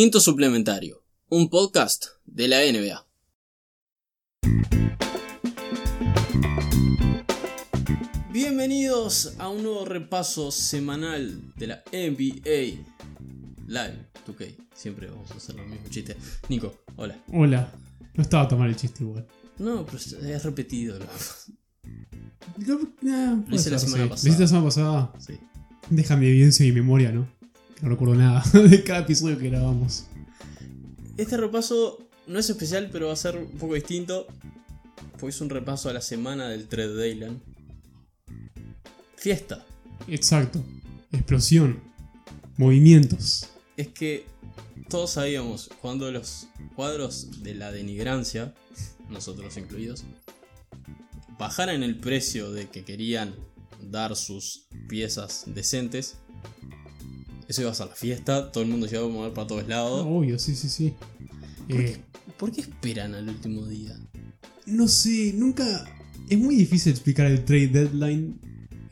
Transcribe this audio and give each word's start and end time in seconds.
Quinto 0.00 0.20
Suplementario, 0.20 1.02
un 1.28 1.50
podcast 1.50 2.04
de 2.24 2.46
la 2.46 2.58
NBA. 2.58 3.04
Bienvenidos 8.30 9.34
a 9.40 9.48
un 9.48 9.64
nuevo 9.64 9.84
repaso 9.84 10.52
semanal 10.52 11.52
de 11.56 11.66
la 11.66 11.82
NBA 11.92 12.84
Live 13.66 14.10
2K. 14.24 14.68
Siempre 14.72 15.08
vamos 15.10 15.32
a 15.32 15.34
hacer 15.34 15.56
los 15.56 15.66
mismos 15.66 15.90
chistes. 15.90 16.16
Nico, 16.48 16.76
hola. 16.94 17.20
Hola. 17.32 17.72
No 18.14 18.22
estaba 18.22 18.44
a 18.44 18.48
tomar 18.48 18.68
el 18.68 18.76
chiste 18.76 19.02
igual. 19.02 19.26
No, 19.58 19.84
pero 19.84 19.98
es 19.98 20.44
repetido. 20.44 20.96
Lo, 21.00 21.06
Lo, 22.68 22.80
ah, 23.10 23.42
puede 23.44 23.56
hice 23.56 23.70
la 23.70 23.80
semana 23.80 24.04
sí. 24.04 24.08
pasada. 24.10 24.10
Lo 24.10 24.14
hiciste 24.14 24.42
la 24.42 24.46
semana 24.46 24.64
pasada. 24.64 25.12
sí. 25.18 25.40
Déjame 25.90 26.28
evidencia 26.28 26.64
en 26.64 26.72
mi 26.72 26.80
memoria, 26.82 27.10
¿no? 27.10 27.37
No 27.80 27.88
recuerdo 27.90 28.14
nada 28.14 28.42
de 28.52 28.82
cada 28.82 29.00
episodio 29.00 29.38
que 29.38 29.50
grabamos. 29.50 30.06
Este 31.16 31.36
repaso 31.36 31.98
no 32.26 32.38
es 32.38 32.50
especial, 32.50 32.88
pero 32.92 33.08
va 33.08 33.12
a 33.12 33.16
ser 33.16 33.36
un 33.36 33.58
poco 33.58 33.74
distinto. 33.74 34.26
Porque 35.12 35.28
es 35.28 35.40
un 35.40 35.50
repaso 35.50 35.88
a 35.88 35.92
la 35.92 36.00
semana 36.00 36.48
del 36.48 36.68
Trade 36.68 36.94
Deadline. 36.94 37.40
Fiesta. 39.16 39.64
Exacto. 40.06 40.64
Explosión. 41.12 41.80
Movimientos. 42.56 43.48
Es 43.76 43.88
que 43.88 44.26
todos 44.88 45.10
sabíamos 45.12 45.70
cuando 45.80 46.10
los 46.10 46.48
cuadros 46.74 47.42
de 47.42 47.54
la 47.54 47.70
denigrancia, 47.72 48.54
nosotros 49.08 49.56
incluidos, 49.56 50.04
bajaran 51.38 51.82
el 51.82 51.98
precio 51.98 52.52
de 52.52 52.68
que 52.68 52.84
querían 52.84 53.34
dar 53.80 54.16
sus 54.16 54.66
piezas 54.88 55.44
decentes, 55.46 56.16
eso 57.48 57.62
iba 57.62 57.70
a 57.70 57.74
ser 57.74 57.86
la 57.88 57.94
fiesta, 57.96 58.52
todo 58.52 58.62
el 58.62 58.70
mundo 58.70 58.86
iba 58.90 59.02
a 59.02 59.08
mover 59.08 59.32
para 59.32 59.46
todos 59.48 59.64
Ah, 59.64 59.68
lados. 59.68 60.06
obvio, 60.06 60.38
sí, 60.38 60.54
sí, 60.54 60.68
sí. 60.68 60.94
¿Por, 61.68 61.80
Eh, 61.80 61.92
qué, 61.94 62.30
por 62.38 62.52
qué 62.52 62.60
esperan 62.60 63.14
al 63.14 63.28
último 63.28 63.66
día? 63.66 63.98
no 64.66 64.86
sé, 64.86 65.32
nunca. 65.34 65.64
Es 66.28 66.38
muy 66.38 66.54
difícil 66.56 66.92
explicar 66.92 67.26
el 67.26 67.44
trade 67.44 67.68
deadline 67.68 68.38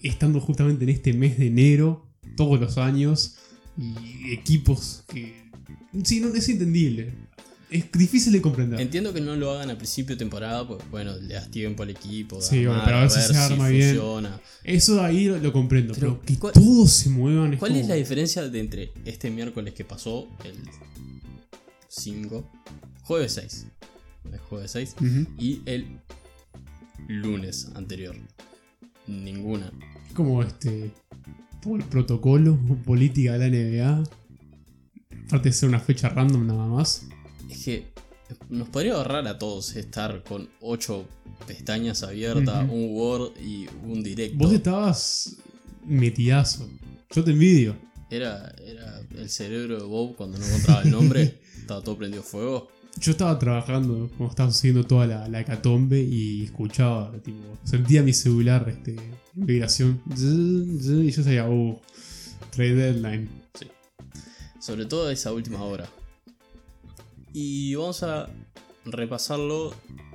estando 0.03 0.41
justamente 0.41 0.85
en 0.85 0.91
este 0.91 1.13
mes 1.13 1.39
de 1.39 1.49
enero, 1.49 2.09
todos 2.37 2.59
los 2.59 2.79
años, 2.79 3.37
y 3.77 4.33
equipos 4.33 5.05
que. 5.09 5.45
Sí, 6.05 6.21
no, 6.21 6.29
es 6.29 6.49
entendible. 6.49 7.13
Es 7.69 7.91
difícil 7.91 8.33
de 8.33 8.41
comprender. 8.41 8.81
Entiendo 8.81 9.13
que 9.13 9.21
no 9.21 9.35
lo 9.35 9.51
hagan 9.51 9.71
a 9.71 9.77
principio 9.77 10.15
de 10.15 10.19
temporada, 10.21 10.67
pues 10.69 10.81
bueno, 10.91 11.17
le 11.17 11.35
das 11.35 11.51
tiempo 11.51 11.83
al 11.83 11.91
equipo. 11.91 12.41
Sí, 12.41 12.65
bueno, 12.65 12.81
pero 12.85 12.99
a 12.99 13.01
ver 13.01 13.11
si 13.11 13.21
se 13.21 13.37
arma 13.37 13.69
bien. 13.69 13.97
funciona. 13.97 14.41
Eso 14.63 15.03
ahí 15.03 15.25
lo, 15.25 15.39
lo 15.39 15.53
comprendo, 15.53 15.93
Pero, 15.95 16.21
pero, 16.21 16.23
que 16.27 16.39
¿cuál- 16.39 16.53
todos 16.53 16.93
se 16.93 17.09
muevan 17.11 17.55
es 17.55 17.59
¿Cuál 17.59 17.75
es 17.77 17.89
la 17.89 17.97
diferencia 17.97 18.49
de 18.49 18.61
entre 18.61 18.93
este 19.05 19.31
miércoles 19.31 19.75
que 19.75 19.85
pasó, 19.85 20.29
el 20.45 20.55
5, 21.89 22.49
jueves 23.03 23.33
6, 23.35 23.67
el 24.33 24.39
jueves 24.39 24.71
6, 24.71 24.95
Ujú. 25.01 25.27
y 25.39 25.63
el 25.67 26.01
lunes 27.09 27.71
anterior? 27.75 28.17
Ninguna. 29.07 29.73
Como 30.15 30.43
este. 30.43 30.93
Por 31.63 31.85
protocolo, 31.89 32.57
política 32.85 33.39
de 33.39 33.51
la 33.51 33.57
NBA. 33.57 34.05
Aparte 35.27 35.49
de 35.49 35.53
ser 35.53 35.69
una 35.69 35.81
fecha 35.81 36.09
random 36.09 36.47
nada 36.47 36.67
más. 36.67 37.07
Es 37.49 37.65
que 37.65 37.87
nos 38.49 38.69
podría 38.69 38.95
ahorrar 38.95 39.27
a 39.29 39.39
todos 39.39 39.77
estar 39.77 40.23
con 40.25 40.49
8 40.61 41.07
pestañas 41.47 42.03
abiertas, 42.03 42.69
un 42.69 42.91
Word 42.91 43.33
y 43.41 43.67
un 43.85 44.03
directo. 44.03 44.39
Vos 44.39 44.53
estabas 44.53 45.37
metidazo. 45.85 46.69
Yo 47.15 47.23
te 47.23 47.31
envidio. 47.31 47.77
Era, 48.11 48.55
era 48.65 49.01
el 49.17 49.29
cerebro 49.31 49.79
de 49.79 49.85
Bob 49.85 50.17
cuando 50.17 50.39
no 50.39 50.47
encontraba 50.47 50.83
el 50.83 50.91
nombre, 50.91 51.41
estaba 51.59 51.83
todo 51.83 51.97
prendido 51.97 52.23
fuego. 52.23 52.69
Yo 52.99 53.13
estaba 53.13 53.39
trabajando, 53.39 54.11
como 54.17 54.31
estaba 54.31 54.49
haciendo 54.49 54.85
toda 54.85 55.07
la, 55.07 55.29
la 55.29 55.41
hecatombe 55.41 56.01
y 56.01 56.45
escuchaba, 56.45 57.13
tipo, 57.23 57.59
sentía 57.63 58.03
mi 58.03 58.15
celular, 58.15 58.67
este, 58.69 58.97
vibración. 59.35 60.01
Y 60.17 61.11
yo 61.11 61.23
sabía, 61.23 61.49
uh, 61.49 61.79
trade 62.51 62.75
deadline. 62.75 63.29
Sobre 64.61 64.87
todo 64.87 65.11
esa 65.11 65.33
última 65.33 65.63
hora. 65.63 65.89
Y 67.39 67.75
vamos 67.75 68.03
a 68.03 68.31
repasarlo 68.87 69.75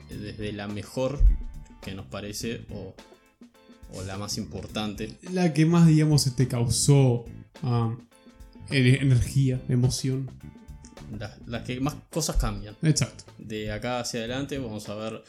desde 0.10 0.52
la 0.54 0.68
mejor 0.68 1.20
que 1.84 1.94
nos 1.94 2.08
parece 2.08 2.66
o, 2.72 2.96
o 3.94 4.02
la 4.04 4.18
más 4.18 4.40
importante. 4.40 5.18
La 5.32 5.54
que 5.54 5.68
más, 5.68 5.86
digamos, 5.86 6.36
te 6.36 6.48
causó 6.48 7.26
ah, 7.62 7.96
ener- 8.70 9.02
energía, 9.04 9.62
emoción. 9.70 10.32
Las, 11.20 11.38
las 11.46 11.62
que 11.62 11.80
más 11.80 11.94
cosas 12.10 12.38
cambian. 12.38 12.76
Exacto. 12.82 13.26
De 13.38 13.72
acá 13.72 14.00
hacia 14.00 14.22
adelante 14.22 14.58
vamos 14.58 14.90
a 14.90 14.96
ver, 14.96 15.24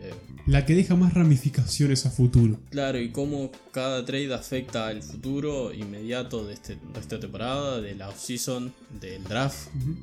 eh, 0.00 0.12
La 0.46 0.66
que 0.66 0.74
deja 0.74 0.96
más 0.96 1.14
ramificaciones 1.14 2.04
a 2.04 2.10
futuro. 2.10 2.58
claro, 2.68 2.98
y 2.98 3.10
cómo 3.10 3.50
cada 3.70 4.04
trade 4.04 4.34
afecta 4.34 4.90
el 4.90 5.02
futuro 5.02 5.72
inmediato 5.72 6.44
de, 6.44 6.52
este, 6.52 6.74
de 6.92 7.00
esta 7.00 7.18
temporada, 7.18 7.80
de 7.80 7.94
la 7.94 8.10
offseason, 8.10 8.70
del 9.00 9.24
draft. 9.24 9.68
Ujú. 9.76 9.96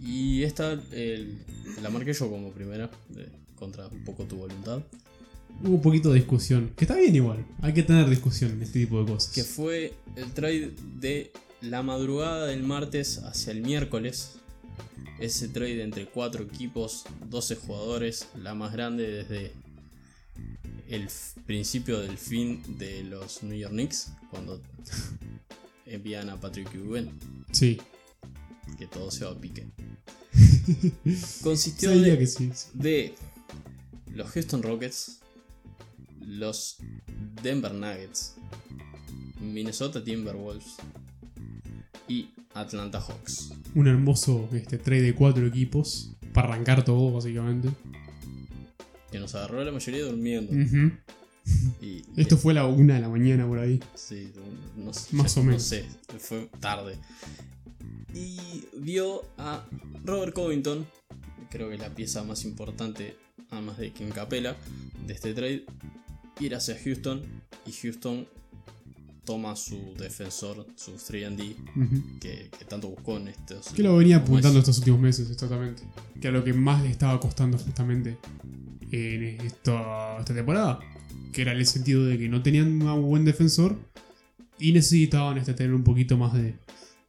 Y 0.00 0.42
esta 0.42 0.72
el- 0.92 1.38
la 1.82 1.90
marqué 1.90 2.12
yo 2.12 2.30
como 2.30 2.50
primera, 2.52 2.90
de- 3.08 3.28
contra 3.56 3.86
un 3.88 4.04
poco 4.04 4.24
tu 4.24 4.36
voluntad. 4.36 4.82
Hubo 5.62 5.74
un 5.74 5.82
poquito 5.82 6.08
de 6.10 6.16
discusión, 6.20 6.72
que 6.76 6.84
está 6.84 6.96
bien 6.96 7.14
igual. 7.14 7.44
Hay 7.60 7.72
que 7.74 7.82
tener 7.82 8.08
discusión 8.08 8.52
en 8.52 8.62
este 8.62 8.80
tipo 8.80 9.00
de 9.04 9.12
cosas. 9.12 9.32
que 9.32 9.44
fue 9.44 9.92
el 10.16 10.32
trade 10.32 10.72
de 10.98 11.30
la 11.60 11.82
madrugada 11.82 12.46
del 12.46 12.62
martes 12.62 13.18
hacia 13.18 13.52
el 13.52 13.60
miércoles. 13.62 14.38
Ese 15.20 15.46
trade 15.48 15.82
entre 15.82 16.06
cuatro 16.06 16.42
equipos, 16.42 17.04
12 17.30 17.54
jugadores, 17.54 18.26
la 18.42 18.54
más 18.54 18.72
grande 18.72 19.08
desde 19.08 19.52
el 20.88 21.06
principio 21.46 22.00
del 22.00 22.18
fin 22.18 22.62
de 22.78 23.04
los 23.04 23.42
New 23.44 23.56
York 23.56 23.72
Knicks, 23.72 24.12
cuando 24.30 24.60
envían 25.86 26.28
a 26.30 26.40
Patrick 26.40 26.74
Ewing, 26.74 27.10
Sí. 27.52 27.78
Que 28.78 28.86
todo 28.86 29.10
se 29.10 29.24
va 29.24 29.32
a 29.32 29.40
pique. 29.40 29.68
Consistió 31.42 31.90
de, 31.90 32.18
que 32.18 32.26
sí. 32.26 32.50
sí. 32.54 32.68
de 32.74 33.14
los 34.14 34.30
Houston 34.30 34.62
Rockets, 34.62 35.20
los 36.20 36.78
Denver 37.42 37.72
Nuggets, 37.74 38.34
Minnesota 39.40 40.02
Timberwolves 40.02 40.76
y 42.08 42.30
Atlanta 42.54 43.00
Hawks. 43.00 43.52
Un 43.74 43.88
hermoso 43.88 44.48
este, 44.52 44.78
trade 44.78 45.02
de 45.02 45.14
cuatro 45.14 45.46
equipos. 45.46 46.10
Para 46.32 46.48
arrancar 46.48 46.82
todo, 46.84 47.12
básicamente. 47.12 47.68
Que 49.10 49.18
nos 49.18 49.34
agarró 49.34 49.62
la 49.62 49.72
mayoría 49.72 50.02
durmiendo. 50.04 50.52
Y, 51.82 52.02
Esto 52.16 52.38
fue 52.38 52.52
a 52.52 52.56
la 52.56 52.66
una 52.66 52.94
de 52.94 53.00
la 53.00 53.08
mañana 53.10 53.46
por 53.46 53.58
ahí. 53.58 53.80
sí, 53.94 54.32
no, 54.76 54.92
Más 55.12 55.36
o 55.36 55.40
no 55.40 55.46
menos. 55.46 55.62
sé, 55.62 55.84
fue 56.18 56.48
tarde. 56.60 56.98
Y 58.14 58.64
vio 58.78 59.22
a 59.38 59.64
Robert 60.04 60.34
Covington, 60.34 60.86
creo 61.50 61.70
que 61.70 61.78
la 61.78 61.94
pieza 61.94 62.22
más 62.24 62.44
importante, 62.44 63.16
además 63.50 63.78
de 63.78 63.92
King 63.92 64.10
Capella, 64.14 64.56
de 65.06 65.12
este 65.14 65.34
trade, 65.34 65.64
ir 66.40 66.54
hacia 66.54 66.76
Houston. 66.82 67.22
Y 67.66 67.72
Houston 67.72 68.26
toma 69.24 69.54
su 69.54 69.94
defensor, 69.96 70.66
su 70.74 70.92
3D, 70.92 71.54
Ujú. 71.76 72.18
que, 72.20 72.50
que 72.58 72.64
tanto 72.64 72.88
buscó 72.88 73.16
en 73.18 73.28
estos. 73.28 73.68
Que 73.68 73.82
lo 73.82 73.96
venía 73.96 74.16
apuntando 74.16 74.58
meses. 74.58 74.60
estos 74.68 74.78
últimos 74.78 75.00
meses, 75.00 75.30
exactamente. 75.30 75.82
Que 76.20 76.28
a 76.28 76.30
lo 76.32 76.42
que 76.44 76.52
más 76.52 76.82
le 76.82 76.90
estaba 76.90 77.18
costando 77.20 77.56
justamente 77.58 78.18
en 78.90 79.22
esta, 79.46 80.18
esta 80.18 80.34
temporada. 80.34 80.80
Que 81.32 81.42
era 81.42 81.52
en 81.52 81.58
el 81.58 81.66
sentido 81.66 82.04
de 82.04 82.18
que 82.18 82.28
no 82.28 82.42
tenían 82.42 82.82
un 82.82 83.02
buen 83.02 83.24
defensor 83.24 83.78
y 84.58 84.72
necesitaban 84.72 85.38
este, 85.38 85.54
tener 85.54 85.72
un 85.72 85.82
poquito 85.84 86.18
más 86.18 86.34
de, 86.34 86.56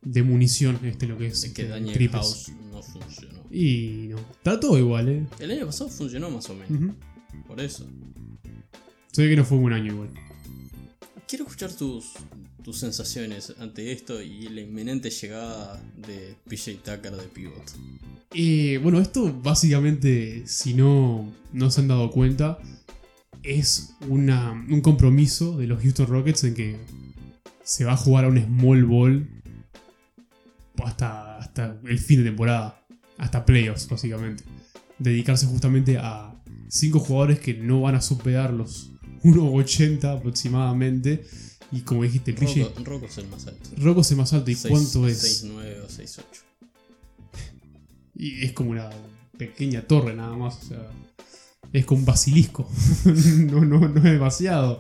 de 0.03 0.23
munición 0.23 0.79
este 0.83 1.07
lo 1.07 1.17
que 1.17 1.27
es 1.27 1.43
Es 1.43 1.53
que 1.53 1.63
este. 1.63 2.09
House 2.09 2.51
no 2.71 2.81
funcionó. 2.81 3.43
Y 3.51 4.07
no, 4.09 4.17
está 4.17 4.59
todo 4.59 4.77
igual, 4.77 5.09
eh. 5.09 5.27
El 5.39 5.51
año 5.51 5.65
pasado 5.65 5.89
funcionó 5.89 6.29
más 6.29 6.49
o 6.49 6.55
menos. 6.55 6.95
Por 7.47 7.59
eso. 7.59 7.87
Ve 9.15 9.29
que 9.29 9.35
no 9.35 9.45
fue 9.45 9.57
un 9.57 9.63
buen 9.63 9.73
año 9.75 9.93
igual. 9.93 10.09
Quiero 11.27 11.45
escuchar 11.45 11.71
tus, 11.71 12.13
tus 12.63 12.77
sensaciones 12.79 13.53
ante 13.59 13.91
esto 13.91 14.21
y 14.21 14.47
la 14.49 14.61
inminente 14.61 15.09
llegada 15.09 15.81
de 15.95 16.35
PJ 16.47 16.79
Tucker 16.83 17.15
de 17.15 17.27
Pivot. 17.27 17.71
Eh, 18.33 18.79
bueno, 18.81 18.99
esto 18.99 19.31
básicamente, 19.31 20.43
si 20.47 20.73
no, 20.73 21.31
no 21.51 21.69
se 21.69 21.81
han 21.81 21.87
dado 21.87 22.09
cuenta, 22.09 22.59
es 23.43 23.93
una, 24.09 24.51
un 24.51 24.81
compromiso 24.81 25.57
de 25.57 25.67
los 25.67 25.81
Houston 25.81 26.07
Rockets 26.07 26.43
en 26.45 26.55
que 26.55 26.77
se 27.63 27.85
va 27.85 27.93
a 27.93 27.97
jugar 27.97 28.25
a 28.25 28.29
un 28.29 28.41
small 28.43 28.85
ball 28.85 29.42
hasta, 30.83 31.37
hasta 31.37 31.79
el 31.85 31.99
fin 31.99 32.19
de 32.19 32.25
temporada, 32.25 32.83
hasta 33.17 33.45
playoffs 33.45 33.87
básicamente. 33.87 34.43
Dedicarse 34.99 35.45
justamente 35.45 35.97
a 35.97 36.35
cinco 36.69 36.99
jugadores 36.99 37.39
que 37.39 37.53
no 37.53 37.81
van 37.81 37.95
a 37.95 38.01
superar 38.01 38.53
los 38.53 38.91
1.80 39.23 40.17
aproximadamente. 40.17 41.25
Y 41.71 41.81
como 41.81 42.03
dijiste, 42.03 42.33
PJ 42.33 42.63
Rocco, 42.63 42.83
Rocco 42.83 43.05
es 43.07 43.17
el 43.17 43.27
más 43.29 43.47
alto. 43.47 43.69
Rocco 43.77 44.01
es 44.01 44.11
el 44.11 44.17
más 44.17 44.33
alto. 44.33 44.51
¿Y 44.51 44.55
cuánto 44.55 45.07
es? 45.07 45.43
6'9 45.45 45.81
o 45.83 45.87
6'8. 45.87 46.23
Y 48.15 48.45
es 48.45 48.53
como 48.53 48.71
una 48.71 48.89
pequeña 49.37 49.81
torre 49.81 50.15
nada 50.15 50.35
más. 50.35 50.57
O 50.63 50.67
sea, 50.67 50.91
es 51.71 51.85
como 51.85 52.01
un 52.01 52.05
basilisco. 52.05 52.69
no, 53.05 53.65
no, 53.65 53.79
no 53.79 53.97
es 53.97 54.03
demasiado. 54.03 54.79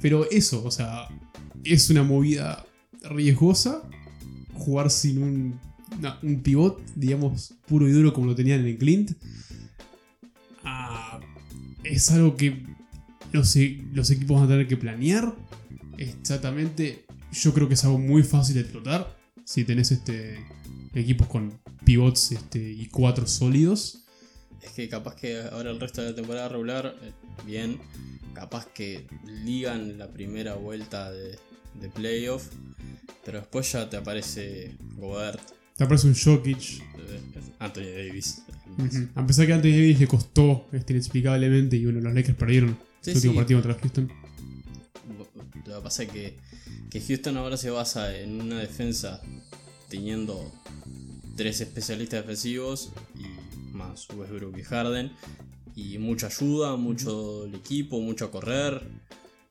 Pero 0.00 0.28
eso, 0.30 0.64
o 0.64 0.70
sea, 0.70 1.08
es 1.64 1.90
una 1.90 2.02
movida 2.02 2.66
riesgosa. 3.02 3.82
Jugar 4.58 4.90
sin 4.90 5.22
un, 5.22 5.60
un 6.22 6.42
pivot, 6.42 6.82
digamos, 6.94 7.54
puro 7.66 7.88
y 7.88 7.92
duro 7.92 8.12
como 8.12 8.26
lo 8.26 8.34
tenían 8.34 8.60
en 8.60 8.66
el 8.66 8.78
Clint. 8.78 9.12
Ah, 10.64 11.20
es 11.84 12.10
algo 12.10 12.36
que 12.36 12.64
los, 13.32 13.56
e- 13.56 13.82
los 13.92 14.10
equipos 14.10 14.36
van 14.36 14.46
a 14.46 14.48
tener 14.48 14.68
que 14.68 14.76
planear. 14.76 15.34
Exactamente. 15.96 17.06
Yo 17.32 17.54
creo 17.54 17.68
que 17.68 17.74
es 17.74 17.84
algo 17.84 17.98
muy 17.98 18.22
fácil 18.22 18.54
de 18.54 18.62
explotar. 18.62 19.16
Si 19.44 19.64
tenés 19.64 19.90
este 19.92 20.44
equipos 20.94 21.28
con 21.28 21.52
pivots 21.84 22.32
este, 22.32 22.70
y 22.72 22.86
cuatro 22.86 23.26
sólidos. 23.26 24.04
Es 24.62 24.72
que 24.72 24.88
capaz 24.88 25.14
que 25.14 25.40
ahora 25.40 25.70
el 25.70 25.78
resto 25.80 26.02
de 26.02 26.10
la 26.10 26.16
temporada 26.16 26.48
regular, 26.48 26.96
eh, 27.02 27.12
bien. 27.46 27.78
Capaz 28.34 28.66
que 28.66 29.06
ligan 29.44 29.98
la 29.98 30.12
primera 30.12 30.54
vuelta 30.54 31.10
de, 31.10 31.38
de 31.80 31.88
playoff. 31.88 32.48
Pero 33.28 33.40
después 33.40 33.70
ya 33.70 33.90
te 33.90 33.98
aparece 33.98 34.74
Gobert, 34.96 35.38
Te 35.76 35.84
aparece 35.84 36.06
un 36.06 36.14
Jokic. 36.14 36.80
eh, 36.80 37.20
Anthony 37.58 37.82
Davis. 37.82 38.42
A 39.14 39.26
pesar 39.26 39.46
que 39.46 39.52
a 39.52 39.56
Anthony 39.56 39.68
Davis 39.72 40.00
le 40.00 40.06
costó 40.08 40.66
este, 40.72 40.94
inexplicablemente 40.94 41.76
y 41.76 41.84
bueno, 41.84 42.00
los 42.00 42.14
Lakers 42.14 42.38
perdieron 42.38 42.78
Sí, 43.02 43.10
su 43.12 43.16
último 43.18 43.32
sí. 43.34 43.36
partido 43.36 43.60
contra 43.62 43.78
Houston. 43.82 44.10
Lo 45.66 45.76
que 45.76 45.82
pasa 45.82 46.02
es 46.04 46.08
que, 46.10 46.38
que 46.90 47.00
Houston 47.02 47.36
ahora 47.36 47.58
se 47.58 47.68
basa 47.68 48.16
en 48.18 48.40
una 48.40 48.60
defensa 48.60 49.20
teniendo 49.90 50.50
tres 51.36 51.60
especialistas 51.60 52.22
defensivos 52.22 52.92
y 53.14 53.76
más 53.76 54.08
Westbrook 54.08 54.56
y 54.56 54.62
Harden 54.62 55.12
y 55.76 55.98
mucha 55.98 56.28
ayuda, 56.28 56.76
mucho 56.76 57.44
el 57.44 57.54
equipo, 57.56 58.00
mucho 58.00 58.24
a 58.24 58.30
correr 58.30 58.88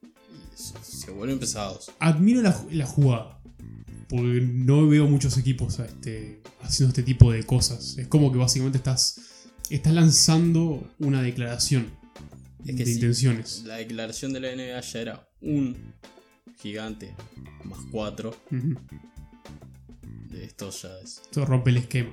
y 0.02 0.58
se, 0.58 0.74
se 0.84 1.12
vuelven 1.12 1.38
pesados. 1.38 1.92
Admiro 2.00 2.42
la, 2.42 2.60
la 2.72 2.88
jugada. 2.88 3.37
Porque 4.10 4.42
no 4.42 4.88
veo 4.88 5.06
muchos 5.08 5.38
equipos 5.38 5.80
este, 5.80 6.42
haciendo 6.62 6.90
este 6.92 7.04
tipo 7.04 7.32
de 7.32 7.44
cosas. 7.44 7.98
Es 7.98 8.08
como 8.08 8.32
que 8.32 8.38
básicamente 8.38 8.78
estás, 8.78 9.20
estás 9.70 9.94
lanzando 9.94 10.90
una 11.00 11.22
declaración 11.22 11.92
Es 12.66 12.68
que 12.68 12.84
de 12.84 12.86
sí. 12.86 12.92
intenciones. 12.94 13.64
La 13.66 13.76
declaración 13.76 14.32
de 14.34 14.40
la 14.40 14.56
NBA 14.56 14.80
ya 14.80 15.00
era 15.02 15.30
un 15.42 15.76
gigante 16.60 17.14
más 17.66 17.80
cuatro. 17.92 18.36
De 20.32 20.44
esto 20.46 20.70
ya 20.72 20.90
es 21.04 21.22
Esto 21.24 21.46
rompe 21.46 21.72
el 21.72 21.78
esquema. 21.78 22.12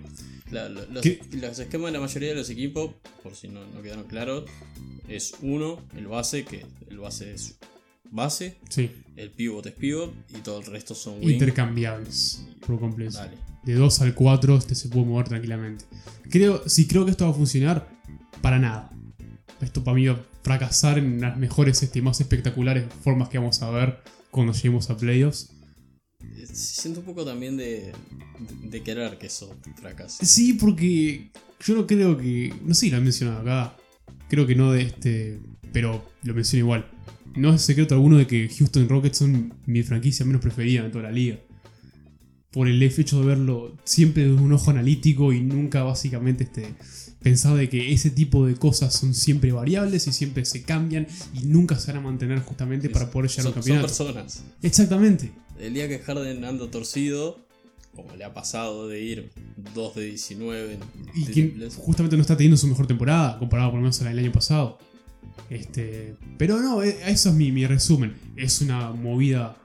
Los, 0.51 1.03
¿Qué? 1.03 1.21
los 1.33 1.59
esquemas 1.59 1.87
de 1.87 1.93
la 1.93 2.01
mayoría 2.01 2.29
de 2.31 2.35
los 2.37 2.51
equipos, 2.51 2.93
por 3.23 3.35
si 3.35 3.49
no, 3.49 3.65
no 3.67 3.83
quedaron 3.83 4.05
claros, 4.05 4.45
es 5.09 5.35
uno, 5.43 5.83
el 5.97 6.07
base, 6.07 6.45
que 6.45 6.65
el 6.91 6.99
base 6.99 7.33
es 7.35 7.57
base, 8.15 8.57
Sí. 8.69 8.91
el 9.17 9.31
pivot 9.31 9.67
es 9.67 9.73
pivot 9.75 10.15
y 10.31 10.39
todo 10.41 10.61
el 10.61 10.67
resto 10.67 10.95
son 10.95 11.19
wing. 11.21 11.31
Intercambiables 11.35 12.45
por 12.67 12.79
completo. 12.81 13.19
Dale. 13.19 13.37
De 13.65 13.75
2 13.75 14.01
al 14.03 14.15
4 14.15 14.57
este 14.59 14.75
se 14.75 14.89
puede 14.89 15.07
mover 15.07 15.29
tranquilamente. 15.29 15.85
Creo, 16.31 16.63
si 16.69 16.87
creo 16.87 17.05
que 17.05 17.11
esto 17.11 17.25
va 17.25 17.31
a 17.31 17.35
funcionar, 17.35 17.89
para 18.41 18.59
nada. 18.59 18.91
Esto 19.61 19.83
para 19.83 19.95
mí 19.95 20.07
va 20.07 20.15
a 20.15 20.21
fracasar 20.43 20.99
en 20.99 21.21
las 21.21 21.37
mejores, 21.39 21.83
este, 21.83 22.03
más 22.03 22.21
espectaculares 22.21 22.85
formas 23.03 23.29
que 23.31 23.39
vamos 23.39 23.63
a 23.63 23.71
ver 23.71 23.99
cuando 24.31 24.53
lleguemos 24.53 24.91
a 24.91 24.97
playoffs. 24.97 25.51
Eh, 26.37 26.47
Siento 26.47 27.01
un 27.01 27.07
poco 27.07 27.25
también 27.25 27.57
de, 27.57 27.93
de, 28.39 28.69
de 28.69 28.83
querer 28.83 29.17
que 29.19 29.27
eso 29.29 29.57
fracase. 29.77 30.25
Sí, 30.27 30.55
porque 30.55 31.31
yo 31.65 31.75
no 31.75 31.87
creo 31.87 32.19
que. 32.19 32.53
No 32.63 32.75
sé 32.75 32.81
si 32.83 32.91
lo 32.91 32.99
he 32.99 33.01
mencionado 33.01 33.41
acá. 33.41 33.77
Creo 34.29 34.47
que 34.47 34.55
no 34.55 34.73
de 34.73 34.83
este. 34.83 35.41
Pero 35.73 36.05
lo 36.23 36.35
menciono 36.35 36.65
igual. 36.65 36.91
No 37.37 37.53
es 37.53 37.63
secreto 37.63 37.95
alguno 37.95 38.17
de 38.19 38.27
que 38.27 38.49
Houston 38.49 38.89
Rockets 38.89 39.19
son 39.19 39.55
mi 39.67 39.83
franquicia 39.83 40.25
menos 40.25 40.41
preferida 40.41 40.85
en 40.85 40.93
toda 40.93 41.05
la 41.05 41.11
liga. 41.11 41.39
Por 42.51 42.69
el 42.69 42.81
hecho 42.83 43.21
de 43.21 43.27
verlo 43.27 43.77
siempre 43.83 44.25
de 44.25 44.33
un 44.33 44.53
ojo 44.53 44.71
analítico 44.71 45.33
y 45.33 45.41
nunca 45.41 45.83
básicamente 45.83 46.45
este, 46.45 46.75
pensado 47.21 47.57
de 47.57 47.69
que 47.69 47.93
ese 47.93 48.11
tipo 48.11 48.47
de 48.47 48.55
cosas 48.55 48.95
son 48.95 49.15
siempre 49.15 49.51
variables 49.51 50.07
y 50.07 50.13
siempre 50.13 50.45
se 50.45 50.63
cambian 50.63 51.09
y 51.33 51.47
nunca 51.47 51.77
se 51.79 51.91
van 51.91 52.03
a 52.03 52.05
mantener 52.05 52.39
justamente 52.41 52.91
para 52.91 53.11
poder 53.11 53.31
llegar 53.31 53.47
a 53.47 53.49
un 53.49 53.55
son, 53.55 53.63
son 53.63 53.73
campeonato. 53.73 53.87
personas. 53.89 54.45
Exactamente. 54.63 55.33
El 55.59 55.75
día 55.75 55.89
que 55.89 55.99
Harden 55.99 56.45
anda 56.45 56.71
torcido, 56.71 57.45
como 57.95 58.15
le 58.15 58.25
ha 58.25 58.35
pasado 58.35 58.89
de 58.89 59.03
ir 59.03 59.31
2 59.75 59.95
de 59.95 60.05
19 60.05 60.75
en 60.75 60.81
Y 61.15 61.25
que 61.27 61.71
justamente 61.77 62.17
no 62.17 62.23
está 62.23 62.37
teniendo 62.37 62.57
su 62.57 62.67
mejor 62.67 62.87
temporada, 62.87 63.39
comparado 63.39 63.71
por 63.71 63.79
lo 63.79 63.83
menos 63.83 64.01
a 64.01 64.05
la 64.05 64.11
del 64.11 64.19
año 64.21 64.33
pasado. 64.33 64.79
Este, 65.51 66.17
pero 66.39 66.61
no, 66.61 66.83
eh, 66.83 66.97
eso 67.07 67.31
es 67.31 67.35
mi, 67.35 67.53
mi 67.53 67.67
resumen. 67.67 68.15
Es 68.37 68.61
una 68.61 68.91
movida 68.91 69.57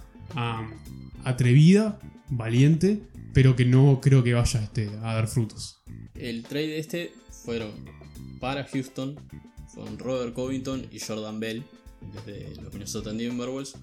atrevida, 1.24 2.00
valiente, 2.30 3.01
pero 3.33 3.56
que 3.56 3.66
no 3.66 4.00
creo 4.01 4.24
que 4.24 4.33
vaya 4.33 4.62
este, 4.62 4.89
a 5.01 5.13
dar 5.16 5.27
frutos. 5.27 5.81
El 6.16 6.44
trade 6.44 6.77
este 6.80 7.13
fueron 7.45 7.71
para 8.39 8.66
Houston, 8.66 9.16
fueron 9.74 9.98
Robert 9.98 10.33
Covington 10.33 10.88
y 10.92 11.00
Jordan 11.00 11.39
Bell, 11.39 11.63
desde 12.13 12.56
los 12.62 12.74
Minnesota 12.74 13.12
Timberwolves, 13.12 13.74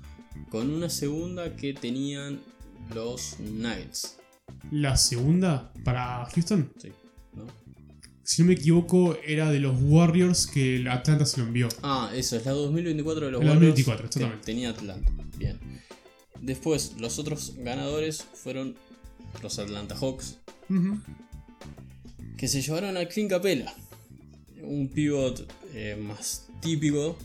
con 0.51 0.71
una 0.71 0.89
segunda 0.89 1.57
que 1.57 1.73
tenían 1.75 2.41
los 2.95 3.39
Nuggets. 3.41 4.19
La 4.71 4.97
segunda 4.97 5.73
para 5.85 6.25
Houston, 6.27 6.73
Sí, 6.81 6.93
¿no? 7.35 7.66
Si 8.27 8.43
no 8.43 8.49
me 8.49 8.55
equivoco, 8.55 9.17
era 9.25 9.51
de 9.51 9.61
los 9.61 9.77
Warriors 9.81 10.47
que 10.47 10.85
Atlanta 10.91 11.25
se 11.25 11.41
lo 11.41 11.47
envió. 11.47 11.69
Ah, 11.83 12.11
eso, 12.15 12.37
es 12.37 12.45
la 12.45 12.53
2024 12.53 13.27
de 13.27 13.33
los 13.33 13.45
La 13.45 13.53
Warriors 13.53 13.77
2024, 13.77 14.03
que 14.03 14.07
exactamente. 14.19 14.45
Tenía 14.47 14.71
Atlanta. 14.71 15.11
Bien. 15.39 15.59
Después, 16.43 16.95
los 16.99 17.19
otros 17.19 17.55
ganadores 17.59 18.23
fueron 18.35 18.75
los 19.43 19.59
Atlanta 19.59 19.97
Hawks, 19.97 20.39
Ujú. 20.69 20.99
que 22.37 22.49
se 22.49 22.61
llevaron 22.63 22.97
a 22.97 23.07
Clint 23.07 23.31
Capella. 23.31 23.73
Un 24.63 24.89
pivot 24.89 25.51
eh, 25.75 25.97
más 26.01 26.49
típico, 26.61 27.17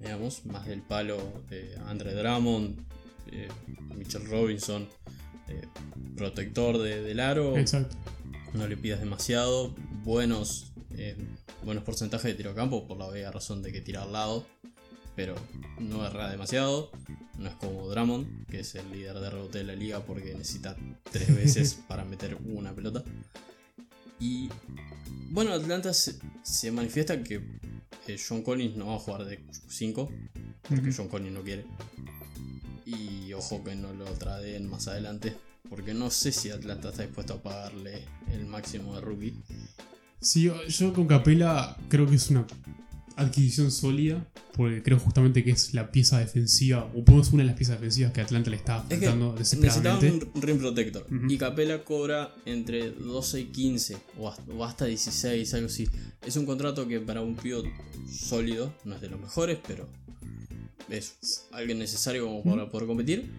digamos, 0.00 0.44
más 0.46 0.66
del 0.66 0.80
palo 0.82 1.18
de 1.50 1.76
Andre 1.86 2.14
Drummond, 2.14 2.78
eh, 3.32 3.48
Mitchell 3.96 4.24
Robinson, 4.26 4.86
eh, 5.48 5.62
protector 6.16 6.78
de- 6.78 7.02
del 7.02 7.20
aro, 7.20 7.56
Exacto. 7.58 7.96
No 8.54 8.66
le 8.68 8.76
pidas 8.76 9.00
demasiado, 9.00 9.74
buenos, 10.04 10.72
eh, 10.96 11.16
buenos 11.64 11.84
porcentajes 11.84 12.24
de 12.30 12.34
tiro 12.34 12.50
a 12.50 12.54
campo, 12.54 12.86
por 12.86 12.96
la 12.96 13.06
obvia 13.06 13.30
razón 13.30 13.62
de 13.62 13.72
que 13.72 13.80
tira 13.80 14.02
al 14.02 14.12
lado, 14.12 14.46
pero 15.16 15.34
no 15.78 16.06
erra 16.06 16.30
demasiado, 16.30 16.90
no 17.38 17.48
es 17.48 17.54
como 17.56 17.88
Drummond, 17.88 18.46
que 18.46 18.60
es 18.60 18.74
el 18.76 18.90
líder 18.90 19.18
de 19.18 19.30
rebote 19.30 19.58
de 19.58 19.64
la 19.64 19.74
liga 19.74 20.00
porque 20.04 20.34
necesita 20.34 20.76
tres 21.10 21.34
veces 21.36 21.74
para 21.88 22.04
meter 22.04 22.36
una 22.46 22.72
pelota. 22.72 23.02
Y 24.20 24.48
bueno, 25.30 25.52
Atlanta 25.52 25.92
se, 25.92 26.18
se 26.42 26.70
manifiesta 26.70 27.22
que 27.22 27.42
eh, 28.06 28.16
John 28.16 28.42
Collins 28.42 28.76
no 28.76 28.86
va 28.86 28.94
a 28.94 28.98
jugar 28.98 29.24
de 29.24 29.44
5, 29.68 30.12
porque 30.68 30.88
Ujú. 30.90 30.96
John 30.96 31.08
Collins 31.08 31.32
no 31.32 31.42
quiere. 31.42 31.66
Y 32.86 33.32
ojo 33.32 33.64
que 33.64 33.74
no 33.74 33.92
lo 33.92 34.04
traden 34.12 34.68
más 34.68 34.86
adelante, 34.86 35.36
porque 35.68 35.94
no 35.94 36.10
sé 36.10 36.32
si 36.32 36.50
Atlanta 36.50 36.90
está 36.90 37.02
dispuesto 37.02 37.34
a 37.34 37.42
pagarle 37.42 38.04
el 38.32 38.46
máximo 38.46 38.94
de 38.94 39.00
rookie. 39.00 39.34
Sí, 40.20 40.50
yo, 40.68 40.92
con 40.92 41.06
Capela 41.06 41.76
creo 41.88 42.06
que 42.06 42.16
es 42.16 42.30
una 42.30 42.46
adquisición 43.16 43.70
sólida, 43.70 44.26
porque 44.56 44.82
creo 44.82 44.98
justamente 44.98 45.44
que 45.44 45.50
es 45.52 45.72
la 45.74 45.92
pieza 45.92 46.18
defensiva, 46.18 46.90
o 46.94 47.04
podemos 47.04 47.32
una 47.32 47.42
de 47.44 47.48
las 47.48 47.56
piezas 47.56 47.76
defensivas 47.76 48.12
que 48.12 48.20
Atlanta 48.20 48.50
le 48.50 48.56
está 48.56 48.84
Es 48.88 48.98
que 48.98 49.06
faltando 49.06 49.34
desesperadamente. 49.34 50.28
un 50.34 50.42
rim 50.42 50.58
protector. 50.58 51.06
Y 51.28 51.38
Capela 51.38 51.84
cobra 51.84 52.34
entre 52.46 52.90
12 52.90 53.40
y 53.40 53.44
15, 53.46 53.96
o 54.18 54.28
hasta, 54.28 54.42
o 54.52 54.64
hasta 54.64 54.84
16, 54.86 55.54
algo 55.54 55.66
así. 55.66 55.88
Es 56.26 56.36
un 56.36 56.46
contrato 56.46 56.88
que 56.88 57.00
para 57.00 57.20
un 57.20 57.36
pivot 57.36 57.66
sólido 58.10 58.74
no 58.84 58.94
es 58.96 59.00
de 59.00 59.10
los 59.10 59.20
mejores, 59.20 59.58
pero 59.66 59.88
es 60.88 61.46
alguien 61.52 61.78
necesario 61.78 62.26
como 62.26 62.42
para 62.44 62.68
poder 62.68 62.86
competir. 62.86 63.30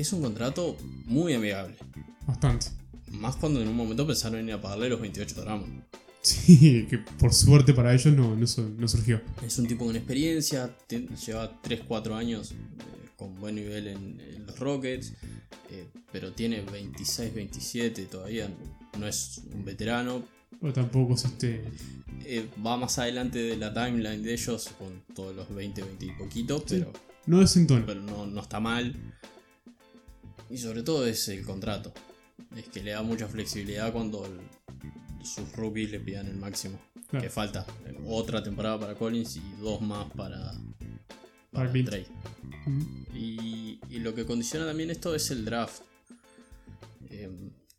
Es 0.00 0.12
un 0.12 0.22
contrato 0.22 0.76
muy 1.06 1.34
amigable. 1.34 1.74
Bastante. 2.26 2.66
Más 3.10 3.36
cuando 3.36 3.60
en 3.60 3.68
un 3.68 3.76
momento 3.76 4.06
pensaron 4.06 4.38
en 4.40 4.48
ir 4.48 4.54
a 4.54 4.60
pagarle 4.60 4.88
los 4.88 5.00
28 5.00 5.34
de 5.34 5.40
Drummond. 5.42 5.82
Sí, 6.22 6.86
que 6.90 6.98
por 6.98 7.32
suerte 7.34 7.74
para 7.74 7.92
ellos 7.94 8.14
no, 8.14 8.34
no, 8.36 8.46
no 8.78 8.88
surgió. 8.88 9.20
Es 9.44 9.58
un 9.58 9.66
tipo 9.66 9.84
con 9.86 9.96
experiencia, 9.96 10.74
te- 10.86 11.06
lleva 11.26 11.60
3-4 11.62 12.14
años 12.14 12.52
eh, 12.52 12.56
con 13.16 13.38
buen 13.40 13.54
nivel 13.56 13.88
en, 13.88 14.20
en 14.20 14.46
los 14.46 14.58
Rockets, 14.58 15.12
eh, 15.70 15.88
pero 16.12 16.32
tiene 16.32 16.64
26-27 16.64 18.06
todavía, 18.08 18.48
no 18.98 19.06
es 19.06 19.40
un 19.52 19.64
veterano. 19.64 20.22
Pero 20.60 20.72
tampoco 20.72 21.14
es 21.14 21.24
este. 21.24 21.64
Eh, 22.24 22.48
va 22.64 22.76
más 22.76 22.98
adelante 22.98 23.38
de 23.38 23.56
la 23.56 23.72
timeline 23.72 24.22
de 24.22 24.32
ellos 24.34 24.70
con 24.78 25.02
todos 25.14 25.34
los 25.34 25.52
20, 25.54 25.82
20 25.82 26.04
y 26.06 26.10
poquito, 26.12 26.58
Sí. 26.58 26.64
pero, 26.78 26.92
No 27.26 27.40
es 27.42 27.56
en 27.56 27.66
tono. 27.66 27.84
pero 27.86 28.00
no, 28.02 28.26
no 28.26 28.40
está 28.40 28.60
mal. 28.60 28.94
Y 30.50 30.58
sobre 30.58 30.82
todo 30.82 31.06
es 31.06 31.28
el 31.28 31.44
contrato. 31.44 31.92
Es 32.56 32.68
que 32.68 32.82
le 32.82 32.90
da 32.92 33.02
mucha 33.02 33.28
flexibilidad 33.28 33.92
cuando 33.92 34.26
el- 34.26 34.40
sus 35.24 35.52
rookies 35.52 35.90
le 35.90 36.00
pidan 36.00 36.26
el 36.26 36.36
máximo. 36.36 36.78
Claro. 37.08 37.22
Que 37.24 37.30
falta 37.30 37.66
otra 38.06 38.42
temporada 38.42 38.78
para 38.78 38.94
Collins 38.94 39.36
y 39.36 39.42
dos 39.60 39.80
más 39.80 40.10
para, 40.12 40.52
Para. 41.52 41.70
Y, 43.14 43.80
y 43.90 43.98
lo 43.98 44.14
que 44.14 44.24
condiciona 44.24 44.66
también 44.66 44.90
esto 44.90 45.14
es 45.14 45.30
el 45.30 45.44
draft. 45.44 45.82
Eh, 47.10 47.28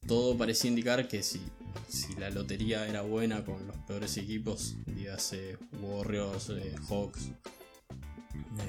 todo 0.08 0.38
parecía 0.38 0.70
indicar 0.70 1.08
que 1.08 1.24
si, 1.24 1.42
si 1.88 2.13
la 2.16 2.30
lotería 2.30 2.88
era 2.88 3.01
buena 3.01 3.44
con 3.46 3.66
los 3.68 3.78
peores 3.88 4.18
equipos, 4.18 4.75
dígase 4.86 5.58
Warriors, 5.82 6.50
eh, 6.50 6.75
Hawks, 6.90 7.30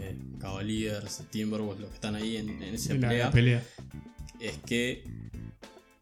eh, 0.00 0.16
Cavaliers, 0.40 1.22
Timberwolves, 1.30 1.80
los 1.80 1.88
que 1.90 1.94
están 1.96 2.14
ahí 2.14 2.36
en, 2.36 2.62
en 2.62 2.74
esa 2.74 2.94
pelea, 3.30 3.62
es 4.40 4.58
que 4.66 5.04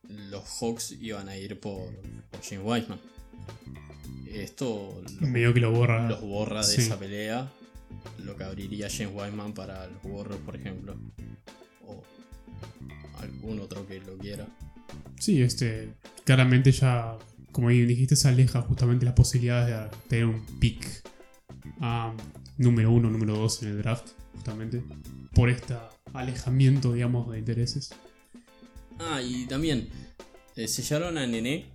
los 0.09 0.45
Hawks 0.61 0.93
iban 1.01 1.29
a 1.29 1.37
ir 1.37 1.59
por, 1.61 1.93
por 2.31 2.43
James 2.43 2.65
Wiseman. 2.65 3.01
Esto 4.33 5.03
los, 5.03 5.21
Medio 5.29 5.53
que 5.53 5.61
lo 5.61 5.73
borra. 5.73 6.09
los 6.09 6.21
borra 6.21 6.59
de 6.61 6.65
Sí. 6.73 6.81
esa 6.83 6.99
pelea, 6.99 7.51
lo 8.19 8.37
que 8.37 8.45
abriría 8.45 8.89
James 8.91 9.13
Wiseman 9.15 9.53
para 9.53 9.87
los 9.89 10.05
Warriors, 10.05 10.41
por 10.43 10.57
ejemplo, 10.57 10.97
o 11.87 12.03
algún 13.21 13.61
otro 13.61 13.87
que 13.87 14.01
lo 14.01 14.17
quiera. 14.19 14.47
Sí, 15.19 15.43
este. 15.43 15.95
Claramente 16.25 16.71
ya. 16.73 17.17
Como 17.53 17.69
dijiste, 17.71 18.15
se 18.15 18.29
aleja 18.29 18.63
justamente 18.63 19.05
las 19.05 19.15
posibilidades 19.15 19.91
de 19.91 19.97
tener 20.09 20.27
un 20.27 20.41
pick 20.61 20.87
ah, 21.81 22.15
número 22.61 22.93
uno, 22.93 23.11
número 23.11 23.37
dos 23.37 23.63
en 23.63 23.71
el 23.71 23.79
draft. 23.79 24.09
Justamente. 24.35 24.83
Por 25.35 25.51
este 25.51 25.75
alejamiento, 26.13 26.93
digamos, 26.93 27.31
de 27.31 27.39
intereses. 27.39 27.91
Ah, 28.99 29.21
y 29.23 29.47
también 29.47 29.89
eh, 30.57 30.69
sellaron 30.69 31.17
a 31.19 31.27
Nené. 31.27 31.67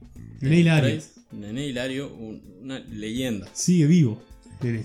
Nené 0.42 0.60
Hilario. 0.60 1.02
Nené 1.32 1.68
Hilario, 1.68 2.14
un- 2.14 2.42
una 2.62 2.80
leyenda. 2.80 3.48
Sigue 3.54 3.88
vivo. 3.88 4.22
Nene. 4.62 4.84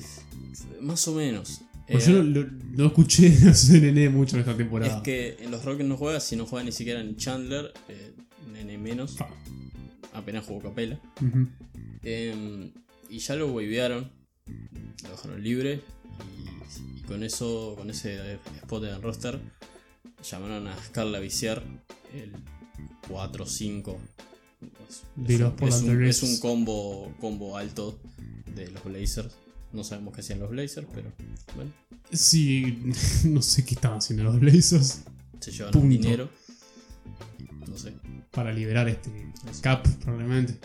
Más 0.80 1.07
o 1.09 1.14
menos. 1.14 1.61
Pues 1.87 2.07
Eh, 2.09 2.12
yo 2.12 2.23
no, 2.23 2.40
lo- 2.40 2.50
no 2.76 2.87
escuché 2.87 3.26
a 3.47 3.50
ese 3.50 3.80
nene 3.80 4.09
mucho 4.09 4.37
en 4.37 4.40
esta 4.40 4.57
temporada. 4.57 4.97
Es 4.97 5.02
que 5.02 5.37
en 5.40 5.50
los 5.50 5.64
Rockets 5.64 5.88
no 5.88 5.97
juega, 5.97 6.21
si 6.21 6.37
no 6.37 6.47
juega 6.47 6.64
ni 6.64 6.73
siquiera 6.73 7.02
ni 7.02 7.16
Chandler, 7.16 7.73
eh, 7.88 8.12
Nene 8.52 8.78
menos, 8.78 9.16
Fa. 9.16 9.28
apenas 10.14 10.45
jugó 10.47 10.61
Capela. 10.61 10.99
Ujú. 11.21 11.47
Eh, 12.02 12.71
y 13.11 13.19
ya 13.19 13.35
lo 13.37 13.52
wavearon, 13.52 14.11
lo 15.04 15.11
dejaron 15.11 15.42
libre 15.42 15.83
y, 16.95 16.99
y 16.99 17.02
con 17.02 17.23
eso, 17.23 17.75
con 17.76 17.90
ese 17.90 18.35
spot 18.62 18.85
en 18.85 18.90
el 18.95 19.02
roster, 19.02 19.40
llamaron 20.28 20.69
a 20.69 20.76
Scarla 20.85 21.19
Viciar 21.21 21.62
el 22.14 22.33
4-5. 23.09 23.97
Es, 24.88 24.97
es 24.97 25.02
un- 25.16 25.26
es 25.26 25.40
un, 25.40 25.57
Trailblazers. 25.57 26.23
es 26.23 26.23
un 26.23 26.38
combo, 26.40 27.12
combo 27.21 27.57
alto 27.57 27.99
de 28.54 28.71
los 28.71 28.85
Blazers. 28.85 29.35
No 29.73 29.85
sabemos 29.85 30.14
qué 30.14 30.21
hacían 30.21 30.40
los 30.40 30.50
Blazers, 30.50 30.87
pero 30.92 31.12
bueno, 31.54 31.71
Sí, 32.12 32.83
no 33.25 33.40
sé 33.40 33.64
qué 33.64 33.75
estaban 33.75 33.99
haciendo 33.99 34.25
los 34.25 34.40
Blazers 34.40 35.02
se 35.40 35.52
llevan 35.52 35.73
Punto. 35.73 35.88
dinero. 35.88 36.28
No 37.69 37.78
sé. 37.78 37.92
para 38.33 38.52
liberar 38.52 38.88
este 38.88 39.11
Eso. 39.50 39.62
cap, 39.62 39.87
probablemente. 40.02 40.59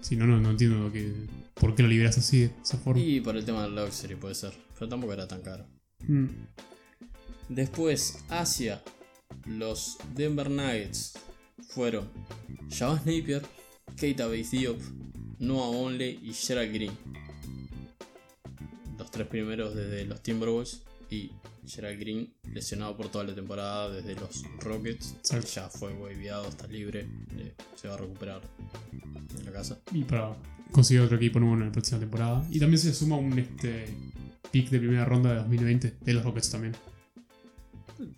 Si 0.00 0.16
no, 0.16 0.26
no, 0.26 0.38
no 0.38 0.50
entiendo 0.50 0.78
lo 0.78 0.92
que, 0.92 1.12
por 1.54 1.74
qué 1.74 1.82
lo 1.82 1.88
liberas 1.88 2.18
así, 2.18 2.40
de 2.40 2.52
esa 2.62 2.78
forma. 2.78 3.00
Y 3.00 3.20
por 3.20 3.36
el 3.36 3.44
tema 3.44 3.62
del 3.62 3.74
Luxury 3.74 4.14
puede 4.14 4.34
ser, 4.34 4.52
pero 4.74 4.88
tampoco 4.88 5.12
era 5.12 5.26
tan 5.26 5.42
caro. 5.42 5.66
Mm. 6.06 6.26
Después, 7.48 8.18
Asia, 8.28 8.82
los 9.46 9.98
Denver 10.14 10.50
Nuggets 10.50 11.14
fueron 11.68 12.08
Jabaz 12.70 13.06
Napier, 13.06 13.42
Keita 13.96 14.28
Diop, 14.28 14.80
Noah 15.38 15.68
Onley 15.68 16.20
y 16.22 16.32
Gerald 16.32 16.72
Green. 16.72 16.92
Los 18.98 19.10
tres 19.10 19.26
primeros 19.26 19.74
desde 19.74 20.04
los 20.04 20.22
Timberwolves 20.22 20.82
y 21.10 21.30
Gerald 21.66 21.98
Green 21.98 22.32
lesionado 22.52 22.96
por 22.96 23.08
toda 23.08 23.24
la 23.24 23.34
temporada 23.34 23.90
desde 23.90 24.14
los 24.14 24.44
Rockets. 24.60 25.16
Ya 25.54 25.68
fue 25.68 25.92
waveado, 25.94 26.48
está 26.48 26.66
libre, 26.66 27.08
eh, 27.36 27.54
se 27.74 27.88
va 27.88 27.94
a 27.94 27.98
recuperar 27.98 28.40
en 29.38 29.44
la 29.44 29.52
casa. 29.52 29.80
Y 29.92 30.04
para 30.04 30.36
conseguir 30.72 31.02
otro 31.02 31.16
equipo 31.16 31.40
nuevo 31.40 31.56
en 31.56 31.66
la 31.66 31.72
próxima 31.72 32.00
temporada. 32.00 32.46
Y 32.50 32.58
también 32.58 32.78
se 32.78 32.92
suma 32.92 33.16
un 33.16 33.38
este, 33.38 33.86
pick 34.50 34.70
de 34.70 34.78
primera 34.78 35.04
ronda 35.04 35.30
de 35.30 35.36
2020 35.36 35.94
de 36.00 36.12
los 36.12 36.24
Rockets 36.24 36.50
también. 36.50 36.76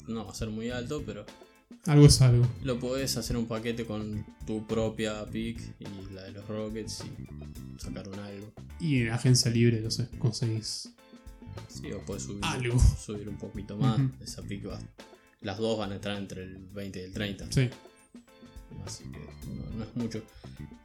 No 0.07 0.25
va 0.25 0.33
a 0.33 0.35
ser 0.35 0.49
muy 0.49 0.71
alto, 0.71 1.03
pero 1.05 1.25
Algo 1.87 2.07
es 2.07 2.21
algo. 2.21 2.47
Lo 2.65 2.79
podés 2.79 3.17
hacer 3.17 3.37
un 3.37 3.47
paquete 3.47 3.85
con 3.85 4.25
tu 4.47 4.67
propia 4.67 5.25
pick 5.27 5.61
y 5.79 6.15
la 6.15 6.25
de 6.25 6.33
los 6.33 6.47
Rockets 6.49 7.05
y 7.05 7.81
sacar 7.81 8.09
un 8.09 8.19
algo. 8.19 8.53
Y 8.81 9.03
en 9.03 9.11
agencia 9.11 9.51
libre, 9.51 9.81
no 9.81 9.91
sé, 9.91 10.09
conseguís 10.19 10.93
Sí, 11.69 11.93
o 11.93 12.01
podés 12.05 12.23
subir, 12.23 12.45
Algo. 12.45 12.79
subir 12.79 13.29
un 13.29 13.37
poquito 13.39 13.77
más. 13.77 13.99
Ujú. 13.99 14.11
Esa 14.23 14.43
pick 14.43 14.69
va. 14.69 14.79
Las 15.41 15.59
dos 15.59 15.79
van 15.79 15.93
a 15.93 15.97
estar 15.97 16.17
entre 16.17 16.45
el 16.45 16.57
20 16.69 17.01
y 17.01 17.03
el 17.05 17.13
30. 17.13 17.53
Sí. 17.53 17.69
Así 18.85 19.05
que 19.05 19.19
no, 19.19 19.77
no 19.79 19.85
es 19.85 19.97
mucho. 19.97 20.23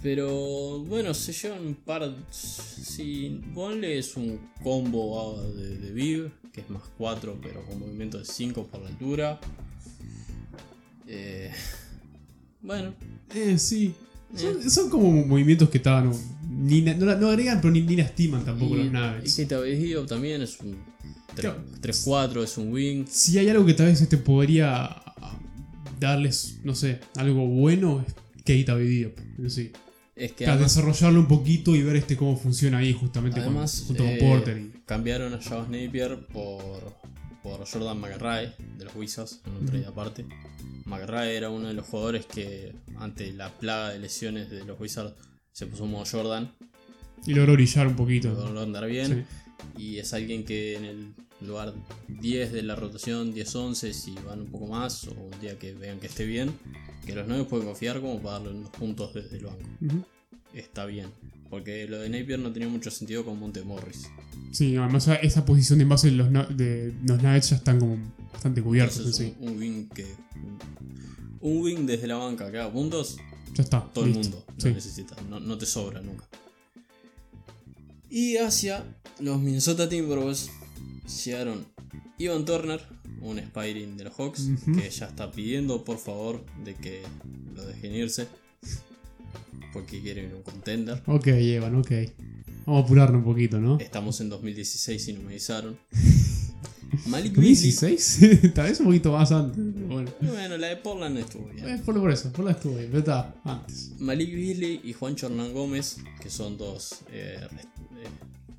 Pero 0.02 0.80
bueno, 0.80 1.14
se 1.14 1.32
llevan 1.34 1.66
un 1.66 1.76
par. 1.76 2.14
Si 2.32 3.42
ponle 3.54 3.98
es 4.00 4.16
un 4.16 4.50
combo 4.62 5.38
ah, 5.40 5.48
de, 5.48 5.78
de 5.78 5.92
Viv, 5.92 6.32
que 6.52 6.62
es 6.62 6.70
más 6.70 6.84
4, 6.98 7.40
pero 7.42 7.66
con 7.66 7.80
movimiento 7.80 8.18
de 8.20 8.26
5 8.26 8.68
por 8.68 8.82
la 8.82 8.90
altura. 8.90 9.40
Eh, 11.08 11.52
bueno, 12.62 12.94
Eh, 13.34 13.58
sí. 13.58 13.94
Eh. 14.34 14.38
Son, 14.40 14.72
son 14.72 14.90
como 14.90 15.26
movimientos 15.26 15.70
que 15.70 15.78
estaban. 15.78 16.12
Ni, 16.50 16.82
no, 16.82 17.18
no 17.18 17.28
agregan, 17.30 17.60
pero 17.62 17.72
ni, 17.72 17.82
ni 17.82 17.96
lastiman 17.96 18.46
tampoco 18.46 18.76
y, 18.76 18.90
los 18.90 19.40
y 19.40 19.46
Bates 19.46 20.08
también 20.08 20.42
es 20.42 20.60
un 20.60 20.78
Claro. 21.36 21.64
3-4, 21.82 22.44
es 22.44 22.58
un 22.58 22.72
wing. 22.72 23.06
Si 23.08 23.38
hay 23.38 23.50
algo 23.50 23.66
que 23.66 23.74
tal 23.74 23.88
vez 23.88 24.02
este 24.02 24.18
podría 24.18 24.86
ah, 24.86 25.40
darles, 26.00 26.60
no 26.64 26.76
sé, 26.76 27.00
algo 27.16 27.48
bueno, 27.48 28.04
es 28.08 28.14
Keita 28.44 28.78
Diop. 28.78 29.18
Sí. 29.48 29.72
Es 30.16 30.32
que 30.34 30.44
Claro, 30.44 30.54
además, 30.54 30.76
desarrollarlo 30.76 31.20
un 31.20 31.28
poquito 31.28 31.76
y 31.76 31.82
ver 31.82 31.96
este 31.96 32.16
cómo 32.16 32.38
funciona 32.38 32.78
ahí 32.78 32.94
justamente 32.94 33.40
con- 33.40 33.50
además, 33.50 33.84
junto 33.88 34.04
eh, 34.06 34.20
con 34.20 34.30
Porter. 34.30 34.58
Y, 34.58 34.80
cambiaron 34.86 35.34
a 35.34 35.42
Javas 35.42 35.70
Napier 35.70 36.28
por, 36.28 36.94
por 37.44 37.68
Jordan 37.68 38.00
McRae 38.00 38.56
de 38.78 38.86
los 38.86 38.96
Wizards 38.96 39.42
en 39.46 39.54
un 39.54 39.66
trade 39.66 39.86
aparte. 39.86 40.26
McRae 40.86 41.36
era 41.36 41.50
uno 41.50 41.68
de 41.68 41.74
los 41.74 41.86
jugadores 41.86 42.26
que 42.26 42.74
ante 42.98 43.32
la 43.34 43.50
plaga 43.52 43.90
de 43.90 44.00
lesiones 44.00 44.50
de 44.50 44.66
los 44.66 44.80
Wizards 44.80 45.14
se 45.52 45.68
puso 45.68 45.84
como 45.84 46.04
Jordan, 46.06 46.52
y 47.26 47.34
logró 47.34 47.54
brillar 47.54 47.88
un 47.88 47.96
poquito. 47.96 48.30
logró 48.30 48.62
andar 48.62 48.86
bien. 48.88 49.26
Sí. 49.78 49.82
Y 49.82 49.98
es 49.98 50.14
alguien 50.14 50.44
que 50.44 50.76
en 50.76 50.86
el 50.86 51.14
lugar 51.42 51.74
10 52.08 52.52
de 52.52 52.64
la 52.64 52.76
rotación, 52.76 53.34
10-11, 53.34 53.94
si 53.94 54.14
van 54.26 54.42
un 54.42 54.48
poco 54.48 54.68
más, 54.68 55.08
o 55.08 55.12
un 55.14 55.40
día 55.40 55.58
que 55.58 55.74
vean 55.74 56.00
que 56.00 56.08
esté 56.08 56.26
bien, 56.26 56.54
que 57.06 57.16
los 57.16 57.28
nueve 57.28 57.46
pueden 57.46 57.66
confiar 57.66 58.02
como 58.02 58.22
para 58.22 58.40
darle 58.40 58.58
unos 58.58 58.70
puntos 58.72 59.14
desde 59.14 59.38
el 59.38 59.46
banco. 59.46 59.70
Está 60.54 60.86
bien. 60.86 61.08
Porque 61.50 61.88
lo 61.88 62.00
de 62.00 62.10
Napier 62.10 62.40
no 62.40 62.52
tenía 62.52 62.68
mucho 62.68 62.90
sentido 62.92 63.24
con 63.24 63.40
Monte 63.40 63.62
Morris. 63.64 64.08
Sí, 64.52 64.76
además 64.76 65.08
esa 65.22 65.46
posición 65.46 65.80
de 65.80 65.86
base 65.86 66.10
de 66.10 66.14
los, 66.16 66.32
nu- 66.32 66.48
de 66.56 66.94
los 67.06 67.22
Nuggets 67.22 67.50
ya 67.52 67.56
están 67.58 67.80
como 67.80 67.98
bastante 68.32 68.62
cubiertos 68.64 68.98
en 68.98 69.06
Entonces, 69.06 69.28
sí. 69.28 69.36
un, 69.40 69.50
un 69.54 69.58
wing 69.60 69.88
que. 69.90 70.06
Un 71.42 71.62
wing 71.62 71.86
desde 71.86 72.08
la 72.08 72.16
banca 72.16 72.50
que 72.52 72.58
haga 72.58 72.72
puntos, 72.72 73.18
Ya 73.54 73.64
está. 73.64 73.82
todo 73.94 74.06
el 74.06 74.12
mundo 74.14 74.44
lo 74.48 74.62
Sí. 74.62 74.70
necesita. 74.72 75.16
No, 75.30 75.40
no 75.40 75.58
te 75.58 75.66
sobra 75.66 76.02
nunca. 76.02 76.28
Y 78.10 78.38
hacia 78.38 78.84
los 79.20 79.40
Minnesota 79.40 79.90
Timberwolves 79.90 80.50
llegaron 81.26 81.66
Ivan 82.18 82.46
Turner, 82.46 82.82
un 83.22 83.40
Spiring 83.40 83.98
de 83.98 84.04
los 84.06 84.14
Hawks, 84.16 84.48
que 84.76 84.90
ya 84.90 85.06
está 85.08 85.32
pidiendo 85.32 85.84
por 85.84 85.98
favor 85.98 86.44
de 86.64 86.76
que 86.76 87.04
lo 87.56 87.66
dejen 87.66 87.94
irse. 87.94 88.28
Porque 89.74 90.02
quieren 90.02 90.34
un 90.36 90.44
contender. 90.44 91.02
Ok, 91.08 91.28
Evan, 91.28 91.76
ok. 91.76 91.92
Vamos 92.66 92.82
a 92.82 92.86
apurarnos 92.86 93.20
un 93.20 93.26
poquito, 93.26 93.60
¿no? 93.60 93.80
Estamos 93.80 94.22
en 94.22 94.30
2016 94.30 95.08
y 95.08 95.14
no 95.14 95.22
me 95.22 95.30
avisaron. 95.30 95.78
Malik 97.08 97.36
Beasley. 97.36 97.72
¿2016? 97.72 98.54
Tal 98.54 98.68
vez 98.70 98.80
un 98.80 98.86
poquito 98.88 99.12
más 99.12 99.32
antes. 99.32 99.58
pero 99.58 99.88
Bueno. 99.88 100.12
Bueno, 100.22 100.58
la 100.58 100.68
de 100.68 100.78
Portland 100.78 101.18
estuvo 101.18 101.48
bien. 101.50 101.68
Eh, 101.68 101.82
por, 101.84 102.00
por 102.00 102.12
eso, 102.12 102.32
por 102.32 102.46
la 102.46 102.52
estuve, 102.52 102.86
pero 102.86 103.00
está, 103.00 103.36
antes. 103.44 103.92
Malik 104.00 104.34
Beasley 104.34 104.82
y 104.84 104.94
Juan 104.94 105.16
Hernán 105.22 105.54
Gómez, 105.54 105.98
que 106.22 106.30
son 106.30 106.58
dos 106.58 107.02
eh, 107.12 107.40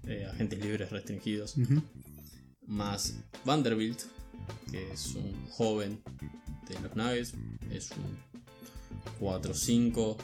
eh, 0.07 0.09
eh, 0.09 0.27
agentes 0.31 0.59
libres 0.59 0.91
restringidos, 0.91 1.55
más 2.67 3.15
Vanderbilt, 3.45 4.03
que 4.71 4.93
es 4.93 5.15
un 5.15 5.33
joven 5.51 6.01
de 6.69 6.81
los 6.81 6.97
Nuggets, 6.97 7.35
es 7.71 7.91
un 7.93 9.27
4-5, 9.27 10.17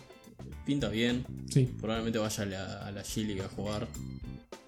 pinta 0.64 0.88
bien, 0.88 1.24
Sí, 1.48 1.68
probablemente 1.80 2.18
vaya 2.18 2.42
a 2.42 2.46
la, 2.46 2.86
a 2.86 2.90
la 2.92 3.02
G-League 3.02 3.42
a 3.42 3.48
jugar, 3.48 3.88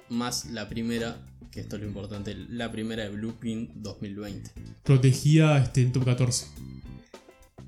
más 0.09 0.47
la 0.50 0.69
primera, 0.69 1.17
que 1.50 1.61
esto 1.61 1.76
es 1.76 1.83
lo 1.83 1.88
importante, 1.88 2.35
la 2.35 2.71
primera 2.73 3.05
de 3.05 3.11
Blueprint 3.11 3.71
2020, 3.75 4.50
protegía 4.83 5.59
este, 5.59 5.83
en 5.83 5.93
top 5.93 6.05
14. 6.05 6.47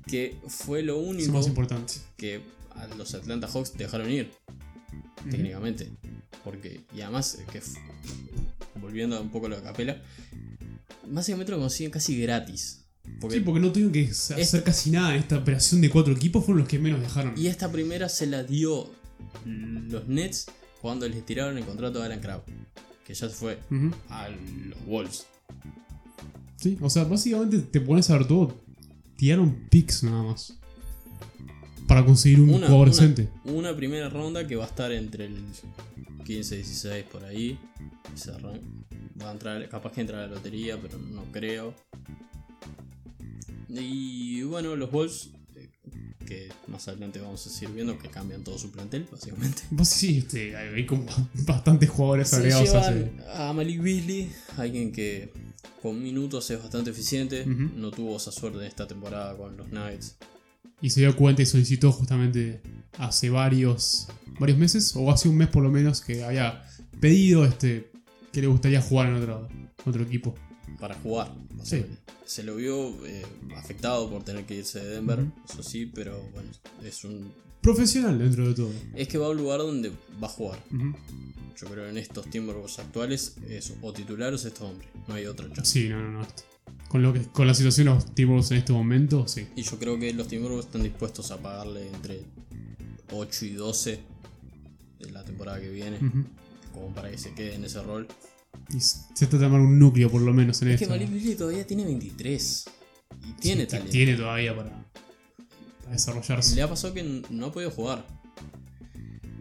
que 0.07 0.37
fue 0.47 0.81
lo 0.83 0.99
es 1.01 1.07
único 1.07 1.31
más 1.33 1.47
importante. 1.47 1.93
que 2.17 2.41
a 2.71 2.87
los 2.95 3.13
Atlanta 3.15 3.47
Hawks 3.47 3.77
dejaron 3.77 4.09
ir. 4.11 4.31
técnicamente. 5.29 5.89
Porque, 6.43 6.81
y 6.95 7.01
además, 7.01 7.39
que 7.51 7.59
volviendo 8.79 9.19
un 9.19 9.29
poco 9.29 9.47
a 9.47 9.49
de 9.49 9.61
Capela, 9.63 10.01
básicamente 11.07 11.51
lo 11.51 11.59
consiguen 11.59 11.91
casi 11.91 12.21
gratis. 12.21 12.84
Porque, 13.19 13.37
Sí, 13.37 13.41
porque 13.43 13.59
no 13.59 13.71
tuvieron 13.71 13.91
que 13.93 14.09
hacer 14.09 14.63
casi 14.63 14.91
nada 14.91 15.15
esta 15.15 15.37
operación 15.37 15.81
de 15.81 15.89
cuatro 15.89 16.13
equipos, 16.13 16.43
fueron 16.45 16.59
los 16.61 16.67
que 16.69 16.79
menos 16.79 16.99
dejaron. 17.01 17.33
Y 17.37 17.47
esta 17.47 17.71
primera 17.71 18.09
se 18.09 18.25
la 18.27 18.43
dio 18.43 18.91
los 19.45 20.07
Nets 20.07 20.47
cuando 20.81 21.07
les 21.07 21.25
tiraron 21.25 21.57
el 21.57 21.63
contrato 21.65 22.01
a 22.01 22.05
Alan 22.05 22.19
Crabb, 22.19 22.43
que 23.05 23.13
ya 23.13 23.29
se 23.29 23.35
fue 23.35 23.57
Ujú. 23.71 23.91
a 24.09 24.29
los 24.29 24.85
Wolves. 24.85 25.25
Sí, 26.57 26.77
o 26.81 26.89
sea, 26.89 27.03
básicamente 27.05 27.59
te 27.59 27.81
pones 27.81 28.09
a 28.09 28.17
ver 28.17 28.27
todo. 28.27 28.55
Tiraron 29.17 29.67
picks 29.69 30.03
nada 30.03 30.23
más. 30.23 30.53
Para 31.87 32.03
conseguir 32.03 32.41
un 32.41 32.49
Una, 32.49 32.67
jugador 32.67 32.87
una- 32.87 32.95
decente. 32.95 33.29
una 33.45 33.75
primera 33.75 34.09
ronda 34.09 34.47
que 34.47 34.55
va 34.55 34.63
a 34.65 34.67
estar 34.67 34.91
entre 34.91 35.25
el 35.27 35.35
15 36.25 36.55
y 36.55 36.57
16 36.57 37.05
por 37.11 37.23
ahí. 37.23 37.59
se 38.15 38.31
Va 39.21 39.29
a 39.29 39.31
entrar, 39.31 39.69
capaz 39.69 39.91
que 39.93 40.01
entra 40.01 40.17
a 40.17 40.21
la 40.27 40.35
lotería, 40.35 40.77
pero 40.81 40.97
no 40.97 41.23
creo. 41.31 41.73
Y 43.81 44.43
bueno, 44.43 44.75
los 44.75 44.91
Wolves, 44.91 45.29
eh, 45.55 45.69
que 46.25 46.49
más 46.67 46.87
adelante 46.87 47.19
vamos 47.19 47.45
a 47.45 47.49
seguir 47.49 47.75
viendo 47.75 47.97
que 47.97 48.09
cambian 48.09 48.43
todo 48.43 48.57
su 48.57 48.71
plantel, 48.71 49.07
básicamente. 49.11 49.63
Pues 49.75 49.89
sí, 49.89 50.19
este, 50.19 50.55
hay 50.55 50.85
como 50.85 51.05
bastantes 51.45 51.89
jugadores 51.89 52.29
Se 52.29 52.37
agregados 52.37 52.69
llevan 52.69 53.21
a 53.33 53.53
Malik 53.53 53.81
Beasley, 53.81 54.31
alguien 54.57 54.91
que 54.91 55.31
con 55.81 56.01
minutos 56.01 56.49
es 56.49 56.61
bastante 56.61 56.91
eficiente. 56.91 57.45
No 57.45 57.91
tuvo 57.91 58.17
esa 58.17 58.31
suerte 58.31 58.65
esta 58.65 58.87
temporada 58.87 59.35
con 59.35 59.55
los 59.57 59.67
Knights. 59.67 60.17
Y 60.81 60.89
se 60.89 61.01
dio 61.01 61.15
cuenta 61.15 61.41
y 61.41 61.45
solicitó 61.45 61.91
justamente 61.91 62.61
hace 62.97 63.29
varios, 63.29 64.07
varios 64.39 64.57
meses, 64.57 64.95
o 64.95 65.11
hace 65.11 65.29
un 65.29 65.37
mes 65.37 65.47
por 65.47 65.63
lo 65.63 65.71
menos, 65.71 66.01
que 66.01 66.23
había 66.23 66.63
pedido 66.99 67.45
este, 67.45 67.91
que 68.31 68.41
le 68.41 68.47
gustaría 68.47 68.81
jugar 68.81 69.07
en 69.07 69.15
otro, 69.15 69.47
otro 69.85 70.03
equipo. 70.03 70.35
Para 70.79 70.95
jugar. 70.95 71.33
básicamente. 71.51 72.01
Se 72.25 72.43
lo 72.43 72.55
vio 72.55 73.05
eh, 73.05 73.25
afectado 73.55 74.09
por 74.09 74.23
tener 74.23 74.45
que 74.45 74.55
irse 74.55 74.79
de 74.79 74.95
Denver, 74.95 75.25
eso 75.47 75.61
sí, 75.61 75.85
pero 75.85 76.19
bueno, 76.33 76.49
es 76.83 77.03
un 77.03 77.31
Profesional 77.65 78.19
dentro 78.19 78.47
de 78.47 78.53
todo. 78.53 78.71
es 78.93 79.07
que 79.07 79.17
va 79.17 79.25
a 79.25 79.29
un 79.29 79.37
lugar 79.37 79.57
donde 79.57 79.91
va 80.21 80.27
a 80.27 80.29
jugar. 80.29 80.63
Yo 80.69 81.67
creo 81.67 81.85
que 81.85 81.89
en 81.89 81.97
estos 81.97 82.29
Timberwolves 82.29 82.77
actuales 82.77 83.37
es 83.49 83.73
o 83.81 83.91
titular 83.91 84.31
o 84.33 84.35
es 84.35 84.45
este 84.45 84.63
hombre, 84.63 84.87
no 85.07 85.15
hay 85.15 85.25
otra 85.25 85.47
chance. 85.51 85.71
Sí, 85.71 85.89
no, 85.89 85.99
no, 85.99 86.19
no. 86.19 86.27
Con, 86.89 87.01
lo 87.01 87.11
que, 87.11 87.23
con 87.23 87.47
la 87.47 87.55
situación 87.55 87.87
de 87.87 87.93
los 87.95 88.13
Timberwolves 88.13 88.51
en 88.51 88.57
este 88.57 88.71
momento, 88.71 89.27
sí. 89.27 89.47
Y 89.55 89.63
yo 89.63 89.79
creo 89.79 89.97
que 89.97 90.13
los 90.13 90.27
Timberwolves 90.27 90.67
están 90.67 90.83
dispuestos 90.83 91.31
a 91.31 91.41
pagarle 91.41 91.87
entre 91.87 92.21
8 93.11 93.45
y 93.45 93.53
12 93.53 93.99
de 94.99 95.11
la 95.11 95.25
temporada 95.25 95.59
que 95.59 95.69
viene, 95.69 95.97
como 96.71 96.93
para 96.93 97.09
que 97.09 97.17
se 97.17 97.33
quede 97.33 97.55
en 97.55 97.65
ese 97.65 97.81
rol. 97.81 98.07
Y 98.73 98.79
se 98.79 98.99
trata 99.13 99.37
de 99.37 99.45
armar 99.45 99.61
un 99.61 99.79
núcleo 99.79 100.09
por 100.09 100.21
lo 100.21 100.33
menos 100.33 100.61
en 100.61 100.69
Es 100.69 100.77
que 100.79 100.83
esto. 100.85 100.93
Malik 100.95 101.11
Beasley 101.11 101.35
todavía 101.35 101.65
tiene 101.67 101.85
23 101.85 102.65
y 103.27 103.33
tiene 103.33 103.61
Sí, 103.61 103.67
talento. 103.67 103.91
Tiene 103.91 104.15
todavía 104.15 104.55
para, 104.55 104.85
para 105.81 105.91
desarrollarse. 105.91 106.55
Le 106.55 106.61
ha 106.61 106.69
pasado 106.69 106.93
que 106.93 107.23
no 107.29 107.45
ha 107.45 107.51
podido 107.51 107.71
jugar. 107.71 108.05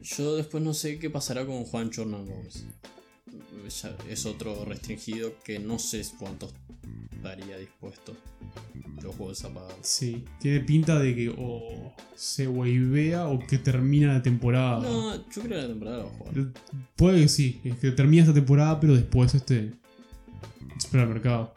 Yo 0.02 0.37
después 0.37 0.62
no 0.62 0.75
sé 0.75 0.99
qué 0.99 1.09
pasará 1.11 1.47
con 1.47 1.64
Juan 1.64 1.90
Chornan 1.90 2.26
Gómez. 2.26 2.64
Es 4.08 4.26
otro 4.26 4.64
restringido 4.64 5.34
que 5.42 5.58
no 5.58 5.78
sé 5.78 6.02
cuánto 6.18 6.50
estaría 7.12 7.56
dispuesto 7.56 8.14
los 9.02 9.14
juegos 9.16 9.44
a 9.44 9.52
pagar. 9.52 9.76
Sí, 9.82 10.24
tiene 10.40 10.60
pinta 10.60 10.98
de 10.98 11.14
que 11.14 11.34
o 11.37 11.94
se 12.14 12.46
wavea 12.46 13.26
o 13.26 13.38
que 13.38 13.58
termina 13.58 14.12
la 14.14 14.22
temporada. 14.22 14.80
No, 14.80 15.16
yo 15.16 15.42
creo 15.42 15.48
que 15.48 15.56
la 15.56 15.66
temporada 15.66 15.98
la 15.98 16.04
va 16.04 16.10
a 16.10 16.12
jugar. 16.14 16.52
Puede 16.96 17.22
que 17.22 17.28
sí, 17.28 17.60
es 17.64 17.78
que 17.78 17.90
termina 17.92 18.22
esta 18.22 18.34
temporada, 18.34 18.78
pero 18.80 18.94
después 18.94 19.34
este. 19.34 19.72
Espera 20.76 21.04
el 21.04 21.10
mercado. 21.10 21.52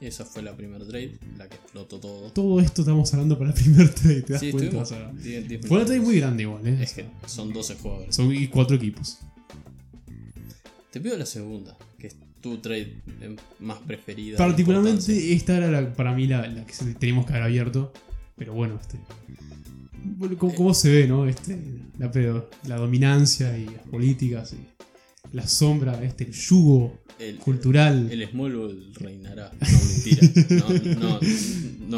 Esa 0.00 0.24
fue 0.24 0.42
la 0.42 0.56
primera 0.56 0.84
trade, 0.86 1.18
la 1.36 1.48
que 1.48 1.56
explotó 1.56 2.00
todo. 2.00 2.32
Todo 2.32 2.60
esto 2.60 2.82
estamos 2.82 3.12
hablando 3.12 3.38
para 3.38 3.50
el 3.50 3.54
primer 3.54 3.92
trade, 3.94 4.22
¿te 4.22 4.32
das 4.32 4.40
Sí, 4.40 4.50
cuenta? 4.50 4.78
O 4.78 4.84
sea, 4.84 5.12
10 5.12 5.48
10 5.48 5.66
fue 5.66 5.76
una 5.76 5.86
trade 5.86 6.00
muy 6.00 6.18
grande 6.18 6.42
igual, 6.44 6.66
¿eh? 6.66 6.78
Es 6.82 6.94
que 6.94 7.06
son 7.26 7.52
12 7.52 7.74
jugadores. 7.76 8.14
Son 8.14 8.34
y 8.34 8.48
cuatro 8.48 8.76
equipos. 8.76 9.18
Te 10.90 11.00
pido 11.00 11.16
la 11.16 11.26
segunda, 11.26 11.76
que 11.98 12.08
es 12.08 12.16
tu 12.40 12.58
trade 12.58 12.94
más 13.60 13.78
preferida. 13.80 14.36
Particularmente 14.38 15.32
esta 15.32 15.56
era 15.56 15.70
la- 15.70 15.92
para 15.92 16.12
mí 16.14 16.26
la, 16.26 16.46
la 16.48 16.64
que 16.66 16.72
teníamos 16.98 17.26
que 17.26 17.32
haber 17.32 17.44
abierto. 17.44 17.92
Pero 18.36 18.54
bueno, 18.54 18.78
este. 18.80 18.98
¿Cómo, 20.38 20.54
cómo 20.54 20.74
se 20.74 20.90
ve, 20.90 21.06
no? 21.06 21.26
Este, 21.26 21.58
la, 21.98 22.76
dominancia 22.76 23.56
y 23.58 23.66
las 23.66 23.82
políticas 23.90 24.54
y 24.54 25.36
la 25.36 25.46
sombra, 25.46 26.02
este, 26.02 26.24
el 26.24 26.32
yugo 26.32 26.98
El- 27.18 27.36
cultural. 27.36 28.10
El 28.10 28.26
Smallville 28.28 28.92
reinará. 28.94 29.52
No, 29.60 29.78
mentira. 29.84 30.94
No, 30.96 31.18
no, 31.18 31.20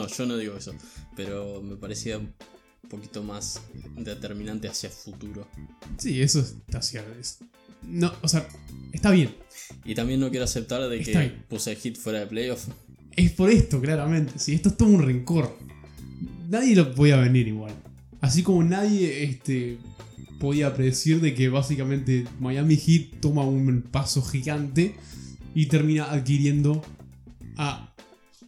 no, 0.02 0.06
yo 0.08 0.26
no 0.26 0.36
digo 0.36 0.56
eso. 0.56 0.74
Pero 1.16 1.62
me 1.62 1.76
parecía 1.76 2.18
un 2.18 2.32
poquito 2.90 3.22
más 3.22 3.60
determinante 3.96 4.68
hacia 4.68 4.90
futuro. 4.90 5.46
Sí, 5.98 6.20
eso 6.20 6.40
está 6.40 6.78
hacia. 6.78 7.04
es- 7.20 7.38
no, 7.86 8.12
o 8.22 8.28
sea, 8.28 8.46
está 8.92 9.10
bien. 9.10 9.34
Y 9.84 9.94
también 9.94 10.20
no 10.20 10.30
quiero 10.30 10.44
aceptar 10.44 10.88
de 10.88 10.98
Está 11.00 11.12
que 11.12 11.18
bien. 11.28 11.44
puse 11.48 11.74
hit 11.76 11.96
fuera 11.96 12.20
de 12.20 12.26
playoff. 12.26 12.68
Es 13.16 13.32
por 13.32 13.50
esto, 13.50 13.80
claramente. 13.80 14.34
Sí, 14.38 14.54
esto 14.54 14.70
es 14.70 14.76
todo 14.76 14.88
un 14.88 15.02
rencor. 15.02 15.56
Nadie 16.48 16.76
lo 16.76 16.94
podía 16.94 17.16
venir 17.16 17.48
igual. 17.48 17.74
Así 18.20 18.42
como 18.42 18.62
nadie 18.62 19.24
este, 19.24 19.78
podía 20.38 20.74
predecir 20.74 21.20
de 21.20 21.34
que 21.34 21.48
básicamente 21.48 22.24
Miami 22.40 22.76
Heat 22.76 23.20
toma 23.20 23.44
un 23.44 23.82
paso 23.82 24.22
gigante 24.22 24.94
y 25.54 25.66
termina 25.66 26.10
adquiriendo 26.10 26.82
a 27.56 27.92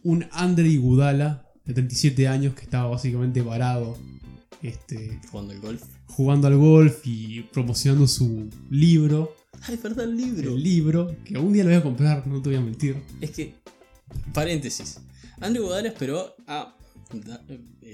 un 0.03 0.25
Andre 0.31 0.67
Iguodala 0.67 1.45
de 1.65 1.73
37 1.73 2.27
años 2.27 2.55
que 2.55 2.61
estaba 2.61 2.89
básicamente 2.89 3.41
varado 3.41 3.97
este, 4.61 5.19
Jugando 5.29 5.53
el 5.53 5.59
golf. 5.59 5.83
Jugando 6.15 6.47
al 6.47 6.55
golf 6.55 7.01
y 7.03 7.41
promocionando 7.41 8.07
su 8.07 8.49
libro. 8.69 9.35
Ay, 9.63 9.77
verdad, 9.83 10.05
el 10.05 10.15
libro. 10.15 10.53
El 10.53 10.63
libro, 10.63 11.15
que 11.25 11.37
un 11.37 11.51
día 11.51 11.63
lo 11.63 11.71
voy 11.71 11.77
a 11.79 11.83
comprar, 11.83 12.25
no 12.25 12.41
te 12.41 12.49
voy 12.49 12.57
a 12.57 12.61
mentir. 12.61 12.95
Es 13.19 13.31
que, 13.31 13.55
paréntesis. 14.33 14.99
Andrew 15.41 15.65
Godala 15.65 15.89
esperó 15.89 16.33
a 16.47 16.73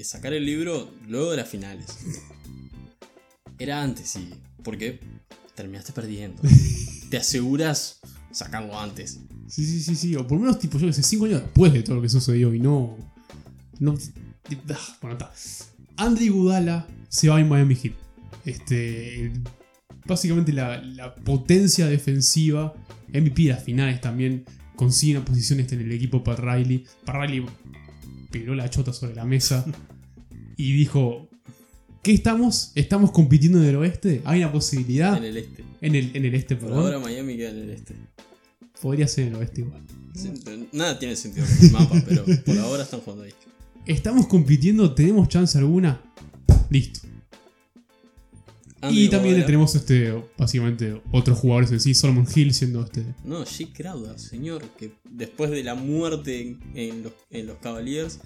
sacar 0.03 0.33
el 0.33 0.45
libro 0.45 0.91
luego 1.07 1.31
de 1.31 1.37
las 1.37 1.49
finales. 1.49 1.87
Era 3.57 3.81
antes, 3.81 4.09
sí. 4.09 4.29
Porque 4.63 4.99
terminaste 5.55 5.91
perdiendo. 5.91 6.43
Te 7.09 7.17
aseguras 7.17 8.01
sacarlo 8.31 8.79
antes. 8.79 9.19
Sí, 9.47 9.65
sí, 9.65 9.81
sí, 9.81 9.95
sí. 9.95 10.15
O 10.15 10.27
por 10.27 10.37
lo 10.37 10.43
menos, 10.45 10.59
tipo, 10.59 10.77
yo 10.77 10.85
que 10.85 10.93
sé, 10.93 11.01
5 11.01 11.25
años 11.25 11.41
después 11.41 11.73
de 11.73 11.81
todo 11.81 11.95
lo 11.95 12.01
que 12.03 12.09
sucedió 12.09 12.53
y 12.53 12.59
no. 12.59 12.97
No. 13.79 13.97
ah, 14.69 14.97
Bueno, 15.01 15.17
está. 15.17 15.33
Andre 15.97 16.29
Gudala 16.29 16.87
se 17.09 17.29
va 17.29 17.41
en 17.41 17.49
Miami 17.49 17.75
Heat. 17.75 18.10
Este. 18.45 19.31
Básicamente 20.05 20.51
la, 20.53 20.81
la 20.81 21.13
potencia 21.15 21.87
defensiva. 21.87 22.73
MVP 23.13 23.43
de 23.43 23.49
las 23.49 23.63
finales 23.63 24.01
también. 24.01 24.45
Consigue 24.75 25.17
una 25.17 25.25
posición 25.25 25.59
este 25.59 25.75
en 25.75 25.81
el 25.81 25.91
equipo 25.91 26.23
para 26.23 26.55
Riley. 26.55 26.85
Para 27.05 27.25
Riley 27.25 27.45
peló 28.31 28.55
la 28.55 28.69
chota 28.69 28.93
sobre 28.93 29.15
la 29.15 29.25
mesa. 29.25 29.65
y 30.57 30.73
dijo. 30.73 31.27
¿Qué 32.03 32.13
estamos? 32.13 32.71
¿Estamos 32.73 33.11
compitiendo 33.11 33.61
en 33.61 33.69
el 33.69 33.75
oeste? 33.75 34.23
¿Hay 34.25 34.39
una 34.39 34.51
posibilidad? 34.51 35.17
En 35.17 35.23
el 35.23 35.37
este. 35.37 35.63
En 35.81 35.93
el, 35.93 36.15
en 36.15 36.25
el 36.25 36.33
este, 36.33 36.55
Por 36.55 36.69
perdón. 36.69 36.85
ahora 36.85 36.97
Miami 36.99 37.37
queda 37.37 37.51
en 37.51 37.57
el 37.59 37.69
este. 37.69 37.93
Podría 38.81 39.07
ser 39.07 39.27
en 39.27 39.33
el 39.35 39.39
oeste 39.39 39.61
igual. 39.61 39.81
Sí, 40.15 40.31
Nada 40.71 40.97
tiene 40.97 41.15
sentido 41.15 41.45
con 41.45 41.65
el 41.65 41.71
mapa, 41.71 42.03
pero 42.07 42.25
por 42.43 42.57
ahora 42.57 42.81
están 42.83 43.01
jugando 43.01 43.25
ahí. 43.25 43.33
¿Estamos 43.85 44.25
compitiendo? 44.25 44.95
¿Tenemos 44.95 45.27
chance 45.29 45.55
alguna? 45.59 46.01
Listo. 46.71 47.01
Andy 48.81 49.03
y 49.05 49.09
también 49.09 49.35
Iguodala- 49.35 49.45
tenemos 49.45 49.75
este, 49.75 50.13
básicamente, 50.37 51.01
otros 51.11 51.37
jugadores 51.37 51.71
en 51.71 51.79
sí. 51.79 51.93
Solomon 51.93 52.25
Hill 52.33 52.53
siendo 52.53 52.83
este. 52.83 53.05
No, 53.23 53.43
Jake 53.45 53.71
Crowder, 53.73 54.17
señor, 54.19 54.63
que 54.77 54.91
después 55.09 55.51
de 55.51 55.63
la 55.63 55.75
muerte 55.75 56.41
en, 56.41 56.59
en 56.75 57.03
los, 57.03 57.13
en 57.29 57.47
los 57.47 57.57
Cavaliers, 57.59 58.19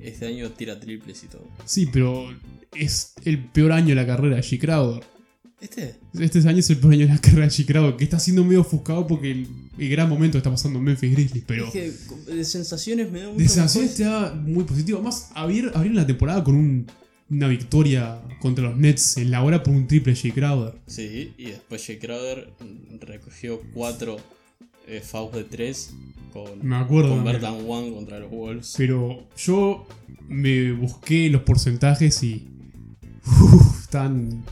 este 0.00 0.26
año 0.26 0.50
tira 0.50 0.78
triples 0.78 1.24
y 1.24 1.26
todo. 1.26 1.48
Sí, 1.64 1.88
pero 1.92 2.28
es 2.74 3.14
el 3.24 3.44
peor 3.46 3.72
año 3.72 3.88
de 3.88 3.94
la 3.96 4.06
carrera 4.06 4.36
de 4.36 4.42
G. 4.42 4.58
Crowder. 4.60 5.02
Este, 5.60 5.96
Este 6.20 6.38
año 6.46 6.58
es 6.58 6.68
el 6.70 6.76
peor 6.76 6.92
año 6.92 7.06
de 7.06 7.14
la 7.14 7.20
carrera 7.20 7.46
de 7.46 7.50
G. 7.52 7.64
Crowder, 7.66 7.96
que 7.96 8.04
está 8.04 8.18
siendo 8.20 8.44
medio 8.44 8.60
ofuscado 8.60 9.06
porque 9.06 9.30
el, 9.32 9.48
el 9.78 9.88
gran 9.88 10.08
momento 10.08 10.36
está 10.36 10.50
pasando 10.50 10.78
en 10.78 10.84
Memphis 10.84 11.10
Grizzlies. 11.12 11.44
Pero 11.48 11.66
es 11.66 11.72
que 11.72 11.92
de 12.34 12.44
sensaciones 12.44 13.10
me 13.10 13.20
da 13.20 13.26
mucho 13.28 13.38
de 13.42 13.48
sensaciones 13.48 13.98
mejor. 13.98 14.18
te 14.20 14.26
da 14.26 14.34
muy 14.34 14.64
positivo. 14.64 14.98
Además, 14.98 15.30
abrir, 15.34 15.72
abrir 15.74 15.94
la 15.94 16.06
temporada 16.06 16.44
con 16.44 16.54
un- 16.56 16.86
una 17.28 17.48
victoria 17.48 18.20
contra 18.40 18.64
los 18.64 18.76
Nets 18.76 19.16
en 19.16 19.30
la 19.30 19.42
hora 19.42 19.62
por 19.62 19.74
un 19.74 19.86
triple 19.88 20.12
G. 20.14 20.32
Crowder. 20.32 20.74
Sí, 20.86 21.34
y 21.36 21.46
después 21.46 21.86
Jake 21.86 21.98
Crowder 22.00 22.52
recogió 23.00 23.60
cuatro 23.74 24.16
eh, 24.86 25.00
fouls 25.00 25.34
de 25.34 25.44
3 25.44 25.90
con, 26.32 26.66
Me 26.66 26.76
acuerdo 26.76 27.10
con. 27.10 27.24
Bertan 27.24 27.68
One 27.68 27.92
contra 27.92 28.20
los 28.20 28.30
Wolves. 28.30 28.74
Pero 28.76 29.26
yo 29.36 29.86
me 30.28 30.72
busqué 30.72 31.28
los 31.28 31.42
porcentajes 31.42 32.22
y. 32.22 32.48
Uf, 33.26 33.80
están 33.82 34.44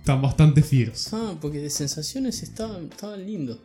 están 0.00 0.22
bastante 0.22 0.62
fieros. 0.62 1.12
Ah, 1.12 1.34
porque 1.40 1.58
de 1.58 1.68
sensaciones 1.68 2.42
estaban, 2.42 2.84
estaban 2.90 3.26
lindos. 3.26 3.58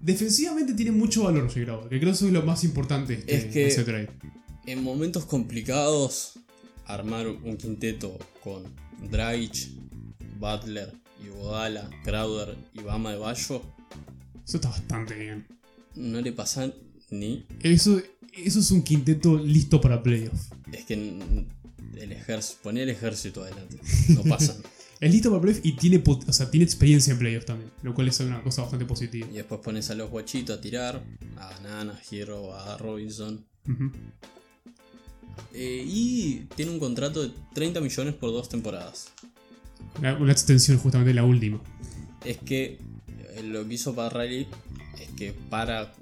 Defensivamente 0.00 0.74
tiene 0.74 0.92
mucho 0.92 1.24
valor 1.24 1.50
Jay 1.50 1.64
Crowder, 1.64 1.88
que 1.88 1.98
creo 1.98 2.10
que 2.12 2.16
eso 2.16 2.26
es 2.26 2.32
lo 2.32 2.42
más 2.42 2.64
importante 2.64 3.14
este- 3.14 3.36
Es 3.36 3.44
que- 3.46 3.66
ese 3.66 3.84
trade. 3.84 4.08
En 4.66 4.82
momentos 4.82 5.24
complicados, 5.24 6.38
armar 6.94 7.26
un 7.26 7.56
quinteto 7.56 8.18
con 8.42 8.64
Dragic, 9.10 9.70
Butler, 10.38 10.92
Iguodala, 11.24 11.88
Crowder 12.04 12.56
y 12.74 12.82
Bama 12.82 13.12
de 13.12 13.18
Bayo 13.18 13.62
Eso 14.46 14.56
está 14.56 14.68
bastante 14.70 15.14
bien. 15.14 15.46
no 15.94 16.20
le 16.20 16.32
pasan 16.32 16.72
ni. 17.10 17.44
Eso, 17.60 18.00
eso 18.32 18.60
es 18.60 18.70
un 18.70 18.82
quinteto 18.82 19.38
listo 19.38 19.80
para 19.80 20.02
playoff. 20.02 20.50
Es 20.72 20.84
que 20.84 20.94
el 20.94 22.12
ejército. 22.12 22.60
Poner 22.62 22.84
el 22.84 22.90
ejército 22.90 23.42
adelante. 23.42 23.78
No 24.08 24.22
pasan. 24.22 24.56
Es 25.00 25.10
listo 25.10 25.30
para 25.30 25.40
playoff 25.42 25.60
y 25.64 25.72
tiene, 25.76 26.02
o 26.06 26.32
sea, 26.32 26.50
tiene 26.50 26.64
experiencia 26.64 27.12
en 27.12 27.18
playoff 27.18 27.46
también, 27.46 27.70
lo 27.82 27.94
cual 27.94 28.08
es 28.08 28.20
una 28.20 28.42
cosa 28.42 28.62
bastante 28.62 28.84
positiva. 28.84 29.26
y 29.30 29.36
después 29.36 29.60
pones 29.62 29.88
a 29.90 29.94
los 29.94 30.10
guachitos 30.10 30.58
a 30.58 30.60
tirar. 30.60 31.02
A 31.38 31.58
Nana, 31.62 31.92
a 31.92 32.14
Hero, 32.14 32.54
a 32.54 32.76
Robinson. 32.76 33.44
Eh, 35.52 35.84
y 35.86 36.46
tiene 36.54 36.72
un 36.72 36.78
contrato 36.78 37.22
de 37.22 37.32
30 37.54 37.80
millones 37.80 38.14
por 38.14 38.32
dos 38.32 38.48
temporadas. 38.48 39.12
Una, 39.98 40.16
una 40.16 40.32
extensión 40.32 40.78
justamente 40.78 41.12
la 41.14 41.24
última. 41.24 41.60
Es 42.24 42.38
que 42.38 42.78
eh, 43.34 43.42
lo 43.42 43.66
que 43.66 43.74
hizo 43.74 43.94
para 43.94 44.10
Riley 44.10 44.46
es 45.00 45.08
que 45.16 45.32
para 45.32 45.92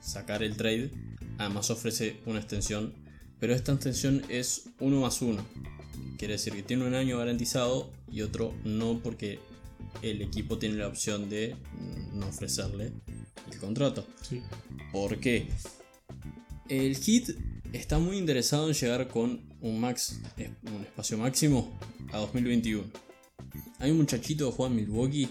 sacar 0.00 0.42
el 0.42 0.56
trade, 0.56 0.90
además 1.38 1.70
ofrece 1.70 2.16
una 2.26 2.38
extensión, 2.38 2.92
pero 3.38 3.54
esta 3.54 3.72
extensión 3.72 4.22
es 4.28 4.70
uno 4.80 5.00
más 5.00 5.20
uno. 5.22 5.44
Quiere 6.18 6.34
decir 6.34 6.54
que 6.54 6.62
tiene 6.62 6.86
un 6.86 6.94
año 6.94 7.18
garantizado 7.18 7.90
y 8.10 8.22
otro 8.22 8.54
no 8.64 9.00
porque 9.02 9.38
el 10.02 10.22
equipo 10.22 10.58
tiene 10.58 10.76
la 10.76 10.88
opción 10.88 11.28
de 11.28 11.56
no 12.14 12.26
ofrecerle 12.28 12.92
el 13.50 13.58
contrato. 13.58 14.06
Sí. 14.22 14.42
¿Por 14.92 15.18
qué? 15.18 15.48
El 16.68 16.96
Heat 16.96 17.36
está 17.72 17.98
muy 17.98 18.16
interesado 18.18 18.68
en 18.68 18.74
llegar 18.74 19.08
con 19.08 19.40
un 19.60 19.80
max, 19.80 20.20
un 20.64 20.82
espacio 20.82 21.18
máximo 21.18 21.78
a 22.12 22.18
2021. 22.18 22.84
Hay 23.78 23.90
un 23.90 23.98
muchachito 23.98 24.50
que 24.50 24.56
juega 24.56 24.70
en 24.70 24.76
Milwaukee 24.76 25.28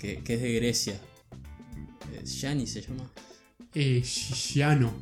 que, 0.00 0.18
que 0.22 0.34
es 0.34 0.42
de 0.42 0.52
Grecia. 0.54 1.00
Eh, 2.12 2.24
Giannis 2.26 2.72
se 2.72 2.82
llama. 2.82 3.10
Eh, 3.74 4.02
Giano. 4.02 4.92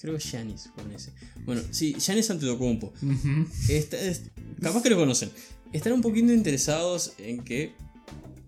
Creo 0.00 0.14
que 0.14 0.18
es 0.18 0.30
Giannis 0.30 0.68
con 0.74 0.90
ese. 0.92 1.12
Bueno, 1.44 1.62
sí, 1.70 1.94
Giannis 1.98 2.30
Antetokounmpo. 2.30 2.92
Ujú. 3.02 3.46
Está- 3.68 4.00
es- 4.00 4.22
capaz 4.60 4.82
que 4.82 4.90
lo 4.90 4.96
conocen. 4.96 5.30
Están 5.72 5.92
un 5.94 6.02
poquito 6.02 6.32
interesados 6.32 7.12
en 7.18 7.42
que 7.44 7.72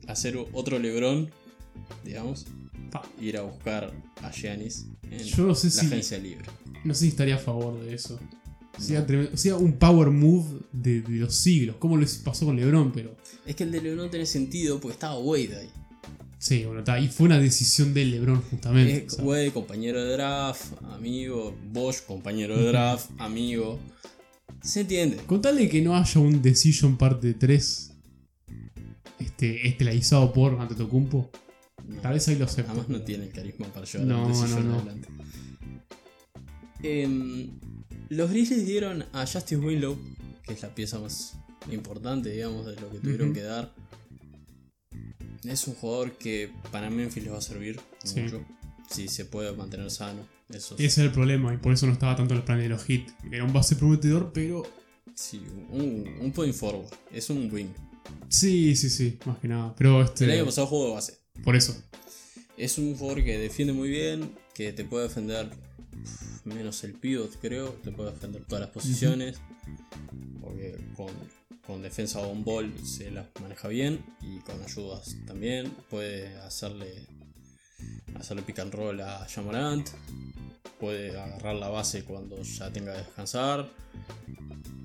hacer 0.07 0.37
otro 0.53 0.79
LeBron, 0.79 1.31
digamos, 2.05 2.47
Pa. 2.91 3.03
ir 3.21 3.37
a 3.39 3.43
buscar 3.43 3.93
a 4.23 4.31
Giannis 4.31 4.87
en 5.11 5.19
Yo 5.25 5.47
no 5.47 5.55
sé 5.55 5.69
la 5.69 5.73
si- 5.73 5.87
agencia 5.87 6.19
libre. 6.19 6.45
No 6.85 6.95
sé 6.95 7.01
si 7.01 7.09
estaría 7.09 7.37
a 7.37 7.39
favor 7.39 7.81
de 7.83 7.95
eso. 7.95 8.19
Tremendo- 9.07 9.37
sería 9.37 9.57
un 9.57 9.75
power 9.75 10.11
move 10.11 10.61
de, 10.73 11.01
de 11.03 11.17
los 11.17 11.35
siglos, 11.35 11.77
como 11.77 11.97
les 11.97 12.17
pasó 12.17 12.45
con 12.47 12.57
LeBron, 12.57 12.93
pero. 12.93 13.17
Es 13.47 13.55
que 13.57 13.63
el 13.65 13.71
de 13.73 13.81
LeBron 13.81 14.11
tiene 14.11 14.27
sentido 14.27 14.81
porque 14.81 14.95
estaba 14.95 15.19
Wade 15.19 15.57
ahí. 15.57 15.71
Sí, 16.39 16.65
bueno, 16.65 16.81
está. 16.81 16.99
Y 16.99 17.09
fue 17.09 17.27
una 17.27 17.39
decisión 17.39 17.95
de 17.95 18.05
LeBron, 18.05 18.43
justamente. 18.43 19.05
Es 19.07 19.13
o 19.15 19.17
sea. 19.17 19.25
Wade, 19.25 19.53
compañero 19.53 20.05
de 20.05 20.13
draft, 20.13 20.73
amigo. 20.93 21.57
Bosch, 21.73 22.03
compañero 22.05 22.57
de 22.59 22.67
draft, 22.67 23.11
amigo. 23.19 23.79
Se 24.63 24.81
entiende. 24.81 25.19
Con 25.19 25.41
tal 25.41 25.57
de 25.57 25.69
que 25.69 25.81
no 25.81 25.97
haya 25.97 26.21
un 26.21 26.43
Decision 26.43 26.97
parte 26.99 27.33
3 27.35 27.93
este, 29.21 29.69
estelarizado 29.69 30.33
por 30.33 30.59
Antetokounmpo, 30.61 31.31
No. 31.87 32.01
tal 32.01 32.15
vez 32.15 32.27
ahí 32.29 32.37
lo 32.37 32.45
acepto. 32.47 32.73
Además 32.73 32.89
no 32.89 33.01
tiene 33.03 33.25
el 33.25 33.31
carisma 33.31 33.67
para 33.69 33.87
llevar 33.87 34.07
No, 34.07 34.27
un 34.27 34.33
decision 34.33 34.67
no, 34.67 34.73
no. 34.73 34.79
adelante. 34.81 35.09
Em, 36.85 37.51
los 38.11 38.31
Grizzlies 38.31 38.67
dieron 38.67 39.05
a 39.13 39.27
Justice 39.27 39.57
Winlow, 39.57 39.99
que 40.47 40.53
es 40.53 40.63
la 40.63 40.75
pieza 40.75 40.99
más 40.99 41.35
importante, 41.71 42.31
digamos, 42.31 42.67
de 42.67 42.77
lo 42.81 42.91
que 42.91 42.99
tuvieron 42.99 43.33
que 43.33 43.43
dar. 43.43 43.73
Es 45.45 45.67
un 45.67 45.75
jugador 45.75 46.13
que 46.13 46.51
para 46.71 46.91
Memphis 46.91 47.23
les 47.25 47.33
va 47.33 47.39
a 47.39 47.43
servir 47.43 47.81
Sí. 48.03 48.21
mucho. 48.21 48.45
Si 48.91 49.09
se 49.09 49.25
puede 49.25 49.53
mantener 49.53 49.91
sano. 49.91 50.21
Eso 50.51 50.75
Ese 50.75 50.85
es 50.87 50.99
el 50.99 51.11
problema, 51.11 51.55
y 51.55 51.57
por 51.57 51.73
eso 51.73 51.87
no 51.87 51.93
estaba 51.95 52.15
tanto 52.17 52.35
en 52.35 52.41
el 52.41 52.45
plan 52.45 52.59
de 52.59 52.69
los 52.69 52.89
hits. 52.89 53.15
Era 53.33 53.45
un 53.45 53.53
base 53.53 53.77
prometedor, 53.77 54.31
pero. 54.33 54.63
sí, 55.15 55.43
un, 55.71 56.05
un 56.21 56.33
point 56.33 56.55
forward. 56.55 56.87
Es 57.13 57.31
un 57.31 57.51
wing. 57.53 57.69
Sí, 58.29 58.77
sí, 58.77 58.91
sí, 58.91 59.19
más 59.25 59.39
que 59.39 59.49
nada. 59.49 59.75
Pero 59.77 60.03
este. 60.03 60.25
El 60.27 60.33
año 60.33 60.45
pasado 60.45 60.67
jugó 60.67 60.89
de 60.89 60.95
base. 60.95 61.19
Por 61.43 61.57
eso. 61.57 61.75
Es 62.59 62.77
un 62.79 62.95
jugador 62.95 63.25
que 63.25 63.39
defiende 63.39 63.73
muy 63.73 63.89
bien, 63.89 64.31
que 64.55 64.73
te 64.73 64.85
puede 64.85 65.09
defender 65.09 65.49
menos 66.45 66.85
el 66.85 66.95
pivot, 66.95 67.39
creo, 67.41 67.71
te 67.83 67.91
puede 67.91 68.13
defender 68.13 68.45
todas 68.45 68.61
las 68.61 68.71
posiciones, 68.71 69.39
porque 70.41 70.79
con, 70.97 71.11
con 71.67 71.83
defensa 71.83 72.21
on 72.21 72.45
ball 72.45 72.73
se 72.85 73.11
las 73.11 73.27
maneja 73.41 73.69
bien 73.69 74.05
y 74.21 74.39
con 74.41 74.63
ayudas 74.63 75.17
también. 75.27 75.71
Puede 75.91 76.37
hacerle 76.39 77.07
hacerle 78.15 78.43
pick 78.43 78.59
and 78.61 78.73
roll 78.73 79.01
a 79.01 79.27
Jamorant, 79.29 79.89
puede 80.79 81.19
agarrar 81.19 81.57
la 81.57 81.69
base 81.69 82.05
cuando 82.05 82.41
ya 82.43 82.73
tenga 82.73 82.93
que 82.93 82.99
descansar. 82.99 83.71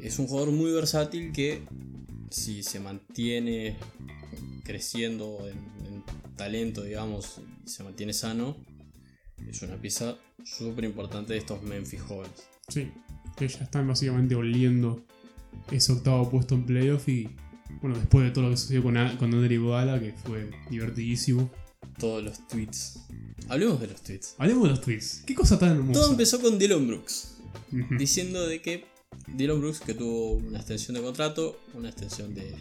Es 0.02 0.20
un 0.20 0.28
jugador 0.28 0.52
muy 0.52 0.72
versátil 0.72 1.32
que 1.32 1.64
si 2.32 2.64
se 2.64 2.80
mantiene 2.80 3.78
creciendo 4.64 5.48
en, 5.48 5.58
en 5.86 6.04
talento, 6.36 6.84
digamos, 6.84 7.42
y 7.66 7.70
se 7.70 7.84
mantiene 7.84 8.14
sano, 8.14 8.56
es 9.48 9.62
una 9.62 9.78
pieza 9.78 10.18
súper 10.58 10.86
importante 10.86 11.34
de 11.34 11.40
estos 11.40 11.62
Memphis 11.64 12.02
jóvenes. 12.02 12.48
Sí, 12.68 12.92
que 13.38 13.48
ya 13.48 13.60
están 13.64 13.88
básicamente 13.88 14.36
oliendo 14.36 15.04
ese 15.72 15.92
octavo 15.94 16.30
puesto 16.30 16.56
en 16.56 16.66
playoff 16.66 17.08
y 17.10 17.30
bueno, 17.82 17.98
después 17.98 18.26
de 18.26 18.32
todo 18.32 18.46
lo 18.46 18.50
que 18.52 18.58
sucedió 18.58 18.84
con, 18.84 18.98
A- 18.98 19.18
con 19.18 19.34
Andre 19.34 19.54
Iguodala, 19.56 20.00
que 20.00 20.14
fue 20.14 20.50
divertidísimo. 20.70 21.50
Todos 21.98 22.24
los 22.24 22.48
tweets. 22.48 23.00
Hablemos 23.48 23.80
de 23.80 23.88
los 23.88 24.02
tweets. 24.02 24.36
Hablemos 24.38 24.64
de 24.64 24.70
los 24.70 24.82
tweets. 24.82 25.24
Qué 25.26 25.36
cosa 25.36 25.58
tan 25.60 25.70
hermosa. 25.78 26.00
Todo 26.00 26.12
empezó 26.12 26.42
con 26.42 26.58
Dylan 26.60 26.88
Brooks, 26.88 27.38
diciendo 27.98 28.46
de 28.48 28.62
que 28.62 28.86
Dylan 29.36 29.60
Brooks, 29.60 29.80
que 29.80 29.94
tuvo 29.94 30.34
una 30.34 30.60
extensión 30.60 30.96
de 30.96 31.02
contrato, 31.04 31.60
una 31.74 31.90
extensión 31.90 32.34
de 32.34 32.56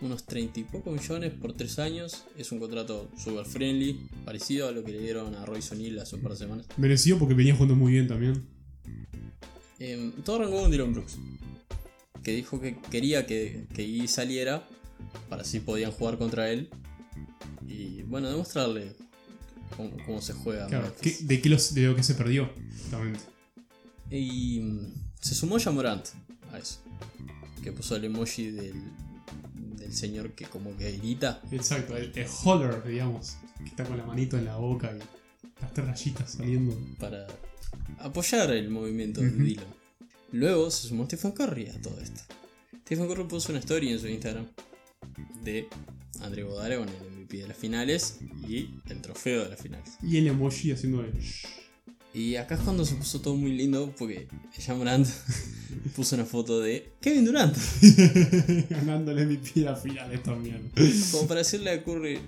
unos 0.00 0.24
30 0.26 0.60
y 0.60 0.64
pocos 0.64 0.92
millones 0.92 1.32
por 1.34 1.52
3 1.54 1.78
años, 1.80 2.24
es 2.36 2.52
un 2.52 2.60
contrato 2.60 3.10
super 3.22 3.44
friendly, 3.44 4.08
parecido 4.24 4.68
a 4.68 4.72
lo 4.72 4.84
que 4.84 4.92
le 4.92 5.00
dieron 5.00 5.34
a 5.34 5.44
Royce 5.44 5.74
O'Neal 5.74 5.98
hace 5.98 6.16
un 6.16 6.22
par 6.22 6.32
de 6.32 6.38
semanas. 6.38 6.66
Mereció 6.76 7.18
porque 7.18 7.34
venía 7.34 7.54
jugando 7.54 7.74
muy 7.76 7.92
bien 7.92 8.06
también. 8.08 8.46
Em, 9.78 10.12
todo 10.24 10.36
arrancó 10.36 10.62
con 10.62 10.70
Dylan 10.70 10.92
Brooks, 10.92 11.18
que 12.22 12.32
dijo 12.32 12.60
que 12.60 12.76
quería 12.90 13.26
que, 13.26 13.66
que 13.74 13.82
Iggy 13.84 14.08
saliera 14.08 14.66
para 15.28 15.42
así 15.42 15.60
podían 15.60 15.92
jugar 15.92 16.18
contra 16.18 16.50
él 16.50 16.68
y 17.66 18.02
bueno, 18.02 18.28
demostrarle 18.28 18.96
cómo, 19.76 19.90
cómo 20.04 20.20
se 20.20 20.32
juega. 20.32 20.66
Claro, 20.66 20.86
Memphis. 20.86 21.18
¿qué- 21.18 21.24
de, 21.24 21.40
qué 21.40 21.48
los, 21.48 21.74
de 21.74 21.82
lo 21.86 21.94
que 21.96 22.02
se 22.02 22.14
perdió, 22.14 22.50
justamente. 22.82 23.20
Y 24.10 24.60
mm, 24.60 24.94
se 25.20 25.34
sumó 25.34 25.58
Jamorant 25.60 26.06
a 26.52 26.58
eso, 26.58 26.80
que 27.62 27.70
puso 27.72 27.94
el 27.96 28.04
emoji 28.04 28.50
del, 28.50 28.74
del 29.88 29.96
señor 29.96 30.32
que 30.32 30.44
como 30.44 30.76
que 30.76 30.92
grita. 30.92 31.40
Exacto, 31.50 31.96
el, 31.96 32.12
el 32.14 32.26
holler, 32.44 32.84
digamos, 32.86 33.38
que 33.56 33.64
está 33.64 33.84
con 33.84 33.96
la 33.96 34.04
manito 34.04 34.36
en 34.36 34.44
la 34.44 34.56
boca 34.56 34.92
y 34.94 35.62
las 35.62 35.72
tres 35.72 35.86
rayitas 35.86 36.32
saliendo. 36.32 36.78
para 36.98 37.26
apoyar 37.98 38.50
el 38.50 38.68
movimiento 38.68 39.22
de. 39.22 39.30
Dylan. 39.30 39.66
Luego 40.32 40.70
se 40.70 40.88
sumó 40.88 41.06
Stephen 41.06 41.32
Curry 41.32 41.70
a 41.70 41.80
todo 41.80 41.98
esto. 42.00 42.20
Stephen 42.82 43.08
Curry 43.08 43.24
puso 43.24 43.50
una 43.50 43.60
story 43.60 43.90
en 43.92 43.98
su 43.98 44.08
Instagram 44.08 44.46
de 45.42 45.68
André 46.20 46.42
Godara 46.42 46.76
con 46.76 46.88
el 46.88 46.94
MVP 47.22 47.38
de 47.38 47.48
las 47.48 47.56
finales 47.56 48.18
y 48.46 48.68
el 48.90 49.00
trofeo 49.00 49.44
de 49.44 49.48
las 49.48 49.60
finales. 49.60 49.96
Y 50.02 50.18
el 50.18 50.26
emoji 50.26 50.72
haciendo 50.72 51.00
el 51.00 51.14
shh. 51.14 51.46
Y 52.18 52.34
acá 52.34 52.56
es 52.56 52.62
cuando 52.62 52.84
se 52.84 52.96
puso 52.96 53.20
todo 53.20 53.36
muy 53.36 53.52
lindo 53.52 53.94
porque 53.96 54.26
Jamorant 54.66 55.06
puso 55.94 56.16
una 56.16 56.24
foto 56.24 56.58
de 56.60 56.94
Kevin 57.00 57.24
Durant. 57.24 57.56
MVP 57.56 59.52
de 59.54 59.60
las 59.60 59.80
finales 59.80 60.20
también. 60.24 60.72
Como 61.12 61.28
para 61.28 61.38
decirle 61.38 61.70
a 61.70 61.84
Curry, 61.84 62.18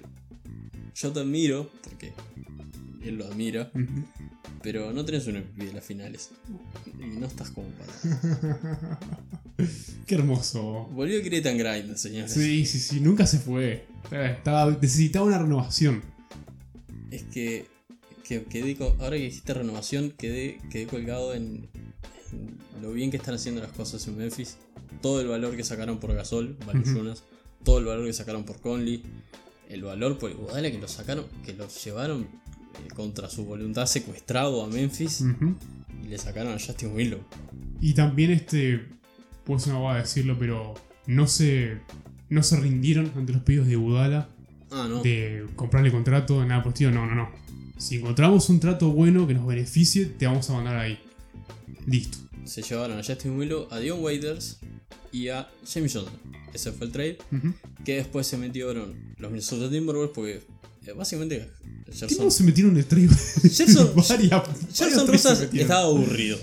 yo 0.94 1.12
te 1.12 1.18
admiro, 1.18 1.72
porque 1.82 2.12
él 3.02 3.16
lo 3.16 3.26
admira, 3.26 3.72
pero 4.62 4.92
no 4.92 5.04
tenés 5.04 5.26
un 5.26 5.38
MVP 5.38 5.66
de 5.66 5.72
las 5.72 5.84
finales. 5.84 6.30
Y 7.00 7.18
no 7.18 7.26
estás 7.26 7.50
como 7.50 7.66
para... 7.70 9.00
Qué 10.06 10.14
hermoso. 10.14 10.88
Volvió 10.92 11.20
Grit 11.24 11.46
and 11.46 11.58
Grind, 11.58 11.96
señores. 11.96 12.32
Sí, 12.32 12.64
sí, 12.64 12.78
sí, 12.78 13.00
nunca 13.00 13.26
se 13.26 13.40
fue. 13.40 13.86
Eh, 14.12 14.34
Estaba, 14.36 14.70
necesitaba 14.70 15.26
una 15.26 15.38
renovación. 15.38 16.00
Es 17.10 17.24
que, 17.24 17.66
que 18.38 18.76
ahora 19.00 19.16
que 19.16 19.24
dijiste 19.24 19.54
renovación, 19.54 20.10
quedé, 20.16 20.58
quedé 20.70 20.86
colgado 20.86 21.34
en, 21.34 21.68
en 22.32 22.82
lo 22.82 22.92
bien 22.92 23.10
que 23.10 23.16
están 23.16 23.34
haciendo 23.34 23.60
las 23.60 23.72
cosas 23.72 24.06
en 24.08 24.16
Memphis. 24.16 24.56
Todo 25.02 25.20
el 25.20 25.28
valor 25.28 25.56
que 25.56 25.64
sacaron 25.64 25.98
por 25.98 26.14
Gasol. 26.14 26.56
Valanciunas, 26.66 27.24
todo 27.64 27.78
el 27.78 27.84
valor 27.84 28.06
que 28.06 28.12
sacaron 28.12 28.44
por 28.44 28.60
Conley, 28.60 29.02
el 29.68 29.82
valor 29.82 30.18
por 30.18 30.30
Iguodala 30.30 30.70
que 30.70 30.78
lo 30.78 30.88
sacaron, 30.88 31.26
que 31.44 31.52
lo 31.54 31.68
llevaron 31.68 32.22
eh, 32.22 32.88
contra 32.94 33.28
su 33.28 33.44
voluntad 33.44 33.86
secuestrado 33.86 34.62
a 34.64 34.66
Memphis 34.68 35.22
y 36.02 36.08
le 36.08 36.18
sacaron 36.18 36.54
a 36.54 36.58
Justin 36.58 36.94
Willow. 36.94 37.20
Y 37.80 37.94
también 37.94 38.30
este, 38.30 38.86
pues 39.44 39.66
no 39.66 39.82
va 39.82 39.94
a 39.94 39.98
decirlo, 39.98 40.36
pero 40.38 40.74
no 41.06 41.26
se, 41.26 41.78
no 42.28 42.42
se 42.42 42.56
rindieron 42.56 43.12
ante 43.16 43.32
los 43.32 43.42
pedidos 43.42 43.66
de 43.66 43.76
Budala 43.76 44.28
Ah, 44.72 44.86
no. 44.88 45.02
de 45.02 45.46
comprarle 45.56 45.90
contrato, 45.90 46.44
nada 46.44 46.62
por. 46.62 46.80
No, 46.80 47.06
no, 47.06 47.14
no. 47.14 47.28
Si 47.80 47.96
encontramos 47.96 48.48
un 48.50 48.60
trato 48.60 48.90
bueno 48.90 49.26
que 49.26 49.32
nos 49.34 49.46
beneficie, 49.46 50.04
te 50.04 50.26
vamos 50.26 50.48
a 50.50 50.52
mandar 50.52 50.76
ahí. 50.76 50.98
Listo. 51.86 52.18
Se 52.44 52.62
llevaron 52.62 52.98
a 52.98 53.02
Justin 53.02 53.38
Willow, 53.38 53.68
a 53.70 53.78
Dion 53.78 54.02
Waiters 54.02 54.58
y 55.12 55.28
a 55.28 55.48
James 55.66 55.94
Johnson. 55.94 56.12
Ese 56.52 56.72
fue 56.72 56.86
el 56.86 56.92
trade. 56.92 57.18
Ujú. 57.32 57.54
Que 57.84 57.96
después 57.96 58.26
se 58.26 58.36
metieron 58.36 59.14
los 59.16 59.30
Minnesota 59.30 59.70
Timberwolves 59.70 60.12
porque 60.14 60.42
eh, 60.86 60.92
básicamente 60.92 61.50
¿Qué 61.86 61.92
Gerson, 61.92 62.24
no 62.26 62.30
se 62.30 62.44
metieron 62.44 62.72
en 62.72 62.78
el 62.78 62.86
trío? 62.86 63.08
Gerson- 63.08 63.94
varias, 64.08 64.42
Gerson 64.76 65.06
Rosas 65.08 65.48
estaba 65.52 65.84
aburrido. 65.86 66.38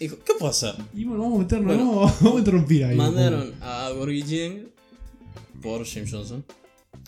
Dijo, 0.00 0.16
¿qué 0.24 0.32
puedo 0.38 0.50
hacer? 0.50 0.74
Y 0.94 1.04
bueno, 1.04 1.22
vamos 1.22 1.38
a 1.38 1.42
meternos, 1.42 1.66
Bueno, 1.66 1.90
vamos, 1.96 2.12
vamos 2.20 2.36
a 2.36 2.38
interrumpir 2.40 2.84
ahí. 2.84 2.96
Mandaron 2.96 3.54
a 3.62 3.90
Gorgie 3.94 4.24
Jeng 4.26 4.68
por 5.62 5.86
James 5.86 6.10
Johnson. 6.10 6.44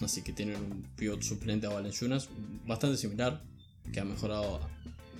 Así 0.01 0.23
que 0.23 0.33
tienen 0.33 0.57
un 0.57 0.87
pivot 0.97 1.23
suplente 1.23 1.67
a 1.67 1.71
Valenciunas 1.71 2.29
bastante 2.67 2.97
similar. 2.97 3.43
Que 3.93 4.01
ha 4.01 4.05
mejorado 4.05 4.61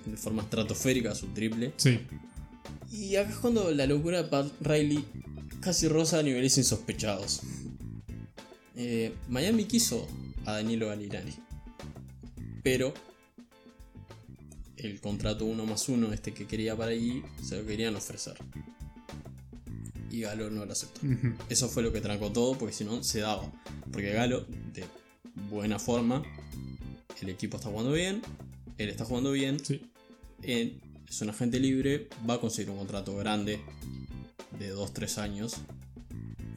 de 0.05 0.17
forma 0.17 0.43
estratosférica 0.43 1.15
su 1.15 1.27
triple. 1.27 1.73
Sí. 1.77 1.99
Y 2.91 3.15
acá 3.15 3.29
es 3.31 3.37
cuando 3.37 3.71
la 3.71 3.85
locura 3.85 4.23
de 4.23 4.29
Pat 4.29 4.47
Riley 4.61 5.03
casi 5.59 5.87
rosa 5.87 6.19
a 6.19 6.23
niveles 6.23 6.57
insospechados. 6.57 7.41
Eh, 8.75 9.13
Miami 9.27 9.65
quiso 9.65 10.07
a 10.45 10.53
Danilo 10.53 10.87
Gallinari. 10.87 11.33
Pero 12.63 12.93
el 14.77 15.01
contrato 15.01 15.45
1 15.45 15.65
más 15.65 15.89
1, 15.89 16.13
este 16.13 16.33
que 16.33 16.47
quería 16.47 16.75
para 16.75 16.91
ahí, 16.91 17.23
se 17.43 17.57
lo 17.57 17.65
querían 17.65 17.95
ofrecer. 17.95 18.35
Y 20.11 20.21
Galo 20.21 20.49
no 20.49 20.65
lo 20.65 20.71
aceptó. 20.71 21.01
Eso 21.49 21.69
fue 21.69 21.83
lo 21.83 21.91
que 21.93 22.01
trancó 22.01 22.31
todo, 22.31 22.57
porque 22.57 22.73
si 22.73 22.83
no 22.83 23.03
se 23.03 23.19
daba. 23.19 23.51
Porque 23.91 24.11
Galo, 24.11 24.45
de 24.73 24.83
buena 25.49 25.77
forma, 25.79 26.23
el 27.21 27.29
equipo 27.29 27.57
está 27.57 27.69
jugando 27.69 27.91
bien, 27.91 28.21
él 28.77 28.89
está 28.89 29.05
jugando 29.05 29.31
bien, 29.31 29.63
Sí. 29.63 29.81
él 30.43 30.81
es 31.07 31.21
un 31.21 31.29
agente 31.29 31.59
libre, 31.59 32.07
va 32.29 32.35
a 32.35 32.39
conseguir 32.39 32.69
un 32.71 32.77
contrato 32.77 33.15
grande 33.17 33.59
de 34.57 34.73
2-3 34.73 35.17
años 35.17 35.55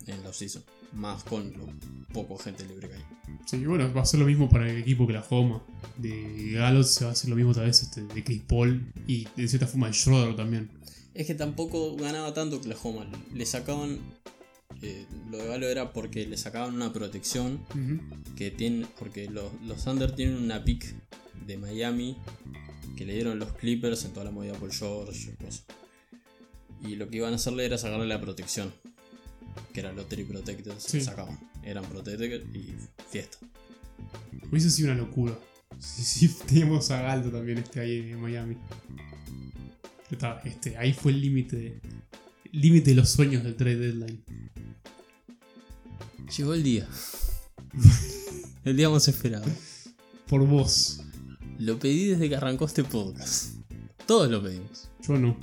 en 0.07 0.23
la 0.23 0.31
offseason. 0.31 0.63
Más 0.95 1.23
con 1.25 1.53
lo 1.57 1.67
poco 2.13 2.37
gente 2.37 2.67
libre 2.67 2.89
que 2.89 2.95
hay. 2.97 3.03
Sí, 3.47 3.65
bueno, 3.65 3.93
va 3.95 4.03
a 4.03 4.05
ser 4.05 4.21
lo 4.21 4.27
mismo 4.27 4.49
para 4.49 4.71
el 4.71 4.77
equipo 4.79 5.07
que 5.07 5.15
la 5.15 5.25
Homa. 5.31 5.63
De 5.97 6.53
Gallos 6.53 6.91
se 6.93 7.05
va 7.05 7.11
a 7.11 7.13
hacer 7.15 7.31
lo 7.31 7.37
mismo 7.37 7.55
tal 7.55 7.65
vez 7.65 7.83
este, 7.83 8.03
de 8.03 8.23
Chris 8.25 8.43
Paul 8.47 8.93
y 9.07 9.27
de 9.37 9.49
cierta 9.49 9.67
forma 9.67 9.87
de 9.89 9.95
Schroeder 9.95 10.37
también. 10.37 10.71
Es 11.15 11.27
que 11.27 11.35
tampoco 11.35 11.97
ganaba 11.97 12.33
tanto 12.35 12.57
Oklahoma. 12.57 13.07
Le 13.35 13.45
sacaban. 13.47 13.99
eh, 14.81 15.07
lo 15.31 15.39
de 15.39 15.47
Galo 15.47 15.69
era 15.69 15.93
porque 15.93 16.27
le 16.27 16.37
sacaban 16.37 16.75
una 16.75 16.93
protección 16.93 17.61
que 18.37 18.51
tienen. 18.51 18.87
Porque 18.99 19.29
los, 19.31 19.53
los 19.67 19.85
Thunder 19.85 20.15
tienen 20.15 20.37
una 20.37 20.65
pick 20.65 20.95
de 21.47 21.59
Miami 21.59 22.17
que 22.97 23.05
le 23.07 23.15
dieron 23.15 23.39
los 23.39 23.53
Clippers 23.53 24.05
en 24.05 24.13
toda 24.13 24.25
la 24.25 24.31
movida 24.31 24.55
por 24.55 24.73
George 24.73 25.31
y 25.33 25.45
cosas. 25.45 25.65
Y 26.83 26.97
lo 26.97 27.09
que 27.09 27.19
iban 27.19 27.33
a 27.33 27.37
hacerle 27.37 27.65
era 27.67 27.79
sacarle 27.79 28.07
la 28.07 28.21
protección. 28.21 28.73
Que 29.75 29.81
era 29.81 29.93
Lottery 29.93 30.25
Protected, 30.25 30.73
se 30.79 31.01
Sí. 31.01 31.01
sacaban. 31.03 31.39
Eran 31.63 31.85
Protected 31.85 32.43
y 32.55 32.75
fiesta. 33.11 33.39
Hubiese 34.51 34.71
sido 34.71 34.91
una 34.93 35.01
locura. 35.01 35.39
Si 35.79 36.03
sí, 36.29 36.37
teníamos 36.47 36.91
a 36.91 37.03
Galdo 37.03 37.31
también 37.31 37.59
este 37.59 37.81
ahí 37.81 37.99
en 38.11 38.21
Miami. 38.21 38.57
Está, 40.13 40.41
este, 40.45 40.77
ahí 40.77 40.93
fue 40.93 41.13
el 41.13 41.21
límite 41.21 41.81
límite 42.53 42.91
de 42.91 42.97
los 42.97 43.09
sueños 43.09 43.43
del 43.45 43.57
trade 43.57 43.77
deadline. 43.77 44.23
Llegó 46.37 46.55
el 46.55 46.63
día. 46.63 46.87
el 48.65 48.77
día 48.77 48.91
más 48.91 49.09
esperado. 49.09 49.45
Por 50.29 50.47
vos. 50.47 51.01
Lo 51.59 51.79
pedí 51.79 52.07
desde 52.09 52.29
que 52.29 52.37
arrancó 52.37 52.67
este 52.67 52.85
podcast. 52.85 53.55
Todos 54.07 54.31
lo 54.31 54.43
pedimos. 54.43 54.91
Yo 55.07 55.19
no. 55.19 55.39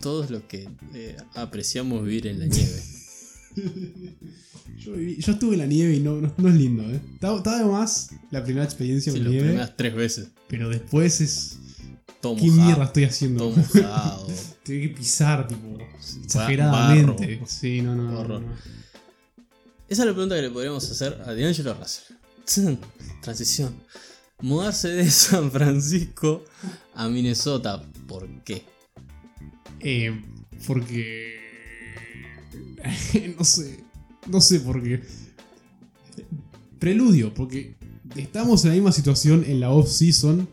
Todos 0.00 0.30
los 0.30 0.42
que 0.44 0.68
eh, 0.94 1.16
apreciamos 1.34 2.04
vivir 2.04 2.26
en 2.28 2.38
la 2.40 2.46
nieve. 2.46 2.82
Yo, 4.78 4.94
viví- 4.94 5.16
yo 5.18 5.32
estuve 5.32 5.54
en 5.54 5.58
la 5.60 5.66
nieve 5.66 5.94
y 5.94 6.00
no, 6.00 6.20
no, 6.20 6.32
no 6.36 6.48
es 6.48 6.54
lindo, 6.54 6.82
¿eh? 6.84 7.00
De 7.20 7.64
más 7.64 8.10
la 8.30 8.44
primera 8.44 8.64
experiencia 8.64 9.10
Sí, 9.10 9.18
con 9.18 9.24
las 9.24 9.32
nieve, 9.32 9.48
primeras 9.48 9.76
tres 9.76 9.94
veces. 9.94 10.28
pero 10.48 10.68
después 10.68 11.20
es. 11.22 11.58
Todo 12.26 12.36
¿Qué 12.42 12.50
mierda 12.50 12.84
estoy 12.84 13.04
haciendo? 13.04 13.44
Todo 13.44 13.56
mojado. 13.56 14.26
Tengo 14.64 14.82
que 14.82 14.88
pisar, 14.88 15.46
tipo, 15.46 15.78
exageradamente. 16.24 17.36
barro. 17.36 17.46
Sí, 17.46 17.80
no, 17.82 17.94
no, 17.94 18.10
no, 18.10 18.20
Horror. 18.20 18.40
no. 18.40 18.52
Esa 19.88 20.02
es 20.02 20.06
la 20.08 20.12
pregunta 20.12 20.34
que 20.34 20.42
le 20.42 20.50
podríamos 20.50 20.90
hacer 20.90 21.22
a 21.24 21.32
D'Angelo 21.32 21.74
Russell. 21.74 22.76
Transición. 23.22 23.76
Mudarse 24.40 24.88
de 24.88 25.08
San 25.08 25.52
Francisco 25.52 26.44
a 26.94 27.08
Minnesota. 27.08 27.80
¿Por 28.08 28.28
qué? 28.42 28.64
Eh, 29.78 30.20
porque. 30.66 31.36
no 33.38 33.44
sé. 33.44 33.84
No 34.26 34.40
sé 34.40 34.58
por 34.60 34.82
qué. 34.82 35.00
Preludio, 36.80 37.32
porque 37.32 37.76
estamos 38.16 38.64
en 38.64 38.70
la 38.70 38.74
misma 38.74 38.92
situación 38.92 39.44
en 39.46 39.60
la 39.60 39.70
off-season 39.70 40.48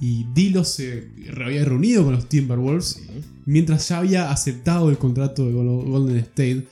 y 0.00 0.24
Dilo 0.34 0.64
se 0.64 1.10
había 1.44 1.64
reunido 1.64 2.04
con 2.04 2.14
los 2.14 2.28
Timberwolves 2.28 3.00
mientras 3.46 3.88
ya 3.88 3.98
había 3.98 4.30
aceptado 4.30 4.88
el 4.90 4.96
contrato 4.98 5.44
de 5.46 5.52
Gol- 5.52 5.84
Golden 5.90 6.16
State. 6.18 6.66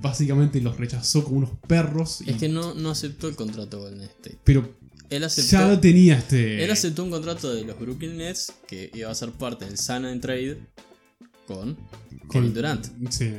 Básicamente 0.00 0.60
los 0.60 0.76
rechazó 0.78 1.22
como 1.22 1.36
unos 1.38 1.50
perros. 1.68 2.22
y- 2.26 2.30
Es 2.30 2.36
que 2.38 2.48
no, 2.48 2.74
no 2.74 2.90
aceptó 2.90 3.28
el 3.28 3.36
contrato 3.36 3.76
de 3.76 3.82
Golden 3.90 4.02
State. 4.08 4.38
pero 4.42 4.68
Él 5.10 5.22
aceptó, 5.22 5.50
ya 5.52 5.68
lo 5.68 5.78
tenía 5.78 6.18
este. 6.18 6.64
él 6.64 6.70
aceptó 6.70 7.04
un 7.04 7.10
contrato 7.10 7.54
de 7.54 7.64
los 7.64 7.78
Brooklyn 7.78 8.16
Nets 8.16 8.52
que 8.66 8.90
iba 8.94 9.10
a 9.10 9.14
ser 9.14 9.30
parte 9.30 9.64
del 9.66 9.78
Sana 9.78 10.10
en 10.10 10.20
trade 10.20 10.58
con 11.46 11.76
Kevin 12.30 12.52
Durant. 12.54 12.86
Sí. 13.10 13.30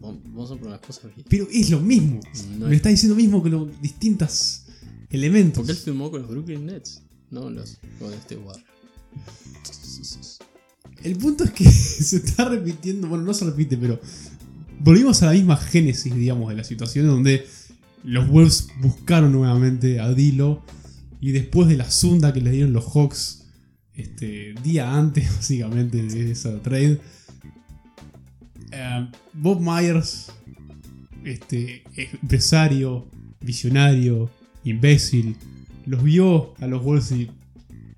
Vamos 0.00 0.50
a 0.50 0.54
poner 0.54 0.70
las 0.72 0.80
cosas 0.80 1.14
bien. 1.14 1.26
Pero 1.28 1.46
es 1.50 1.70
lo 1.70 1.80
mismo. 1.80 2.20
No 2.58 2.66
Me 2.66 2.72
es- 2.74 2.76
está 2.76 2.88
diciendo 2.88 3.14
lo 3.16 3.20
mismo 3.22 3.42
que 3.42 3.50
los 3.50 3.80
distintos 3.82 4.62
elementos. 5.10 5.56
Porque 5.58 5.72
él 5.72 5.78
firmó 5.78 6.10
con 6.10 6.22
los 6.22 6.30
Brooklyn 6.30 6.66
Nets, 6.66 7.02
no 7.30 7.50
los 7.50 7.78
con 7.98 8.12
este 8.12 8.36
Warriors. 8.36 8.64
El 11.02 11.16
punto 11.16 11.44
es 11.44 11.50
que 11.50 11.64
se 11.70 12.16
está 12.16 12.48
repitiendo, 12.48 13.08
bueno, 13.08 13.24
no 13.24 13.34
se 13.34 13.44
repite, 13.44 13.76
pero 13.76 14.00
volvimos 14.78 15.22
a 15.22 15.26
la 15.26 15.32
misma 15.32 15.56
génesis, 15.56 16.14
digamos, 16.14 16.48
de 16.50 16.56
la 16.56 16.64
situación 16.64 17.06
donde 17.06 17.46
los 18.04 18.28
Wolves 18.28 18.68
buscaron 18.80 19.32
nuevamente 19.32 20.00
a 20.00 20.12
Dilo 20.12 20.62
y 21.20 21.32
después 21.32 21.68
de 21.68 21.76
la 21.76 21.90
zunda 21.90 22.32
que 22.32 22.40
le 22.40 22.50
dieron 22.50 22.72
los 22.72 22.86
Hawks 22.94 23.46
este 23.94 24.54
día 24.62 24.94
antes, 24.94 25.28
básicamente, 25.36 26.02
de 26.02 26.30
esa 26.30 26.58
trade, 26.60 27.00
eh, 28.72 29.10
Bob 29.34 29.60
Myers, 29.60 30.32
este 31.24 31.84
empresario, 31.96 33.06
visionario, 33.40 34.30
imbécil, 34.64 35.36
los 35.90 36.02
vio 36.02 36.54
a 36.60 36.66
los 36.66 36.82
Wolves 36.84 37.10
y 37.12 37.30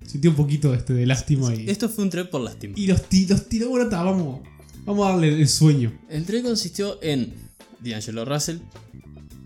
sintió 0.05 0.31
un 0.31 0.35
poquito 0.35 0.73
este, 0.73 0.93
de 0.93 1.05
lástima 1.05 1.53
y... 1.55 1.69
Esto 1.69 1.87
fue 1.89 2.03
un 2.03 2.09
trade 2.09 2.27
por 2.27 2.41
lástima. 2.41 2.73
Y 2.77 2.87
los, 2.87 3.03
ti- 3.07 3.27
los 3.27 3.47
tiró, 3.47 3.69
bueno, 3.69 3.87
ta, 3.89 4.01
vamos, 4.03 4.41
vamos 4.85 5.05
a 5.07 5.11
darle 5.11 5.29
el 5.41 5.47
sueño. 5.47 5.93
El 6.09 6.25
trade 6.25 6.43
consistió 6.43 6.97
en 7.01 7.33
D'Angelo 7.79 8.25
Russell, 8.25 8.57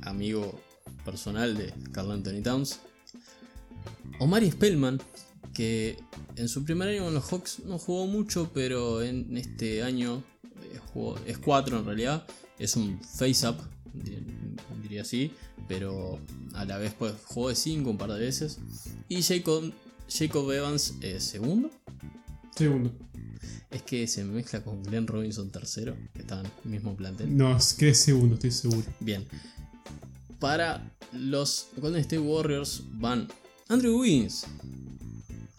amigo 0.01 0.59
personal 1.05 1.57
de 1.57 1.73
Carl 1.91 2.11
Anthony 2.11 2.41
Towns, 2.43 2.79
Omari 4.19 4.51
Spellman, 4.51 4.99
que 5.53 5.97
en 6.35 6.47
su 6.47 6.63
primer 6.63 6.87
año 6.89 7.03
con 7.05 7.13
los 7.13 7.23
Hawks 7.31 7.59
no 7.65 7.77
jugó 7.77 8.07
mucho, 8.07 8.51
pero 8.53 9.01
en 9.01 9.35
este 9.37 9.83
año 9.83 10.23
eh, 10.43 10.79
jugó- 10.93 11.17
es 11.25 11.37
4 11.37 11.79
en 11.79 11.85
realidad, 11.85 12.25
es 12.59 12.75
un 12.75 12.99
face-up, 13.01 13.57
di- 14.03 14.17
diría 14.81 15.01
así, 15.01 15.31
pero 15.67 16.19
a 16.53 16.65
la 16.65 16.77
vez 16.77 16.93
pues, 16.97 17.13
jugó 17.25 17.49
de 17.49 17.55
5 17.55 17.89
un 17.89 17.97
par 17.97 18.11
de 18.13 18.19
veces. 18.19 18.59
Y 19.09 19.21
Jacob, 19.21 19.71
Jacob 20.09 20.51
Evans, 20.51 20.93
eh, 21.01 21.19
segundo. 21.19 21.69
Segundo. 22.55 22.91
Es 23.69 23.81
que 23.83 24.07
se 24.07 24.23
mezcla 24.23 24.63
con 24.63 24.81
Glenn 24.83 25.07
Robinson 25.07 25.49
tercero, 25.51 25.95
que 26.13 26.21
está 26.21 26.39
en 26.39 26.45
el 26.65 26.71
mismo 26.71 26.95
plantel. 26.95 27.35
No, 27.35 27.55
es 27.57 27.73
que 27.73 27.89
es 27.89 27.99
segundo, 27.99 28.35
estoy 28.35 28.51
seguro. 28.51 28.83
Bien. 28.99 29.25
Para 30.39 30.91
los 31.13 31.67
Golden 31.77 32.01
State 32.01 32.19
Warriors 32.19 32.83
van 32.93 33.27
Andrew 33.67 33.99
Wiggins. 33.99 34.45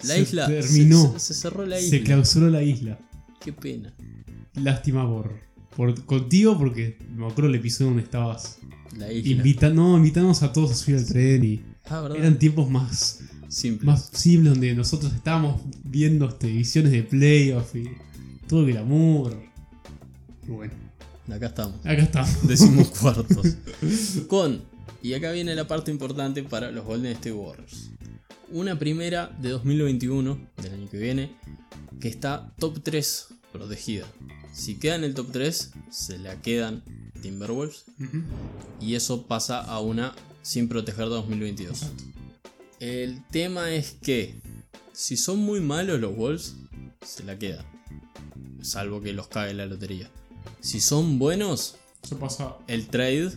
La 0.05 0.15
Se 0.15 0.21
isla. 0.23 0.47
terminó. 0.47 1.13
Se, 1.15 1.19
se- 1.21 1.35
se 1.35 1.41
cerró 1.41 1.67
la 1.67 1.79
Se 1.79 1.87
isla. 1.87 2.05
clausuró 2.05 2.49
la 2.51 2.63
isla. 2.63 2.99
Qué 3.41 3.53
pena. 3.53 3.93
Lástima 4.55 5.07
por, 5.09 5.33
por, 5.79 6.05
contigo 6.05 6.59
porque 6.59 6.99
me 7.17 7.25
acuerdo 7.25 7.51
el 7.51 7.55
episodio 7.55 7.91
donde 7.91 8.03
estabas 8.03 8.59
La 8.97 9.13
invitando, 9.13 9.81
no, 9.81 9.97
invitándonos 9.97 10.43
a 10.43 10.53
todos 10.53 10.73
a 10.73 10.75
subir 10.75 10.99
al 10.99 11.07
tren 11.07 11.45
y 11.45 11.63
ah, 11.89 12.09
eran 12.17 12.37
tiempos 12.37 12.69
más, 12.69 13.21
Simple. 13.49 13.87
más 13.87 14.11
simples 14.13 14.55
donde 14.55 14.75
nosotros 14.75 15.13
estábamos 15.15 15.61
viendo 15.85 16.29
este, 16.29 16.49
visiones 16.49 16.91
de 16.91 17.05
playoff 17.05 17.77
y 17.77 17.93
todo 18.49 18.67
el 18.67 18.77
amor. 18.77 19.41
Y 20.49 20.51
bueno, 20.51 20.75
Acá 21.33 21.47
estamos. 21.47 21.87
acá 21.87 22.03
estamos. 22.03 22.43
Decimos 22.49 22.89
cuartos. 23.01 23.57
Con, 24.27 24.63
y 25.01 25.13
acá 25.13 25.31
viene 25.31 25.55
la 25.55 25.69
parte 25.69 25.93
importante 25.93 26.43
para 26.43 26.73
los 26.73 26.85
Golden 26.85 27.13
State 27.13 27.33
Warriors. 27.33 27.91
Una 28.51 28.77
primera 28.81 29.31
de 29.41 29.51
2021, 29.51 30.41
del 30.61 30.75
año 30.75 30.91
que 30.91 30.99
viene, 30.99 31.31
que 32.01 32.09
está 32.09 32.53
top 32.59 32.81
3 32.83 33.38
protegida. 33.53 34.07
Si 34.53 34.79
queda 34.79 34.97
en 34.97 35.05
el 35.05 35.15
top 35.15 35.29
3, 35.33 35.73
se 35.91 36.19
la 36.19 36.41
quedan 36.41 36.83
Timberwolves. 37.23 37.85
Y 38.81 38.95
eso 38.95 39.27
pasa 39.27 39.61
a 39.61 39.81
una 39.81 40.15
sin 40.43 40.69
proteger 40.69 41.05
de 41.05 41.11
2022. 41.11 41.87
El 42.81 43.25
tema 43.27 43.73
es 43.75 43.93
que, 44.01 44.41
si 44.93 45.17
son 45.17 45.39
muy 45.41 45.61
malos 45.61 46.01
los 46.01 46.17
Wolves, 46.17 46.55
se 47.05 47.25
la 47.25 47.39
quedan. 47.39 47.65
Salvo 48.63 49.01
que 49.01 49.13
los 49.13 49.29
cague 49.29 49.55
la 49.55 49.67
lotería. 49.67 50.11
Si 50.61 50.81
son 50.81 51.19
buenos, 51.19 51.77
Eso 52.03 52.19
pasa. 52.19 52.57
el 52.67 52.89
trade 52.89 53.33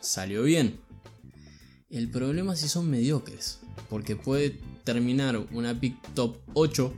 salió 0.00 0.42
bien. 0.42 0.78
El 1.90 2.10
problema 2.10 2.54
es 2.54 2.60
si 2.60 2.68
son 2.68 2.88
mediocres. 2.88 3.60
Porque 3.88 4.16
puede 4.16 4.60
terminar 4.84 5.36
una 5.52 5.78
pick 5.78 5.96
top 6.14 6.36
8. 6.54 6.94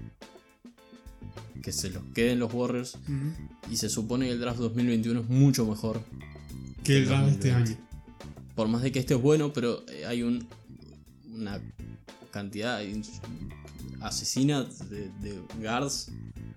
Que 1.63 1.73
se 1.73 1.91
los 1.91 2.03
queden 2.15 2.39
los 2.41 2.53
Warriors. 2.53 2.99
Y 3.71 3.77
se 3.77 3.89
supone 3.89 4.27
que 4.27 4.33
el 4.33 4.41
draft 4.41 4.59
2021 4.59 5.21
es 5.21 5.29
mucho 5.29 5.65
mejor. 5.67 6.03
Que 6.85 6.99
el 6.99 7.07
draft 7.07 7.25
de 7.27 7.31
este 7.33 7.49
2020. 7.51 7.73
año. 7.83 7.89
Por 8.55 8.69
más 8.69 8.83
de 8.83 8.93
que 8.93 8.99
este 8.99 9.15
es 9.15 9.23
bueno, 9.23 9.53
pero 9.53 9.83
eh, 9.89 10.05
hay 10.07 10.23
un, 10.23 10.47
una 11.33 11.61
cantidad 12.31 12.81
asesina 14.01 14.65
de, 14.91 15.09
de 15.23 15.39
guards. 15.61 16.09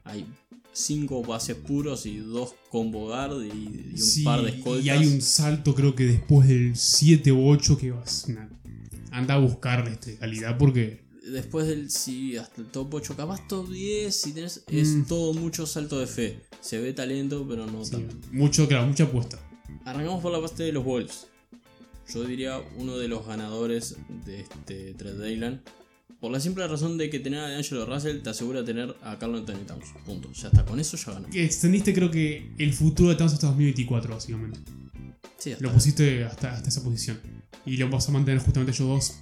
Hay 0.03 0.25
5 0.73 1.23
bases 1.23 1.55
puros 1.55 2.05
y 2.05 2.17
2 2.17 2.53
combo 2.69 3.07
guard 3.07 3.43
y, 3.43 3.47
y 3.47 3.91
un 3.93 3.97
Sí, 3.97 4.23
par 4.23 4.41
de 4.41 4.49
escoltas. 4.49 4.85
y 4.85 4.89
hay 4.89 5.05
un 5.07 5.21
salto 5.21 5.73
creo 5.73 5.95
que 5.95 6.05
después 6.05 6.47
del 6.49 6.75
7 6.75 7.31
u 7.31 7.47
8 7.47 7.77
que 7.77 7.91
vas 7.91 8.27
anda 9.11 9.35
a 9.35 9.37
buscar 9.37 9.87
este, 9.87 10.17
calidad 10.17 10.57
porque 10.57 11.04
Después 11.31 11.67
del 11.67 11.89
sí, 11.89 12.37
hasta 12.37 12.61
el 12.61 12.67
top 12.67 12.93
8, 12.93 13.15
capaz 13.15 13.47
top 13.47 13.69
10, 13.69 14.15
si 14.15 14.31
tenés, 14.33 14.63
es 14.67 14.89
Mm. 14.89 15.05
todo 15.05 15.33
mucho 15.33 15.65
salto 15.65 15.99
de 15.99 16.07
fe. 16.07 16.41
Se 16.61 16.79
ve 16.79 16.93
talento, 16.93 17.45
pero 17.47 17.65
no 17.65 17.83
sí, 17.83 17.91
tanto. 17.91 18.15
mucho, 18.31 18.67
claro, 18.67 18.85
mucha 18.87 19.05
apuesta. 19.05 19.39
Arrancamos 19.85 20.21
por 20.21 20.31
la 20.31 20.39
parte 20.39 20.63
de 20.63 20.71
los 20.71 20.83
Wolves. 20.83 21.27
Yo 22.13 22.23
diría 22.25 22.61
uno 22.77 22.97
de 22.97 23.07
los 23.07 23.25
ganadores 23.25 23.95
de 24.25 24.41
este 24.41 24.93
trade 24.93 25.17
deadline. 25.17 25.61
Por 26.19 26.31
la 26.31 26.39
simple 26.39 26.67
razón 26.67 26.97
de 26.97 27.09
que 27.09 27.19
tener 27.19 27.39
a 27.39 27.49
D'Angelo 27.49 27.85
Russell 27.85 28.21
te 28.21 28.29
asegura 28.29 28.63
tener 28.63 28.95
a 29.03 29.17
Carl 29.17 29.35
Anthony 29.35 29.65
Towns. 29.67 29.85
Punto. 30.05 30.31
Ya 30.33 30.47
está. 30.49 30.63
Con 30.65 30.79
eso 30.79 30.95
ya 30.97 31.11
ganó. 31.13 31.27
Extendiste 31.33 31.93
creo 31.93 32.09
que 32.11 32.51
el 32.59 32.73
futuro 32.73 33.09
de 33.09 33.15
Towns 33.15 33.33
hasta 33.33 33.47
2024 33.47 34.13
básicamente. 34.13 34.59
Sí, 35.39 35.49
ya 35.51 35.57
Lo 35.59 35.71
pusiste 35.73 36.23
hasta, 36.23 36.53
hasta 36.53 36.69
esa 36.69 36.83
posición. 36.83 37.19
Y 37.65 37.77
lo 37.77 37.89
vas 37.89 38.07
a 38.07 38.11
mantener 38.11 38.39
justamente 38.41 38.71
ellos 38.71 38.87
dos. 38.87 39.15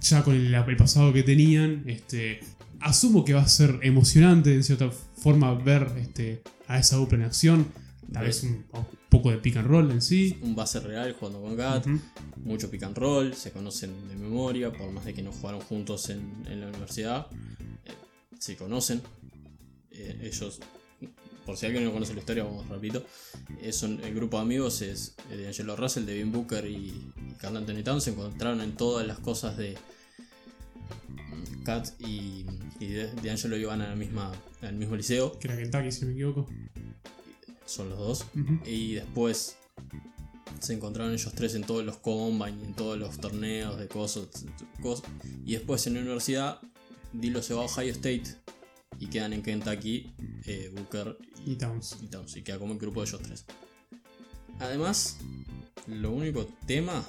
Ya 0.00 0.22
con 0.24 0.34
el, 0.34 0.54
el 0.54 0.76
pasado 0.76 1.12
que 1.12 1.22
tenían. 1.22 1.84
Este, 1.86 2.40
asumo 2.80 3.24
que 3.24 3.34
va 3.34 3.42
a 3.42 3.48
ser 3.48 3.78
emocionante 3.82 4.54
en 4.54 4.64
cierta 4.64 4.90
forma 4.90 5.52
ver 5.54 5.88
este, 5.98 6.42
a 6.66 6.78
esa 6.78 6.96
dupla 6.96 7.18
en 7.18 7.24
acción. 7.24 7.66
Tal 8.12 8.24
vez 8.24 8.42
un, 8.42 8.64
un 8.72 8.86
poco 9.08 9.30
de 9.30 9.38
pick 9.38 9.56
and 9.56 9.68
roll 9.68 9.90
en 9.90 10.02
sí. 10.02 10.36
Un 10.42 10.56
base 10.56 10.80
real 10.80 11.12
jugando 11.12 11.40
con 11.40 11.56
Gat. 11.56 11.86
Ujú. 11.86 12.00
Mucho 12.44 12.70
pick 12.70 12.82
and 12.82 12.96
roll. 12.96 13.34
Se 13.34 13.52
conocen 13.52 14.08
de 14.08 14.16
memoria. 14.16 14.72
Por 14.72 14.90
más 14.90 15.04
de 15.04 15.14
que 15.14 15.22
no 15.22 15.30
jugaron 15.32 15.60
juntos 15.60 16.08
en, 16.10 16.42
en 16.48 16.60
la 16.62 16.68
universidad. 16.68 17.26
eh, 17.84 17.92
se 18.38 18.56
conocen. 18.56 19.00
Eh, 19.92 20.18
ellos. 20.22 20.60
Por 21.46 21.56
si 21.56 21.66
alguien 21.66 21.84
no 21.84 21.92
conoce 21.92 22.12
la 22.14 22.20
historia, 22.20 22.44
vamos 22.44 22.68
repito. 22.68 23.04
son, 23.72 24.02
el 24.04 24.14
grupo 24.14 24.36
de 24.36 24.42
amigos 24.42 24.82
es 24.82 25.14
eh, 25.30 25.36
de 25.36 25.46
Angelo 25.48 25.74
Russell, 25.76 26.04
Devin 26.04 26.30
Booker 26.32 26.64
y, 26.66 26.74
y 27.28 27.34
Carl 27.38 27.56
Anthony 27.56 27.82
Towns. 27.82 28.04
Se 28.04 28.10
encontraron 28.10 28.60
en 28.60 28.76
todas 28.76 29.06
las 29.06 29.18
cosas 29.18 29.56
de. 29.56 29.76
mm, 31.08 31.62
Kat 31.64 31.88
y, 32.00 32.46
y 32.78 32.86
de, 32.88 33.30
Angelo 33.30 33.56
iban 33.56 33.80
al 33.82 33.96
mismo 33.96 34.96
liceo. 34.96 35.38
Que 35.38 35.48
era 35.48 35.56
Kentucky, 35.56 35.92
si 35.92 36.02
no 36.02 36.06
me 36.08 36.12
equivoco. 36.14 36.46
Son 37.66 37.88
los 37.88 37.98
dos. 37.98 38.26
Y 38.66 38.94
después 38.94 39.56
se 40.60 40.74
encontraron 40.74 41.12
ellos 41.12 41.32
tres 41.34 41.54
en 41.54 41.62
todos 41.62 41.84
los 41.84 41.98
combine, 41.98 42.64
en 42.64 42.74
todos 42.74 42.98
los 42.98 43.18
torneos 43.18 43.78
de 43.78 43.88
cosas. 43.88 44.28
cos- 44.82 45.02
y 45.44 45.52
después 45.54 45.86
en 45.86 45.94
la 45.94 46.00
universidad, 46.00 46.60
Dilo 47.12 47.42
se 47.42 47.54
va 47.54 47.62
a 47.62 47.64
Ohio 47.66 47.92
State 47.92 48.24
y 48.98 49.06
quedan 49.06 49.32
en 49.32 49.42
Kentucky 49.42 50.12
eh, 50.44 50.70
Booker 50.74 51.16
Y 51.46 51.54
Towns. 51.56 51.96
y 52.02 52.06
Towns. 52.06 52.36
Y 52.36 52.42
queda 52.42 52.58
como 52.58 52.72
el 52.74 52.78
grupo 52.78 53.02
de 53.02 53.08
ellos 53.08 53.22
tres. 53.22 53.44
Además, 54.58 55.16
lo 55.86 56.10
único 56.12 56.46
tema. 56.66 57.04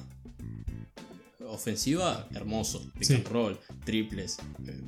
Ofensiva, 1.48 2.28
hermoso. 2.34 2.82
Pick 2.94 3.04
Sí. 3.04 3.14
and 3.16 3.28
roll, 3.28 3.60
triples, 3.84 4.38
eh, 4.66 4.80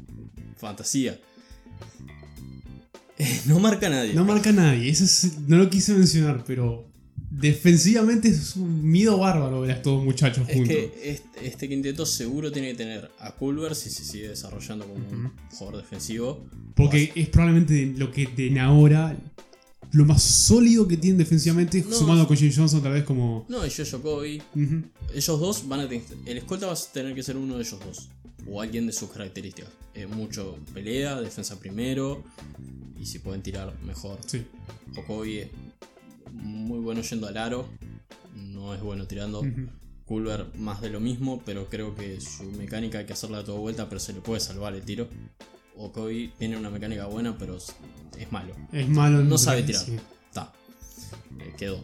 fantasía. 0.58 1.20
Eh, 3.18 3.42
no 3.46 3.60
marca 3.60 3.90
nadie. 3.90 4.14
No 4.14 4.24
marca 4.24 4.50
a 4.50 4.54
nadie, 4.54 4.90
eso 4.90 5.04
es- 5.04 5.38
no 5.40 5.58
lo 5.58 5.70
quise 5.70 5.94
mencionar, 5.94 6.44
pero 6.46 6.86
defensivamente 7.44 8.30
es 8.30 8.56
un 8.56 8.90
miedo 8.90 9.18
bárbaro 9.18 9.62
ver 9.62 9.72
a 9.72 9.74
estos 9.76 10.04
muchachos 10.04 10.48
Es 10.48 10.56
juntos. 10.56 10.76
que 10.76 10.94
este, 11.04 11.48
este 11.48 11.68
quinteto 11.70 12.06
seguro 12.06 12.52
tiene 12.52 12.70
que 12.72 12.76
tener 12.76 13.12
a 13.20 13.34
Culver 13.34 13.76
si 13.76 13.90
se 13.90 14.06
sigue 14.06 14.30
desarrollando 14.30 14.86
como 14.88 14.96
un 15.06 15.32
jugador 15.52 15.82
defensivo. 15.82 16.46
Porque 16.76 17.12
es 17.16 17.28
probablemente 17.30 17.94
lo 17.98 18.12
que 18.12 18.28
den 18.28 18.58
ahora 18.60 19.16
lo 19.92 20.06
más 20.06 20.24
sólido 20.24 20.88
que 20.88 20.98
tienen 20.98 21.18
defensivamente, 21.20 21.84
No. 21.88 21.94
sumando 21.96 22.28
con 22.28 22.36
James 22.38 22.56
Johnson 22.58 22.82
tal 22.82 22.94
vez 22.94 23.04
como... 23.04 23.46
No, 23.50 23.64
y 23.66 23.70
Jojo 23.70 24.02
Kobe. 24.02 24.42
Ellos 25.14 25.40
dos 25.40 25.68
van 25.68 25.82
a 25.82 25.88
tener. 25.90 26.04
El 26.26 26.38
escolta 26.38 26.66
va 26.68 26.74
a 26.74 26.78
tener 26.94 27.14
que 27.14 27.22
ser 27.22 27.38
uno 27.38 27.58
de 27.58 27.64
ellos 27.64 27.80
dos. 27.86 28.10
O 28.50 28.60
alguien 28.62 28.88
de 28.88 28.94
sus 28.94 29.10
características. 29.12 29.70
Eh, 29.94 30.08
mucho 30.08 30.58
pelea, 30.74 31.22
defensa 31.22 31.60
primero. 31.60 32.24
Y 33.00 33.06
si 33.06 33.20
pueden 33.20 33.44
tirar, 33.44 33.74
mejor. 33.86 34.18
Sí. 34.26 34.44
Okoye 34.98 35.42
es 35.44 35.50
muy 36.32 36.80
bueno 36.80 37.02
yendo 37.02 37.28
al 37.28 37.38
aro. 37.38 37.68
No 38.36 38.74
es 38.74 38.82
bueno 38.82 39.08
tirando. 39.08 39.42
Ujú. 39.42 39.68
Culver 40.06 40.48
más 40.56 40.82
de 40.82 40.90
lo 40.90 41.00
mismo, 41.00 41.42
pero 41.46 41.70
creo 41.70 41.96
que 41.96 42.20
su 42.20 42.44
mecánica 42.52 43.00
hay 43.00 43.06
que 43.06 43.14
hacerla 43.14 43.40
de 43.40 43.46
toda 43.46 43.60
vuelta, 43.60 43.88
pero 43.88 44.00
se 44.00 44.14
le 44.14 44.20
puede 44.20 44.40
salvar 44.40 44.74
el 44.76 44.82
tiro. 44.84 45.08
Okoye 45.78 46.32
tiene 46.38 46.58
una 46.58 46.70
mecánica 46.70 47.06
buena, 47.06 47.38
pero 47.38 47.58
es, 47.58 48.32
malo. 48.32 48.54
Es 48.72 48.88
malo. 48.90 49.24
No 49.24 49.38
sabe 49.38 49.64
tirar. 49.64 49.84
sí. 49.84 49.98
Está. 50.28 50.54
Eh, 51.40 51.54
quedó. 51.58 51.82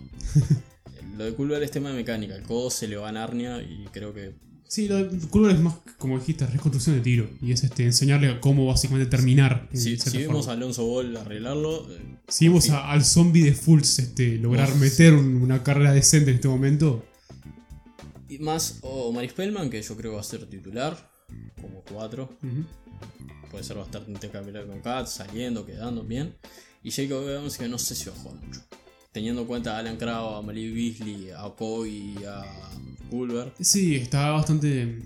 lo 1.18 1.24
de 1.24 1.34
Culver 1.34 1.64
es 1.64 1.72
tema 1.72 1.90
de 1.90 1.96
mecánica. 1.96 2.36
El 2.36 2.44
codo 2.44 2.70
se 2.70 2.88
le 2.88 2.98
va 2.98 3.10
a 3.10 3.12
Narnia 3.12 3.62
y 3.62 3.88
creo 3.92 4.14
que. 4.14 4.34
Sí, 4.70 4.88
lo 4.88 4.98
de 5.04 5.28
Culver 5.30 5.56
es 5.56 5.62
más, 5.62 5.74
como 5.98 6.20
dijiste, 6.20 6.46
reconstrucción 6.46 6.96
de 6.96 7.02
tiro. 7.02 7.28
Y 7.42 7.52
es 7.54 7.64
este 7.64 7.86
enseñarle 7.86 8.40
cómo 8.40 8.68
básicamente 8.68 9.10
terminar. 9.10 9.68
Si, 9.74 9.98
forma. 9.98 10.52
a 10.52 10.54
Alonso 10.54 10.86
Ball 10.86 11.18
arreglarlo. 11.18 11.92
eh, 11.92 12.18
Si 12.28 12.46
a- 12.70 12.92
al 12.92 13.04
zombie 13.04 13.44
de 13.44 13.54
Fultz 13.54 13.98
este, 13.98 14.38
lograr 14.38 14.70
Uf. 14.70 14.76
meter 14.80 15.16
un- 15.16 15.42
una 15.42 15.64
carrera 15.64 15.92
decente 15.92 16.30
en 16.30 16.36
este 16.36 16.48
momento. 16.48 17.04
Y 18.30 18.38
más 18.38 18.78
Omar 18.84 19.28
Spellman, 19.28 19.72
que 19.72 19.82
yo 19.82 19.98
creo 19.98 20.14
va 20.14 20.20
a 20.20 20.24
ser 20.24 20.46
titular. 20.46 21.10
Como 21.60 21.82
4. 21.92 22.30
Ujú. 22.44 22.66
Puede 23.50 23.64
ser 23.64 23.78
bastante 23.78 24.12
intercambiar 24.12 24.68
con 24.68 24.80
Kat, 24.82 25.08
saliendo, 25.08 25.66
quedando 25.66 26.04
bien. 26.04 26.36
Y 26.84 26.92
Jacob 26.92 27.28
Evans, 27.28 27.58
que 27.58 27.68
no 27.68 27.80
sé 27.80 27.96
si 27.96 28.06
va 28.08 28.16
a 28.16 28.20
jugar 28.20 28.38
mucho. 28.46 28.62
Teniendo 29.12 29.42
en 29.42 29.48
cuenta 29.48 29.76
a 29.76 29.80
Alan 29.80 29.98
Crow, 29.98 30.36
a 30.36 30.42
Malik 30.42 30.74
Beasley, 30.74 31.30
a 31.32 31.50
Coy 31.58 32.16
y 32.20 32.24
a 32.26 32.44
Culver. 33.10 33.54
Sí, 33.60 33.96
está 33.96 34.30
bastante, 34.32 35.00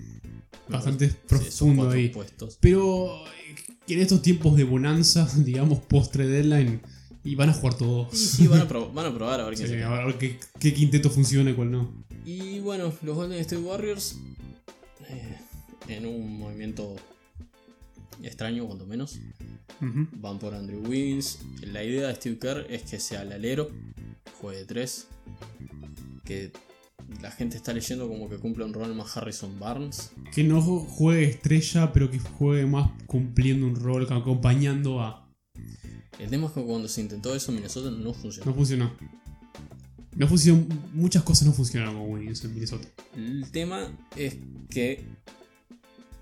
bastante 0.68 1.08
Sí, 1.08 1.16
profundo 1.26 1.90
ahí. 1.90 2.08
puestos. 2.10 2.58
Pero 2.60 3.24
eh, 3.26 3.54
en 3.88 4.00
estos 4.00 4.20
tiempos 4.22 4.56
de 4.56 4.64
bonanza, 4.64 5.26
digamos, 5.38 5.78
post-trade 5.80 6.28
deadline, 6.30 6.80
y 7.24 7.34
van 7.34 7.48
a 7.48 7.54
jugar 7.54 7.78
todos. 7.78 8.12
Y 8.12 8.16
sí, 8.18 8.46
van 8.46 8.60
a, 8.60 8.68
probar, 8.68 8.92
van 8.92 9.06
a 9.06 9.14
probar 9.14 9.40
a 9.40 9.44
ver 9.46 9.54
quién 9.54 9.68
Sí, 9.68 9.74
se 9.74 9.82
a 9.82 9.88
ver 10.04 10.18
qué, 10.18 10.38
qué 10.60 10.74
quinteto 10.74 11.08
funciona 11.08 11.50
y 11.50 11.54
cuál 11.54 11.70
no. 11.70 12.04
Y 12.26 12.58
bueno, 12.60 12.92
los 13.02 13.16
Golden 13.16 13.38
State 13.40 13.62
Warriors. 13.62 14.16
eh, 15.08 15.38
en 15.88 16.04
un 16.06 16.38
movimiento 16.38 16.94
extraño, 18.22 18.66
cuanto 18.66 18.86
menos. 18.86 19.20
Ujú. 19.80 20.06
Van 20.12 20.38
por 20.38 20.54
Andrew 20.54 20.80
Wiggins. 20.86 21.40
La 21.62 21.82
idea 21.82 22.08
de 22.08 22.14
Steve 22.14 22.38
Kerr 22.38 22.66
es 22.70 22.82
que 22.82 23.00
sea 23.00 23.22
el 23.22 23.32
alero, 23.32 23.70
juegue 24.40 24.60
de 24.60 24.64
3. 24.66 25.08
Que 26.24 26.52
la 27.20 27.30
gente 27.30 27.56
está 27.56 27.72
leyendo 27.72 28.08
como 28.08 28.28
que 28.28 28.36
cumple 28.38 28.64
un 28.64 28.72
rol 28.72 28.94
más 28.94 29.16
Harrison 29.16 29.58
Barnes. 29.58 30.12
Que 30.32 30.44
no 30.44 30.60
juegue 30.60 31.24
estrella, 31.24 31.92
pero 31.92 32.10
que 32.10 32.18
juegue 32.18 32.66
más 32.66 32.90
cumpliendo 33.06 33.66
un 33.66 33.76
rol, 33.76 34.06
acompañando 34.10 35.00
a, 35.00 35.28
El 36.18 36.30
tema 36.30 36.46
es 36.46 36.52
que 36.52 36.62
cuando 36.62 36.88
se 36.88 37.00
intentó 37.00 37.34
eso, 37.34 37.52
Minnesota 37.52 37.90
no 37.90 38.14
funcionó. 38.14 38.50
No 38.50 38.56
funcionó. 38.56 38.92
No 40.16 40.28
funcionó. 40.28 40.64
Muchas 40.92 41.22
cosas 41.22 41.46
no 41.46 41.52
funcionaron 41.52 41.96
con 41.96 42.10
Wiggins 42.10 42.44
en 42.44 42.54
Minnesota. 42.54 42.88
El 43.16 43.50
tema 43.50 43.88
es 44.16 44.36
que, 44.70 45.04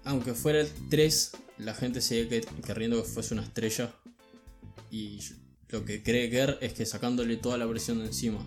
aunque 0.05 0.34
fuera 0.34 0.61
el 0.61 0.68
3, 0.90 1.32
la 1.59 1.74
gente 1.74 2.00
sigue 2.00 2.28
que- 2.28 2.40
queriendo 2.66 3.03
que 3.03 3.09
fuese 3.09 3.34
una 3.34 3.42
estrella. 3.42 3.94
Y 4.90 5.18
lo 5.68 5.84
que 5.84 6.03
cree 6.03 6.28
Kerr 6.30 6.59
es 6.61 6.72
que 6.74 6.84
sacándole 6.86 7.36
toda 7.36 7.57
la 7.59 7.68
presión 7.68 7.98
de 8.00 8.07
encima 8.07 8.38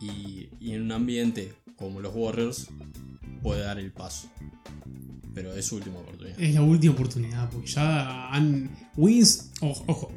y, 0.00 0.48
y 0.60 0.72
en 0.72 0.82
un 0.82 0.92
ambiente 0.92 1.54
como 1.76 2.00
los 2.00 2.14
Warriors, 2.14 2.66
puede 3.42 3.62
dar 3.62 3.78
el 3.78 3.90
paso. 3.92 4.28
Pero 5.34 5.52
es 5.54 5.66
su 5.66 5.76
última 5.76 5.98
oportunidad. 5.98 6.38
Es 6.40 6.54
la 6.54 6.62
última 6.62 6.92
oportunidad, 6.94 7.50
porque 7.50 7.66
ya 7.66 8.28
han. 8.32 8.70
Wins. 8.96 9.50
Ojo, 9.60 9.84
ojo. 9.88 10.12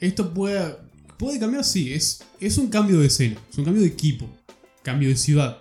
Esto 0.00 0.34
puede. 0.34 0.76
Puede 1.18 1.38
cambiar, 1.38 1.64
sí. 1.64 1.94
Es, 1.94 2.22
es 2.40 2.58
un 2.58 2.68
cambio 2.68 2.98
de 2.98 3.06
escena. 3.06 3.40
Es 3.50 3.56
un 3.56 3.64
cambio 3.64 3.82
de 3.82 3.88
equipo. 3.88 4.28
Cambio 4.82 5.08
de 5.08 5.16
ciudad. 5.16 5.58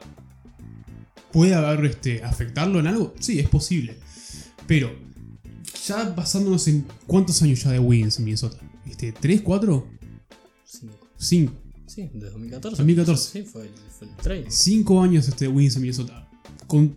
¿Puede 1.34 1.56
haber 1.56 1.84
este, 1.86 2.24
afectarlo 2.24 2.80
en 2.80 2.86
algo? 2.86 3.14
Sí, 3.20 3.40
es 3.40 3.50
posible. 3.50 3.98
Pero. 4.68 4.96
Ya 5.88 6.10
basándonos 6.12 6.68
en 6.70 6.86
cuántos 7.08 7.42
años 7.42 7.64
ya 7.64 7.72
de 7.72 7.80
Wiggins 7.80 8.20
en 8.20 8.26
Minnesota. 8.26 8.58
Este, 8.86 9.14
¿3, 9.14 9.42
4? 9.42 9.88
Cinco. 10.64 11.10
5. 11.18 11.54
Sí, 11.88 12.10
de 12.14 12.30
2014. 12.30 12.78
2014. 12.78 13.32
Sí, 13.32 13.44
fue 13.44 13.64
el, 13.64 13.70
fue 13.90 14.08
el 14.08 14.16
trade. 14.16 14.46
5 14.48 15.02
años 15.02 15.28
este 15.28 15.48
Wiggins 15.48 15.76
en 15.76 15.82
Minnesota. 15.82 16.30
Con 16.68 16.96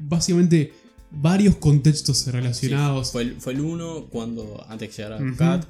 básicamente 0.00 0.72
varios 1.10 1.56
contextos 1.56 2.18
Sí, 2.18 2.30
relacionados. 2.30 3.12
fue, 3.12 3.22
el, 3.22 3.40
fue 3.40 3.52
el 3.52 3.60
1 3.60 4.06
cuando 4.10 4.64
antes 4.68 4.90
que 4.94 5.02
llegara 5.02 5.22
Ujú. 5.24 5.36
Kat 5.36 5.64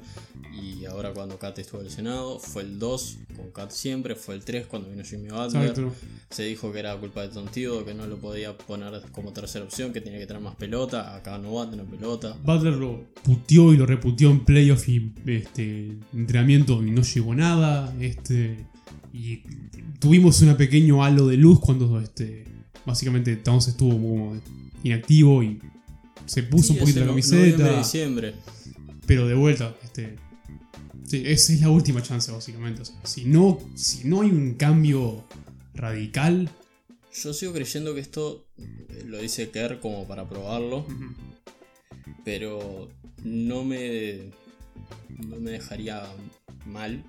y 0.61 0.85
ahora 0.85 1.13
cuando 1.13 1.37
Kat 1.37 1.57
estuvo 1.59 1.81
lesionado. 1.83 2.39
Fue 2.39 2.63
el 2.63 2.79
2 2.79 3.17
con 3.35 3.51
Kat 3.51 3.71
siempre. 3.71 4.15
Fue 4.15 4.33
el 4.35 4.43
3 4.43 4.65
cuando 4.67 4.89
vino 4.89 5.03
Jimmy 5.03 5.29
Butler. 5.29 5.67
Exacto. 5.69 5.93
Se 6.29 6.43
dijo 6.43 6.71
que 6.71 6.79
era 6.79 6.95
culpa 6.97 7.21
de 7.21 7.29
Tontido, 7.29 7.85
que 7.85 7.93
no 7.93 8.07
lo 8.07 8.17
podía 8.17 8.57
poner 8.57 9.01
como 9.11 9.31
tercera 9.33 9.63
opción, 9.65 9.93
que 9.93 10.01
tenía 10.01 10.19
que 10.19 10.25
tener 10.27 10.41
más 10.41 10.55
pelota. 10.55 11.15
Acá 11.15 11.37
no 11.37 11.53
va 11.53 11.63
a 11.65 11.69
tener 11.69 11.85
pelota. 11.85 12.35
Butler 12.43 12.73
lo 12.73 13.03
puteó 13.23 13.73
y 13.73 13.77
lo 13.77 13.85
reputió 13.85 14.31
en 14.31 14.43
playoff 14.45 14.89
y 14.89 15.13
este, 15.27 15.97
entrenamiento 16.13 16.83
y 16.83 16.91
no 16.91 17.01
llegó 17.03 17.35
nada. 17.35 17.93
Este, 17.99 18.65
y 19.13 19.41
tuvimos 19.99 20.41
un 20.41 20.55
pequeño 20.55 21.03
halo 21.03 21.27
de 21.27 21.37
luz 21.37 21.59
cuando 21.59 21.99
este, 22.01 22.45
básicamente 22.85 23.35
Towns 23.37 23.67
estuvo 23.67 23.91
como 23.91 24.39
inactivo 24.87 25.43
y 25.43 25.59
se 26.25 26.43
puso 26.43 26.67
Sí, 26.67 26.73
un 26.73 26.79
poquito 26.79 26.99
la 27.01 27.05
camiseta. 27.07 27.77
diciembre. 27.77 28.33
Pero 29.05 29.27
de 29.27 29.35
vuelta, 29.35 29.75
este, 29.83 30.15
sí, 31.05 31.23
esa 31.25 31.53
es 31.53 31.61
la 31.61 31.69
última 31.69 32.01
chance 32.01 32.31
básicamente. 32.31 32.81
O 32.81 32.85
sea, 32.85 32.95
si, 33.05 33.25
no, 33.25 33.59
si 33.75 34.07
no 34.07 34.21
hay 34.21 34.29
un 34.31 34.55
cambio 34.55 35.23
radical, 35.73 36.49
Yo 37.23 37.33
sigo 37.33 37.53
creyendo 37.53 37.93
que 37.95 38.01
esto 38.01 38.45
eh, 38.57 39.03
lo 39.07 39.17
dice 39.19 39.49
Kerr 39.49 39.79
como 39.79 40.07
para 40.07 40.27
probarlo, 40.27 40.85
pero 42.23 42.89
no 43.23 43.63
me, 43.63 44.31
no 45.09 45.37
me 45.39 45.51
dejaría 45.51 46.03
mal 46.65 47.03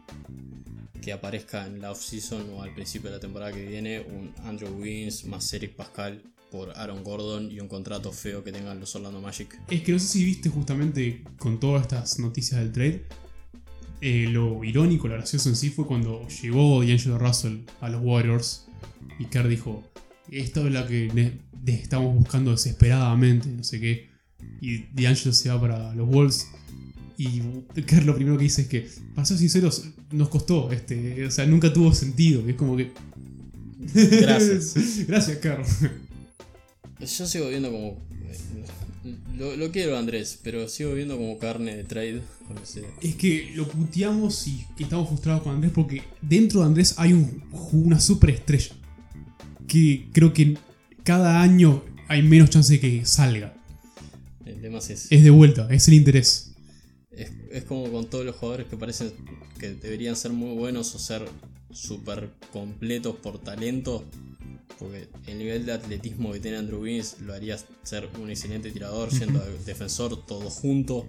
que 1.03 1.13
aparezca 1.13 1.67
en 1.67 1.81
la 1.81 1.91
off-season 1.93 2.49
o 2.55 2.63
al 2.63 2.75
principio 2.75 3.11
de 3.11 3.17
la 3.17 3.21
temporada 3.21 3.53
que 3.53 3.65
viene 3.67 4.01
un 4.01 4.33
Andrew 4.45 4.71
Wiggins 4.79 5.25
más 5.25 5.53
Eric 5.53 5.75
Pascal 5.75 6.23
por 6.51 6.71
Aaron 6.77 7.05
Gordon 7.05 7.51
y 7.51 7.61
un 7.61 7.69
contrato 7.69 8.13
feo 8.13 8.43
que 8.43 8.53
tengan 8.53 8.81
los 8.81 8.95
Orlando 8.97 9.21
Magic. 9.21 9.61
Es 9.71 9.83
que 9.83 9.93
no 9.93 9.99
sé 9.99 10.07
si 10.09 10.25
viste 10.25 10.49
justamente 10.49 11.23
con 11.39 11.61
todas 11.61 11.83
estas 11.83 12.19
noticias 12.19 12.61
del 12.61 12.73
trade. 12.73 13.05
eh, 14.01 14.27
lo 14.31 14.63
irónico, 14.65 15.09
lo 15.09 15.15
gracioso 15.15 15.49
en 15.49 15.57
sí 15.57 15.71
fue 15.71 15.87
cuando 15.87 16.27
llegó 16.43 16.85
D'Angelo 16.85 17.19
Russell 17.19 17.59
a 17.81 17.89
los 17.89 18.01
Warriors 18.03 18.67
y 19.19 19.25
Kerr 19.27 19.49
dijo: 19.49 19.83
Esto 20.31 20.67
es 20.67 20.73
la 20.73 20.87
que 20.87 21.39
estamos 21.67 22.15
buscando 22.15 22.53
desesperadamente, 22.53 23.49
no 23.49 23.65
sé 23.65 23.81
qué. 23.81 24.09
Y 24.61 24.85
D'Angelo 24.95 25.33
se 25.33 25.49
va 25.51 25.61
para 25.61 25.95
los 25.95 26.09
Wolves. 26.09 26.47
Y 27.17 27.41
Kerr 27.85 28.05
lo 28.05 28.15
primero 28.15 28.39
que 28.39 28.45
dice 28.45 28.63
es 28.63 28.69
que, 28.69 28.89
para 29.15 29.25
ser 29.25 29.39
sinceros, 29.39 29.85
nos 30.13 30.29
costó. 30.29 30.71
Este, 30.71 31.27
o 31.27 31.31
sea, 31.33 31.47
nunca 31.47 31.73
tuvo 31.73 31.93
sentido. 31.93 32.47
Es 32.49 32.55
como 32.55 32.77
que. 32.77 32.93
Gracias. 33.93 35.05
Gracias, 35.09 35.39
Kerr. 35.39 35.65
Yo 37.01 37.27
sigo 37.27 37.49
viendo 37.49 37.71
como... 37.71 38.03
eh, 38.27 39.15
Lo, 39.37 39.57
lo 39.57 39.71
quiero 39.71 39.97
Andrés, 39.97 40.39
pero 40.43 40.69
sigo 40.69 40.95
viendo 40.95 41.17
como 41.17 41.39
carne 41.39 41.77
de 41.77 41.85
trade. 41.85 42.23
Es 43.01 43.15
que 43.17 43.53
lo 43.55 43.69
puteamos 43.69 44.47
y 44.49 44.65
estamos 44.79 45.09
frustrados 45.09 45.43
con 45.43 45.55
Andrés 45.55 45.73
porque 45.75 46.03
dentro 46.23 46.61
de 46.61 46.67
Andrés 46.67 46.95
hay 46.99 47.13
un- 47.13 47.43
una 47.73 48.01
superestrella. 48.01 48.75
Que 49.67 50.09
creo 50.13 50.33
que 50.33 50.57
cada 51.05 51.41
año 51.43 51.85
hay 52.09 52.23
menos 52.23 52.51
chance 52.51 52.73
de 52.73 52.81
que 52.81 53.05
salga. 53.05 53.55
El 54.45 54.61
tema 54.61 54.79
es 54.79 54.91
ese. 54.91 55.15
Es 55.15 55.23
de 55.23 55.31
vuelta, 55.31 55.69
es 55.71 55.87
el 55.89 55.95
interés. 55.95 56.53
Es, 57.11 57.31
es 57.53 57.65
como 57.65 57.91
con 57.93 58.09
todos 58.09 58.25
los 58.25 58.35
jugadores 58.37 58.67
que 58.67 58.77
parecen 58.77 59.13
que 59.59 59.75
deberían 59.75 60.17
ser 60.17 60.33
muy 60.33 60.57
buenos 60.57 60.95
o 60.95 60.99
ser 60.99 61.29
súper 61.71 62.31
completos 62.53 63.17
por 63.17 63.39
talento. 63.39 64.05
Porque 64.79 65.09
el 65.27 65.39
nivel 65.39 65.67
de 65.67 65.73
atletismo 65.73 66.33
que 66.33 66.41
tiene 66.41 66.57
Andrew 66.57 66.81
Wiggins 66.81 67.21
lo 67.21 67.35
haría 67.35 67.59
ser 67.83 68.09
un 68.21 68.31
excelente 68.31 68.71
tirador, 68.71 69.13
siendo 69.13 69.41
defensor 69.67 70.25
todo 70.27 70.51
junto. 70.51 71.07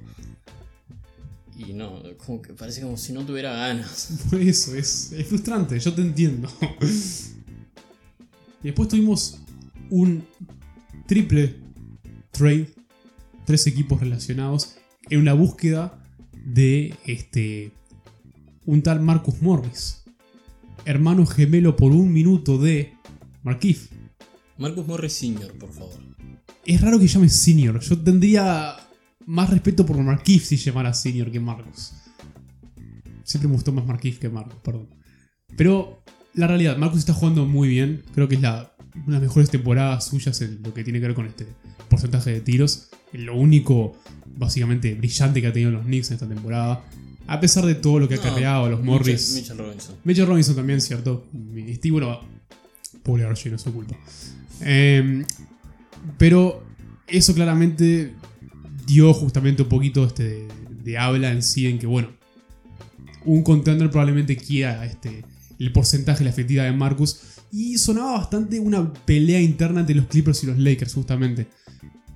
Y 1.57 1.73
no, 1.73 2.01
como 2.25 2.41
que 2.41 2.53
parece 2.53 2.81
como 2.81 2.97
si 2.97 3.11
no 3.11 3.25
tuviera 3.25 3.51
ganas. 3.51 4.25
Por 4.29 4.41
eso, 4.41 4.75
es, 4.75 5.11
es 5.11 5.27
frustrante, 5.27 5.79
yo 5.79 5.93
te 5.93 6.01
entiendo. 6.01 6.49
Y 8.61 8.67
después 8.67 8.89
tuvimos 8.89 9.39
un 9.89 10.23
triple 11.07 11.55
trade, 12.31 12.69
tres 13.45 13.67
equipos 13.67 13.99
relacionados, 13.99 14.75
en 15.09 15.19
una 15.19 15.33
búsqueda 15.33 16.01
de 16.45 16.95
este 17.05 17.71
un 18.65 18.83
tal 18.83 19.01
Marcus 19.01 19.41
Morris, 19.41 20.03
hermano 20.85 21.25
gemelo 21.25 21.75
por 21.75 21.91
un 21.91 22.13
minuto 22.13 22.57
de 22.57 22.93
Markif. 23.49 23.89
Marcus 24.57 24.85
Morris 24.87 25.13
Sr., 25.13 25.53
por 25.57 25.71
favor. 25.71 25.97
Es 26.65 26.81
raro 26.81 26.99
que 26.99 27.07
llame 27.07 27.29
Senior, 27.29 27.79
yo 27.79 27.97
tendría 27.97 28.75
más 29.25 29.49
respeto 29.49 29.85
por 29.85 29.97
Markif 29.97 30.43
si 30.43 30.55
llamara 30.57 30.93
Senior 30.93 31.31
que 31.31 31.39
Marcus. 31.39 31.93
Siempre 33.23 33.47
me 33.47 33.55
gustó 33.55 33.71
más 33.71 33.85
Markif 33.87 34.19
que 34.19 34.29
Marcus, 34.29 34.55
perdón. 34.63 34.87
Pero 35.57 36.03
la 36.35 36.45
realidad, 36.47 36.77
Marcus 36.77 36.99
está 36.99 37.13
jugando 37.13 37.45
muy 37.45 37.67
bien. 37.69 38.03
Creo 38.13 38.27
que 38.27 38.35
es 38.35 38.41
la, 38.41 38.75
una 38.95 39.05
de 39.05 39.11
las 39.13 39.21
mejores 39.21 39.49
temporadas 39.49 40.05
suyas 40.05 40.39
en 40.41 40.61
lo 40.63 40.73
que 40.73 40.83
tiene 40.83 40.99
que 40.99 41.07
ver 41.07 41.15
con 41.15 41.25
este 41.25 41.47
porcentaje 41.89 42.31
de 42.31 42.41
tiros. 42.41 42.89
Lo 43.13 43.35
único, 43.35 43.97
básicamente, 44.37 44.93
brillante 44.93 45.41
que 45.41 45.47
ha 45.47 45.53
tenido 45.53 45.71
los 45.71 45.85
Knicks 45.85 46.09
en 46.11 46.13
esta 46.15 46.27
temporada. 46.27 46.83
A 47.27 47.39
pesar 47.39 47.65
de 47.65 47.75
todo 47.75 47.99
lo 47.99 48.07
que 48.07 48.15
ha 48.15 48.17
No, 48.17 48.23
carreado 48.23 48.65
a 48.65 48.69
los 48.69 48.79
Mitchell- 48.79 48.85
Morris. 48.85 49.33
Mitchell 49.35 49.57
Robinson. 49.57 49.95
Mitchell 50.03 50.27
Robinson 50.27 50.55
también, 50.55 50.81
¿cierto? 50.81 51.25
Y 51.33 51.89
bueno, 51.91 52.19
pobre 53.09 53.25
Archie, 53.25 53.49
no 53.49 53.55
es 53.55 53.61
su 53.61 53.73
culpa. 53.73 53.95
Eh, 54.61 55.23
pero 56.17 56.63
eso 57.07 57.33
claramente 57.33 58.13
dio 58.85 59.13
justamente 59.13 59.63
un 59.63 59.69
poquito 59.69 60.05
este, 60.05 60.23
de, 60.23 60.47
de 60.83 60.97
habla 60.97 61.31
en 61.31 61.41
sí, 61.43 61.67
en 61.67 61.79
que, 61.79 61.87
bueno, 61.87 62.09
un 63.25 63.43
contender 63.43 63.89
probablemente 63.89 64.37
quiera 64.37 64.85
este, 64.85 65.23
el 65.59 65.71
porcentaje, 65.71 66.23
la 66.23 66.29
efectividad 66.29 66.65
de 66.65 66.71
Marcus. 66.71 67.19
Y 67.51 67.77
sonaba 67.79 68.13
bastante 68.19 68.59
una 68.59 68.93
pelea 68.93 69.41
interna 69.41 69.79
entre 69.81 69.95
los 69.95 70.05
Clippers 70.05 70.43
y 70.43 70.47
los 70.47 70.57
Lakers, 70.59 70.93
justamente. 70.93 71.47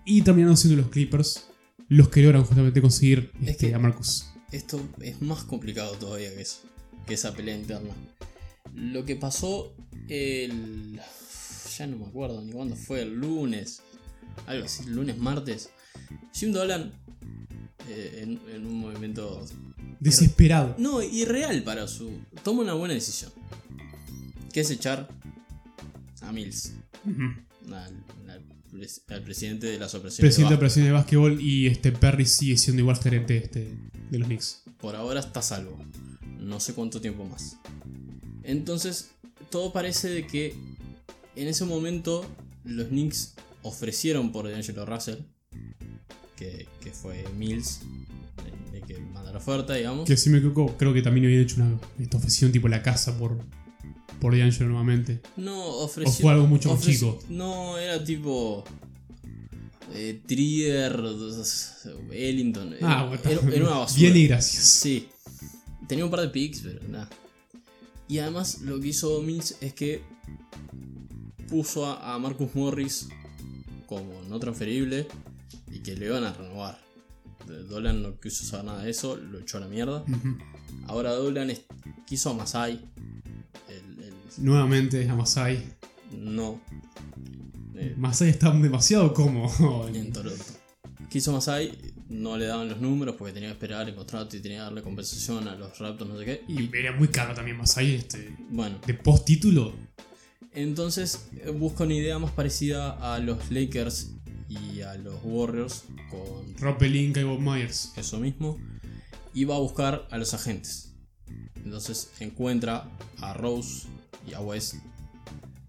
Y 0.05 0.21
terminaron 0.21 0.57
siendo 0.57 0.81
los 0.81 0.91
Clippers 0.91 1.45
los 1.89 2.09
que 2.09 2.21
logran 2.21 2.43
justamente 2.43 2.81
conseguir 2.81 3.31
Es 3.41 3.49
este, 3.49 3.69
que- 3.69 3.75
a 3.75 3.79
Marcus. 3.79 4.27
Esto 4.51 4.79
es 5.01 5.19
más 5.21 5.43
complicado 5.43 5.93
todavía 5.93 6.31
que 6.35 6.41
eso, 6.41 6.59
que 7.07 7.15
esa 7.15 7.33
pelea 7.33 7.55
interna. 7.57 7.89
Lo 8.75 9.05
que 9.05 9.15
pasó 9.15 9.75
el. 10.09 10.99
Ya 11.77 11.87
no 11.87 11.97
me 11.97 12.05
acuerdo 12.05 12.41
ni 12.41 12.51
cuándo 12.51 12.75
fue, 12.75 13.01
el 13.01 13.13
lunes, 13.15 13.81
algo 14.45 14.65
así, 14.65 14.85
lunes, 14.85 15.17
martes. 15.17 15.69
Jim 16.33 16.51
Dolan, 16.51 16.93
eh, 17.89 18.19
en, 18.23 18.39
en 18.53 18.65
un 18.65 18.75
movimiento. 18.79 19.43
Desesperado. 19.99 20.75
No, 20.77 21.01
irreal 21.01 21.63
para 21.63 21.87
su. 21.87 22.11
Toma 22.43 22.61
una 22.61 22.73
buena 22.73 22.93
decisión. 22.93 23.31
Que 24.51 24.59
es 24.61 24.69
echar 24.69 25.07
a 26.21 26.31
Mills, 26.31 26.73
Ujú. 27.05 27.73
al, 27.73 28.03
al 28.29 28.43
pres- 28.71 29.01
al 29.09 29.23
presidente 29.23 29.67
de 29.67 29.79
las 29.79 29.95
operaciones. 29.95 30.17
de 30.17 30.21
presidente 30.21 30.49
de 30.51 30.55
operaciones 30.55 30.89
de 30.89 30.93
básquetbol 30.93 31.41
y 31.41 31.67
este 31.67 31.91
Perry 31.91 32.25
sigue 32.25 32.57
siendo 32.57 32.81
igual 32.81 32.97
gerente 32.97 33.37
este, 33.37 33.75
de 34.11 34.19
los 34.19 34.27
Knicks. 34.27 34.63
Por 34.79 34.95
ahora 34.95 35.21
está 35.21 35.41
salvo. 35.41 35.77
No 36.39 36.59
sé 36.59 36.73
cuánto 36.73 37.01
tiempo 37.01 37.25
más. 37.25 37.57
Entonces, 38.43 39.09
todo 39.49 39.71
parece 39.73 40.09
de 40.09 40.27
que 40.27 40.55
en 41.35 41.47
ese 41.47 41.65
momento 41.65 42.25
los 42.63 42.87
Knicks 42.87 43.33
ofrecieron 43.61 44.31
por 44.31 44.49
D'Angelo 44.49 44.85
Russell, 44.85 45.17
que, 46.35 46.67
que 46.81 46.91
fue 46.91 47.23
Mills, 47.37 47.81
el, 48.71 48.77
el 48.81 48.85
que 48.85 48.97
manda 48.99 49.31
la 49.31 49.37
oferta, 49.37 49.73
digamos. 49.75 50.05
Que 50.07 50.17
si 50.17 50.29
me 50.29 50.39
equivoco, 50.39 50.75
creo 50.77 50.93
que 50.93 51.01
también 51.01 51.25
habían 51.25 51.41
hecho 51.41 51.55
una 51.61 51.79
esta 51.99 52.17
ofrecieron 52.17 52.51
tipo 52.51 52.67
la 52.67 52.81
casa 52.83 53.17
por, 53.17 53.37
por 54.19 54.37
D'Angelo 54.37 54.69
nuevamente. 54.69 55.21
No, 55.37 55.63
¿O 55.65 55.85
ofreció. 55.85 56.21
fue 56.21 56.31
algo 56.33 56.47
mucho 56.47 56.73
más 56.73 56.81
chico? 56.83 57.19
No, 57.29 57.77
era 57.77 58.03
tipo. 58.03 58.63
Eh, 59.93 60.21
Trier, 60.25 60.99
Ellington. 62.11 62.75
Ah, 62.81 63.03
era, 63.03 63.03
bueno, 63.05 63.21
era- 63.49 63.55
era 63.55 63.65
una 63.65 63.77
basura. 63.79 64.01
Bien 64.01 64.17
y 64.17 64.27
gracias. 64.27 64.63
Sí. 64.63 65.07
Tenía 65.87 66.03
un 66.05 66.11
par 66.11 66.21
de 66.21 66.29
picks, 66.29 66.61
pero 66.61 66.81
nada. 66.87 67.09
Y 68.13 68.19
además 68.19 68.61
lo 68.61 68.79
que 68.79 68.89
hizo 68.89 69.23
Mills 69.23 69.57
es 69.59 69.73
que 69.73 70.03
puso 71.49 71.87
a, 71.87 72.13
a 72.13 72.19
Marcus 72.19 72.53
Morris 72.53 73.07
como 73.87 74.21
no 74.29 74.37
transferible 74.37 75.07
y 75.71 75.79
que 75.79 75.95
le 75.95 76.05
iban 76.05 76.23
a 76.23 76.31
renovar. 76.31 76.79
Dolan 77.69 78.03
no 78.03 78.19
quiso 78.19 78.45
saber 78.45 78.65
nada 78.65 78.83
de 78.83 78.91
eso, 78.91 79.15
lo 79.15 79.39
echó 79.39 79.57
a 79.57 79.61
la 79.61 79.67
mierda. 79.67 80.05
Ahora 80.85 81.11
Dolan 81.13 81.49
es- 81.49 81.63
quiso 82.05 82.29
a 82.29 82.33
Masai. 82.35 82.85
El, 83.67 84.03
el- 84.03 84.13
Nuevamente 84.37 85.09
a 85.09 85.15
Masai. 85.15 85.63
no. 86.11 86.61
Eh, 87.75 87.95
Masai 87.97 88.29
está 88.29 88.51
demasiado 88.51 89.11
cómodo. 89.11 89.87
en 89.87 90.13
Toronto. 90.13 90.43
Quiso 91.13 91.29
a 91.29 91.35
Masai, 91.35 91.71
no 92.09 92.39
le 92.39 92.47
daban 92.47 92.67
los 92.69 92.81
números 92.81 93.15
porque 93.15 93.33
tenía 93.33 93.49
que 93.49 93.53
esperar 93.53 93.87
el 93.87 93.93
contrato 93.93 94.35
y 94.35 94.39
tenía 94.39 94.57
que 94.57 94.63
darle 94.63 94.81
compensación 94.81 95.47
a 95.47 95.53
los 95.53 95.77
Raptors, 95.77 96.09
no 96.09 96.17
sé 96.17 96.25
qué. 96.25 96.41
Y 96.47 96.75
era 96.75 96.91
muy 96.91 97.07
caro 97.09 97.35
también 97.35 97.55
Masai 97.55 97.93
este. 97.93 98.35
Bueno, 98.49 98.79
De 98.87 98.95
post 98.95 99.23
título. 99.23 99.75
Entonces 100.53 101.29
eh, 101.43 101.51
busca 101.51 101.83
una 101.83 101.93
idea 101.93 102.17
más 102.17 102.31
parecida 102.31 103.13
a 103.13 103.19
los 103.19 103.51
Lakers 103.51 104.09
y 104.49 104.81
a 104.81 104.95
los 104.95 105.19
Warriors 105.21 105.83
con 106.09 106.57
Rob 106.57 106.79
Pelinka 106.79 107.21
y 107.21 107.25
Bob 107.25 107.41
Myers. 107.41 107.93
eso 107.95 108.19
mismo 108.19 108.57
y 109.35 109.45
va 109.45 109.57
a 109.57 109.59
buscar 109.59 110.07
a 110.09 110.17
los 110.17 110.33
agentes. 110.33 110.95
Entonces 111.63 112.09
encuentra 112.21 112.89
a 113.19 113.35
Rose 113.35 113.85
y 114.27 114.33
a 114.33 114.39
West 114.39 114.77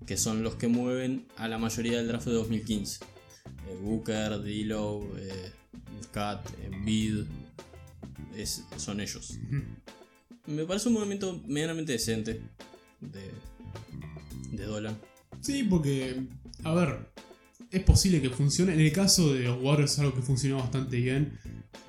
que 0.06 0.16
son 0.16 0.42
los 0.42 0.54
que 0.54 0.68
mueven 0.68 1.26
a 1.36 1.48
la 1.48 1.58
mayoría 1.58 1.98
del 1.98 2.08
draft 2.08 2.28
de 2.28 2.32
2015. 2.32 3.13
Eh, 3.68 3.78
Booker, 3.82 4.40
D'Lo, 4.42 5.02
eh, 5.18 5.50
Cat, 6.12 6.48
es- 8.36 8.64
son 8.76 9.00
ellos. 9.00 9.38
Me 10.46 10.64
parece 10.64 10.88
un 10.88 10.94
movimiento 10.94 11.40
medianamente 11.46 11.92
decente 11.92 12.40
de, 13.00 13.30
de 14.52 14.64
Dolan. 14.64 14.98
Sí, 15.40 15.64
porque, 15.64 16.22
a 16.62 16.74
ver, 16.74 17.08
es 17.70 17.82
posible 17.82 18.20
que 18.20 18.30
funcione. 18.30 18.74
En 18.74 18.80
el 18.80 18.92
caso 18.92 19.32
de 19.34 19.40
los 19.44 19.62
Warriors 19.62 19.92
es 19.92 19.98
algo 20.00 20.14
que 20.14 20.22
funcionó 20.22 20.58
bastante 20.58 20.96
bien. 20.98 21.38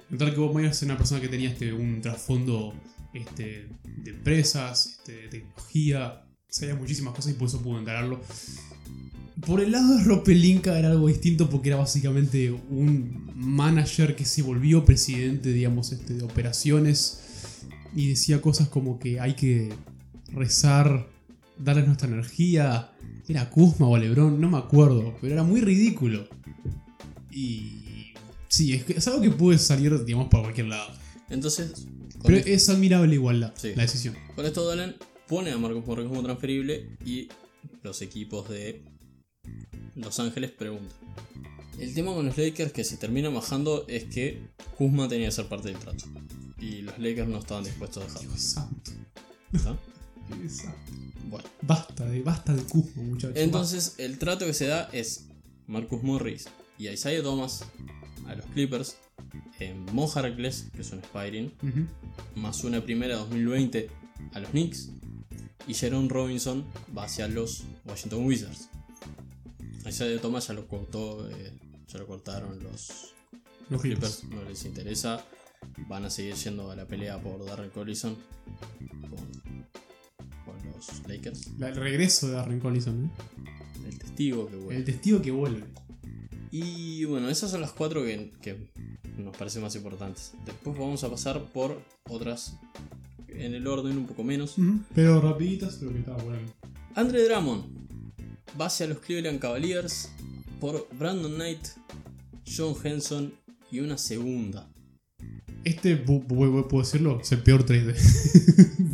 Notar 0.09 0.34
que 0.34 0.39
Bob 0.39 0.55
Myers 0.55 0.78
es 0.78 0.84
una 0.84 0.97
persona 0.97 1.19
que 1.21 1.28
tenía 1.28 1.49
este, 1.49 1.73
un 1.73 2.01
trasfondo 2.01 2.73
este, 3.13 3.67
de 3.84 4.11
empresas, 4.11 4.86
este, 4.97 5.13
de 5.23 5.28
tecnología, 5.30 6.26
sabía 6.47 6.76
muchísimas 6.76 7.13
cosas 7.15 7.32
y 7.32 7.36
por 7.36 7.47
eso 7.47 7.61
pudo 7.61 7.80
encararlo. 7.80 8.21
Por 9.45 9.59
el 9.61 9.71
lado 9.71 9.97
de 9.97 10.03
Rob 10.03 10.23
Pelinka 10.23 10.77
era 10.79 10.89
algo 10.91 11.07
distinto 11.07 11.49
porque 11.49 11.69
era 11.69 11.77
básicamente 11.77 12.51
un 12.51 13.31
manager 13.36 14.15
que 14.15 14.23
se 14.25 14.41
volvió 14.41 14.86
presidente, 14.86 15.51
digamos, 15.51 15.91
este, 15.91 16.13
de 16.13 16.23
operaciones 16.23 17.19
y 17.93 18.09
decía 18.09 18.41
cosas 18.41 18.69
como 18.69 18.97
que 18.97 19.19
hay 19.19 19.33
que 19.36 19.73
rezar, 20.31 21.07
darles 21.57 21.86
nuestra 21.86 22.07
energía. 22.07 22.91
Era 23.27 23.49
Kuzma 23.49 23.88
o 23.88 23.97
Lebron, 23.97 24.39
no 24.39 24.49
me 24.49 24.57
acuerdo, 24.57 25.15
pero 25.19 25.33
era 25.33 25.43
muy 25.43 25.61
ridículo. 25.61 26.27
Y 27.31 28.13
sí, 28.47 28.73
es, 28.73 28.83
que 28.86 28.93
es 28.93 29.07
algo 29.07 29.21
que 29.21 29.31
puede 29.31 29.57
salir, 29.57 30.03
digamos, 30.05 30.29
para 30.29 30.43
cualquier 30.43 30.67
lado. 30.67 30.93
Entonces, 31.29 31.88
Pero 32.23 32.38
esto, 32.38 32.49
es 32.49 32.69
admirable 32.69 33.15
igual 33.15 33.39
la, 33.41 33.53
Sí. 33.57 33.73
la 33.75 33.81
decisión. 33.83 34.15
con 34.36 34.45
esto 34.45 34.63
Dolan 34.63 34.95
pone 35.27 35.51
a 35.51 35.57
Marcus 35.57 35.86
Morris 35.86 36.07
como 36.07 36.21
transferible 36.23 36.88
y 37.03 37.27
los 37.83 38.01
equipos 38.01 38.47
de 38.49 38.83
Los 39.95 40.19
Ángeles 40.19 40.51
preguntan. 40.51 40.97
El 41.79 41.93
tema 41.93 42.13
con 42.13 42.25
los 42.25 42.37
Lakers 42.37 42.71
que 42.71 42.83
se 42.83 42.97
termina 42.97 43.29
bajando 43.29 43.85
es 43.87 44.05
que 44.05 44.47
Kuzma 44.77 45.07
tenía 45.07 45.27
que 45.27 45.31
ser 45.31 45.47
parte 45.47 45.69
del 45.69 45.77
trato. 45.77 46.05
Y 46.59 46.81
los 46.81 46.97
Lakers 46.97 47.27
no 47.27 47.39
estaban 47.39 47.63
dispuestos 47.63 48.03
a 48.03 48.07
dejarlo. 48.07 48.29
Dios. 48.31 48.55
Dios 50.41 50.51
santo. 50.53 50.79
Bueno. 51.29 51.47
Basta 51.61 52.05
de, 52.05 52.21
basta 52.21 52.53
de 52.53 52.63
Kuzma, 52.63 53.03
muchachos. 53.03 53.37
Entonces, 53.37 53.95
el 53.97 54.17
trato 54.17 54.45
que 54.45 54.53
se 54.53 54.67
da 54.67 54.89
es 54.91 55.25
Marcus 55.67 56.03
Morris 56.03 56.47
y 56.77 56.87
Isaiah 56.87 57.23
Thomas 57.23 57.63
a 58.27 58.35
los 58.35 58.45
Clippers, 58.47 58.97
en 59.59 59.85
Mo 59.93 60.09
Harkless, 60.13 60.67
que 60.73 60.81
es 60.81 60.91
un 60.91 60.99
Spiring, 60.99 61.51
más 62.35 62.63
una 62.63 62.83
primera 62.83 63.15
2020 63.17 63.89
a 64.33 64.39
los 64.39 64.49
Knicks, 64.49 64.89
y 65.67 65.73
Jerome 65.73 66.09
Robinson 66.09 66.65
va 66.95 67.05
hacia 67.05 67.27
los 67.27 67.63
Washington 67.85 68.25
Wizards. 68.25 68.69
Isaiah 69.86 70.19
Thomas 70.21 70.47
ya 70.47 70.53
lo 70.53 70.67
cortó, 70.67 71.29
eh, 71.29 71.53
ya 71.88 71.99
lo 71.99 72.07
cortaron 72.07 72.61
los 72.63 73.13
Los 73.69 73.81
Clippers. 73.81 74.23
No 74.25 74.43
les 74.43 74.63
interesa. 74.65 75.25
Van 75.88 76.05
a 76.05 76.09
seguir 76.09 76.36
yendo 76.36 76.69
a 76.71 76.75
la 76.75 76.86
pelea 76.88 77.19
por 77.19 77.43
Darren 77.45 77.69
Collison 77.71 78.15
con, 79.09 79.19
con 80.45 80.71
los 80.71 81.07
Lakers. 81.07 81.51
La- 81.57 81.69
el 81.69 81.75
regreso 81.75 82.27
de 82.27 82.33
Darren 82.33 82.59
Collison, 82.59 83.05
¿eh? 83.05 83.09
El 83.88 83.97
testigo 83.99 84.47
que 84.47 84.55
vuelve. 84.55 84.75
El 84.77 84.86
testigo 84.86 85.21
que 85.21 85.31
vuelve. 85.31 85.63
Y 86.51 87.03
bueno, 87.05 87.29
esas 87.29 87.51
son 87.51 87.61
las 87.61 87.71
cuatro 87.71 88.03
que, 88.03 88.31
que 88.41 88.69
nos 89.17 89.36
parecen 89.36 89.61
más 89.63 89.75
importantes. 89.75 90.33
Después 90.45 90.77
vamos 90.77 91.03
a 91.03 91.09
pasar 91.09 91.43
por 91.51 91.81
otras 92.09 92.57
en 93.27 93.53
el 93.55 93.65
orden 93.67 93.97
un 93.97 94.05
poco 94.05 94.23
menos. 94.23 94.55
Pero 94.93 95.19
rapiditas, 95.19 95.77
pero 95.79 95.91
que 95.91 95.99
estaba 95.99 96.21
bueno. 96.23 96.39
Andre 96.95 97.27
Drummond 97.27 97.84
va 98.59 98.67
hacia 98.67 98.87
los 98.87 98.99
Cleveland 98.99 99.39
Cavaliers 99.39 100.09
por 100.59 100.87
Brandon 100.97 101.33
Knight, 101.35 101.67
John 102.45 102.75
Henson 102.83 103.33
y 103.71 103.79
una 103.79 103.97
segunda. 103.97 104.69
Este, 105.63 106.05
pu- 106.05 106.25
pu- 106.27 106.67
puedo 106.67 106.83
decirlo, 106.83 107.19
es 107.21 107.31
el 107.31 107.39
peor 107.41 107.63
trade 107.65 107.85
de- 107.93 107.99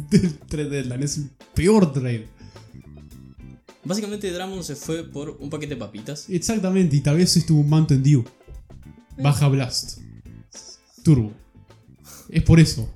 del 0.19 0.37
trade 0.39 0.69
deadline. 0.69 1.03
Es 1.03 1.17
el 1.17 1.29
peor 1.53 1.91
trade. 1.91 2.27
Básicamente 3.83 4.31
Drummond 4.31 4.63
se 4.63 4.75
fue 4.75 5.03
por 5.03 5.31
un 5.39 5.49
paquete 5.49 5.73
de 5.73 5.79
papitas. 5.79 6.29
Exactamente, 6.29 6.95
y 6.95 7.01
tal 7.01 7.17
vez 7.17 7.35
estuvo 7.35 7.59
un 7.61 7.69
Mountain 7.69 8.03
Dew. 8.03 8.23
Baja 9.17 9.47
Blast. 9.49 9.99
Turbo. 11.03 11.31
Es 12.29 12.43
por 12.43 12.59
eso. 12.59 12.89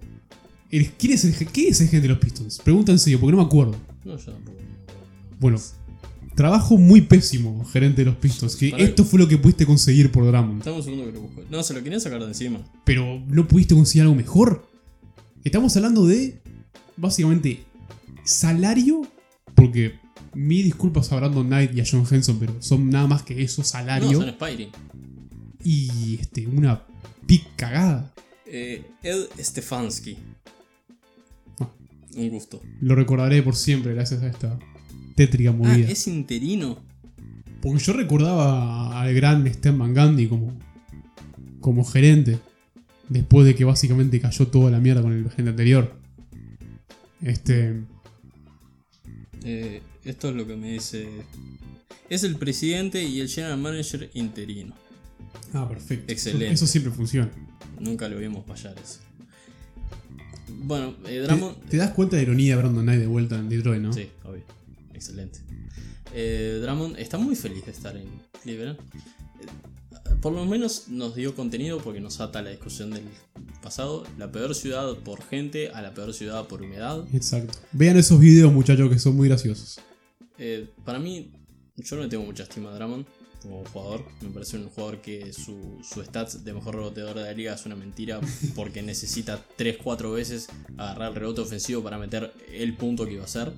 ¿Quién 0.70 1.14
es 1.14 1.26
el, 1.26 1.34
¿Quién 1.48 1.72
es 1.72 1.82
el 1.82 1.88
gente 1.90 2.08
de 2.08 2.14
los 2.14 2.20
Pistons? 2.20 2.60
Pregunta 2.60 2.92
en 2.92 3.00
serio, 3.00 3.20
porque 3.20 3.32
no 3.36 3.42
me 3.42 3.48
acuerdo. 3.48 3.76
No, 4.04 4.18
yo 4.18 4.32
tampoco. 4.32 4.58
Bueno, 5.40 5.58
trabajo 6.36 6.78
muy 6.78 7.02
pésimo, 7.02 7.64
gerente 7.66 8.02
de 8.04 8.06
los 8.12 8.16
Pistons. 8.18 8.56
Que 8.56 8.70
Para- 8.72 8.84
esto 8.84 9.04
fue 9.06 9.20
lo 9.20 9.28
que 9.28 9.38
pudiste 9.38 9.66
conseguir 9.66 10.12
por 10.12 10.26
Drummond. 10.26 10.68
Un 10.68 10.84
segundo 10.84 11.06
que 11.06 11.12
lo 11.14 11.22
busco. 11.22 11.42
No, 11.50 11.64
se 11.64 11.74
lo 11.74 11.82
querían 11.84 12.02
sacar 12.02 12.20
de 12.22 12.28
encima. 12.28 12.60
Pero 12.84 13.22
no 13.28 13.48
pudiste 13.48 13.74
conseguir 13.76 14.04
algo 14.04 14.16
mejor. 14.16 14.68
Estamos 15.44 15.76
hablando 15.78 16.06
de, 16.06 16.40
básicamente, 16.98 17.64
salario. 18.24 19.02
Porque 19.56 19.96
mi 20.34 20.62
disculpas 20.64 21.12
a 21.12 21.16
Brandon 21.16 21.48
Knight 21.48 21.74
y 21.76 21.82
a 21.82 21.86
John 21.90 22.06
Henson, 22.10 22.38
pero 22.40 22.62
son 22.62 22.90
nada 22.90 23.08
más 23.08 23.24
que 23.24 23.42
eso, 23.42 23.62
No, 23.62 23.66
salario. 23.68 24.20
son 24.20 24.30
Spiring. 24.30 24.70
y 25.64 26.18
este, 26.20 26.46
una 26.48 26.84
pic 27.26 27.44
cagada. 27.56 28.14
Eh, 28.46 28.84
Ed 29.02 29.24
Stefanski. 29.40 30.18
Ah. 31.60 31.70
Un 32.18 32.30
gusto. 32.30 32.62
Lo 32.82 32.96
recordaré 32.96 33.42
por 33.42 33.56
siempre 33.56 33.94
gracias 33.94 34.22
a 34.24 34.28
esta 34.28 34.60
tétrica 35.16 35.50
Ah, 35.50 35.54
movida. 35.54 35.90
es 35.90 36.08
interino. 36.08 36.78
Porque 37.62 37.80
yo 37.84 37.94
recordaba 37.94 39.02
al 39.02 39.14
gran 39.16 39.48
Stan 39.48 39.78
Van 39.78 39.94
Gundy 39.96 40.28
como, 40.28 40.54
como 41.60 41.84
gerente. 41.84 42.38
Después 43.10 43.46
de 43.46 43.56
que 43.56 43.64
básicamente 43.66 44.20
cayó 44.20 44.48
toda 44.48 44.72
la 44.72 44.80
mierda 44.80 45.02
con 45.02 45.14
el 45.14 45.30
gerente 45.30 45.50
anterior. 45.52 45.96
Este. 47.22 47.82
Eh, 49.44 49.82
esto 50.04 50.30
es 50.30 50.36
lo 50.36 50.46
que 50.46 50.56
me 50.56 50.74
dice. 50.74 51.08
Es 52.10 52.24
el 52.24 52.36
presidente 52.36 53.04
y 53.04 53.20
el 53.20 53.30
general 53.30 53.60
manager 53.60 54.10
interino. 54.14 54.76
Ah, 55.54 55.68
perfecto. 55.68 56.12
Excelente. 56.12 56.46
Eso, 56.48 56.66
eso 56.66 56.68
siempre 56.68 56.92
funciona. 56.92 57.32
Nunca 57.80 58.08
lo 58.10 58.18
vimos 58.18 58.46
fallar 58.46 58.76
eso. 58.84 59.00
Bueno, 60.64 60.96
eh, 61.08 61.28
te 61.70 61.78
das 61.78 61.92
cuenta 61.92 62.16
de 62.16 62.24
la 62.24 62.30
ironía 62.30 62.56
de 62.56 62.62
Brandon 62.62 62.84
Knight 62.84 63.00
de 63.02 63.08
vuelta 63.08 63.38
en 63.38 63.50
Detroit, 63.50 63.82
¿no? 63.82 63.94
Sí, 63.94 64.08
obvio. 64.24 64.44
Excelente. 64.96 65.40
Eh, 66.14 66.60
Drummond 66.62 66.98
está 66.98 67.18
muy 67.18 67.36
feliz 67.36 67.66
de 67.66 67.72
estar 67.72 67.96
en 67.98 68.08
Cleveland. 68.44 68.80
Eh, 68.80 70.14
Por 70.22 70.34
lo 70.34 70.46
menos 70.46 70.88
nos 70.88 71.16
dio 71.16 71.36
contenido 71.36 71.80
porque 71.80 72.00
nos 72.00 72.20
ata 72.22 72.40
a 72.40 72.42
la 72.42 72.50
discusión 72.52 72.92
del 72.92 73.04
pasado. 73.62 74.06
La 74.18 74.32
peor 74.32 74.56
ciudad 74.56 74.96
por 75.04 75.22
gente 75.24 75.70
a 75.70 75.82
la 75.82 75.94
peor 75.94 76.14
ciudad 76.14 76.48
por 76.48 76.62
humedad. 76.62 77.06
Exacto. 77.14 77.58
Vean 77.74 77.98
esos 77.98 78.20
videos, 78.20 78.52
muchachos, 78.54 78.90
que 78.90 78.98
son 79.00 79.16
muy 79.16 79.28
graciosos. 79.28 79.80
Eh, 80.38 80.68
para 80.84 81.00
mí, 81.00 81.32
yo 81.78 81.96
no 81.98 82.04
le 82.04 82.10
tengo 82.10 82.24
mucha 82.24 82.44
estima 82.44 82.72
a 82.72 82.76
Drummond. 82.76 83.06
como 83.42 83.64
jugador. 83.66 84.04
Me 84.22 84.30
parece 84.30 84.58
un 84.58 84.70
jugador 84.70 85.02
que 85.02 85.32
su, 85.34 85.80
su 85.84 86.02
stats 86.04 86.44
de 86.44 86.54
mejor 86.54 86.76
reboteador 86.76 87.16
de 87.18 87.24
la 87.24 87.32
liga 87.34 87.54
es 87.54 87.66
una 87.66 87.76
mentira 87.76 88.20
porque 88.56 88.82
necesita 88.82 89.44
3-4 89.58 90.14
veces 90.14 90.48
agarrar 90.78 91.10
el 91.10 91.16
rebote 91.16 91.42
ofensivo 91.42 91.84
para 91.84 91.98
meter 92.00 92.34
el 92.52 92.76
punto 92.76 93.06
que 93.06 93.14
iba 93.14 93.22
a 93.24 93.26
hacer. 93.26 93.52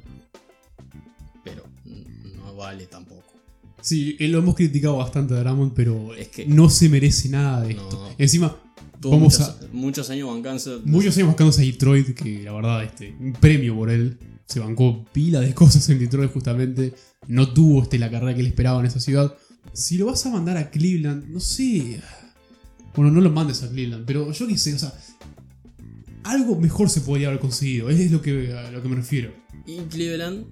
Vale 2.57 2.87
tampoco. 2.87 3.23
Sí, 3.81 4.15
eh, 4.19 4.27
lo 4.27 4.39
hemos 4.39 4.55
criticado 4.55 4.97
bastante 4.97 5.35
a 5.35 5.55
pero 5.75 6.13
Es 6.15 6.29
que- 6.29 6.45
no 6.47 6.69
se 6.69 6.89
merece 6.89 7.29
nada 7.29 7.61
de 7.61 7.71
esto. 7.71 7.89
No. 8.09 8.15
Encima, 8.17 8.57
Vamos 8.99 9.21
muchos, 9.21 9.55
muchos 9.71 10.09
años 10.09 10.27
bancándose. 10.29 10.79
muchos 10.83 11.15
años 11.15 11.27
buscándose 11.27 11.61
a 11.61 11.65
Detroit, 11.65 12.15
que 12.15 12.41
la 12.43 12.51
verdad, 12.53 12.83
este, 12.83 13.15
un 13.19 13.33
premio 13.33 13.75
por 13.75 13.89
él. 13.91 14.17
Se 14.47 14.59
bancó 14.59 15.05
pila 15.11 15.39
de 15.41 15.53
cosas 15.53 15.87
en 15.89 15.99
Detroit 15.99 16.31
justamente. 16.31 16.93
No 17.27 17.53
tuvo 17.53 17.83
este, 17.83 17.99
la 17.99 18.09
carrera 18.09 18.33
que 18.33 18.41
él 18.41 18.47
esperaba 18.47 18.79
en 18.79 18.87
esa 18.87 18.99
ciudad. 18.99 19.35
Si 19.73 19.97
lo 19.97 20.07
vas 20.07 20.25
a 20.25 20.29
mandar 20.31 20.57
a 20.57 20.71
Cleveland, 20.71 21.25
no 21.29 21.39
sé. 21.39 22.01
Bueno, 22.95 23.11
no 23.11 23.21
lo 23.21 23.29
mandes 23.29 23.61
a 23.61 23.69
Cleveland, 23.69 24.05
pero 24.07 24.31
yo 24.31 24.47
qué 24.47 24.57
sé, 24.57 24.73
o 24.73 24.79
sea. 24.79 24.93
Algo 26.23 26.55
mejor 26.59 26.89
se 26.89 27.01
podría 27.01 27.27
haber 27.27 27.39
conseguido, 27.39 27.89
es 27.89 28.11
lo 28.11 28.21
que, 28.21 28.51
a 28.53 28.71
lo 28.71 28.81
que 28.81 28.89
me 28.89 28.95
refiero. 28.97 29.31
Y 29.65 29.77
Cleveland 29.89 30.45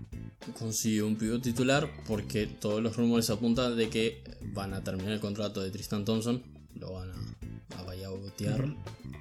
consiguió 0.57 1.07
un 1.07 1.15
pivot 1.15 1.41
titular 1.41 1.89
porque 2.07 2.47
todos 2.47 2.81
los 2.81 2.95
rumores 2.95 3.29
apuntan 3.29 3.75
de 3.75 3.89
que 3.89 4.23
van 4.53 4.73
a 4.73 4.83
terminar 4.83 5.13
el 5.13 5.19
contrato 5.19 5.61
de 5.61 5.71
Tristan 5.71 6.05
Thompson. 6.05 6.41
Lo 6.75 6.93
van 6.93 7.09
a, 7.11 7.15
a. 7.79 7.95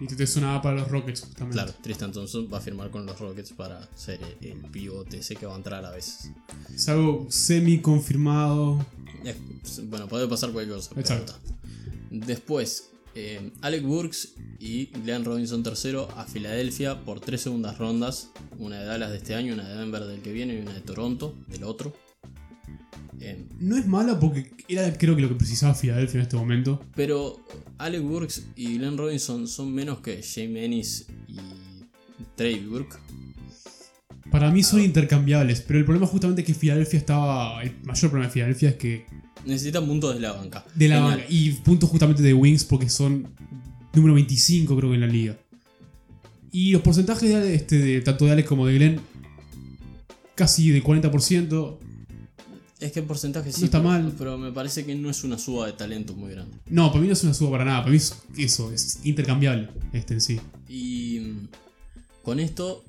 Y 0.00 0.06
te, 0.06 0.16
te 0.16 0.26
sonaba 0.26 0.60
para 0.60 0.76
los 0.80 0.88
Rockets, 0.88 1.20
justamente. 1.20 1.54
Claro, 1.54 1.72
Tristan 1.82 2.12
Thompson 2.12 2.48
va 2.52 2.58
a 2.58 2.60
firmar 2.60 2.90
con 2.90 3.06
los 3.06 3.18
Rockets 3.18 3.52
para 3.52 3.88
ser 3.96 4.20
el, 4.40 4.48
el 4.48 4.58
pivot 4.70 5.12
ese 5.14 5.36
que 5.36 5.46
va 5.46 5.54
a 5.54 5.56
entrar 5.56 5.84
a 5.84 5.90
veces. 5.90 6.30
Es 6.74 6.88
algo 6.88 7.26
semi 7.30 7.80
confirmado. 7.80 8.84
Eh, 9.24 9.34
bueno, 9.84 10.08
puede 10.08 10.26
pasar 10.26 10.50
cualquier 10.50 10.76
cosa. 10.76 10.98
Exacto. 10.98 11.34
Después, 12.10 12.90
eh, 13.14 13.50
Alec 13.60 13.82
Burks 13.84 14.34
y 14.58 14.86
Glenn 14.86 15.24
Robinson 15.24 15.62
III 15.64 15.98
a 16.16 16.24
Filadelfia 16.24 17.00
por 17.04 17.20
tres 17.20 17.42
segundas 17.42 17.78
rondas. 17.78 18.30
Una 18.58 18.80
de 18.80 18.86
Dallas 18.86 19.10
de 19.10 19.18
este 19.18 19.34
año, 19.34 19.54
una 19.54 19.68
de 19.68 19.76
Denver 19.76 20.04
del 20.04 20.20
que 20.20 20.32
viene 20.32 20.54
y 20.54 20.60
una 20.60 20.72
de 20.72 20.80
Toronto 20.80 21.34
del 21.48 21.64
otro. 21.64 21.92
Eh, 23.20 23.44
No 23.60 23.76
es 23.76 23.86
mala 23.86 24.18
porque 24.18 24.50
era 24.68 24.92
creo 24.98 25.14
que 25.16 25.22
lo 25.22 25.28
que 25.28 25.34
precisaba 25.36 25.74
Filadelfia 25.74 26.18
en 26.18 26.22
este 26.22 26.36
momento. 26.36 26.80
pero 26.94 27.40
Alec 27.78 28.02
Burks 28.02 28.46
y 28.56 28.78
Glenn 28.78 28.96
Robinson 28.98 29.46
son 29.48 29.72
menos 29.72 30.00
que 30.00 30.22
Jamie 30.22 30.64
Ennis 30.64 31.06
y 31.28 31.38
Trey 32.36 32.64
Burke. 32.64 32.96
Para 34.30 34.50
mí 34.50 34.62
son 34.64 34.80
intercambiables, 34.82 35.60
pero 35.60 35.78
el 35.78 35.84
problema 35.84 36.06
justamente 36.06 36.42
es 36.42 36.46
que 36.46 36.54
Filadelfia 36.54 36.98
estaba. 36.98 37.62
El 37.62 37.72
mayor 37.84 38.10
problema 38.10 38.26
de 38.26 38.32
Filadelfia 38.32 38.68
es 38.70 38.74
que. 38.76 39.06
Necesitan 39.46 39.86
puntos 39.86 40.14
de 40.14 40.20
la 40.20 40.32
banca. 40.32 40.64
De 40.74 40.88
la 40.88 40.96
Genial. 40.96 41.18
banca. 41.18 41.26
Y 41.30 41.50
puntos 41.52 41.90
justamente 41.90 42.22
de 42.22 42.32
Wings 42.34 42.64
porque 42.64 42.88
son 42.88 43.28
número 43.92 44.14
25 44.14 44.76
creo 44.76 44.88
que 44.90 44.94
en 44.94 45.00
la 45.02 45.06
liga. 45.06 45.36
Y 46.50 46.72
los 46.72 46.82
porcentajes 46.82 47.28
de, 47.28 47.54
este, 47.54 47.78
de 47.78 48.00
tanto 48.00 48.24
de 48.26 48.32
Alex 48.32 48.48
como 48.48 48.66
de 48.66 48.74
Glenn. 48.74 49.00
Casi 50.34 50.70
de 50.70 50.82
40%. 50.82 51.78
Es 52.80 52.92
que 52.92 53.00
el 53.00 53.06
porcentaje 53.06 53.52
sí, 53.52 53.64
está 53.64 53.78
pero, 53.78 53.88
mal. 53.88 54.12
pero 54.18 54.36
me 54.38 54.52
parece 54.52 54.84
que 54.84 54.94
no 54.94 55.08
es 55.08 55.22
una 55.24 55.38
suba 55.38 55.66
de 55.66 55.72
talento 55.72 56.14
muy 56.14 56.32
grande. 56.32 56.56
No, 56.68 56.88
para 56.90 57.00
mí 57.00 57.06
no 57.06 57.12
es 57.12 57.22
una 57.22 57.32
suba 57.34 57.52
para 57.52 57.64
nada. 57.64 57.80
Para 57.80 57.90
mí 57.92 57.96
es 57.96 58.14
eso, 58.36 58.72
es 58.72 58.98
intercambiable 59.04 59.68
este 59.92 60.14
en 60.14 60.20
sí. 60.20 60.40
Y 60.68 61.20
mm, 61.20 61.48
con 62.22 62.40
esto, 62.40 62.84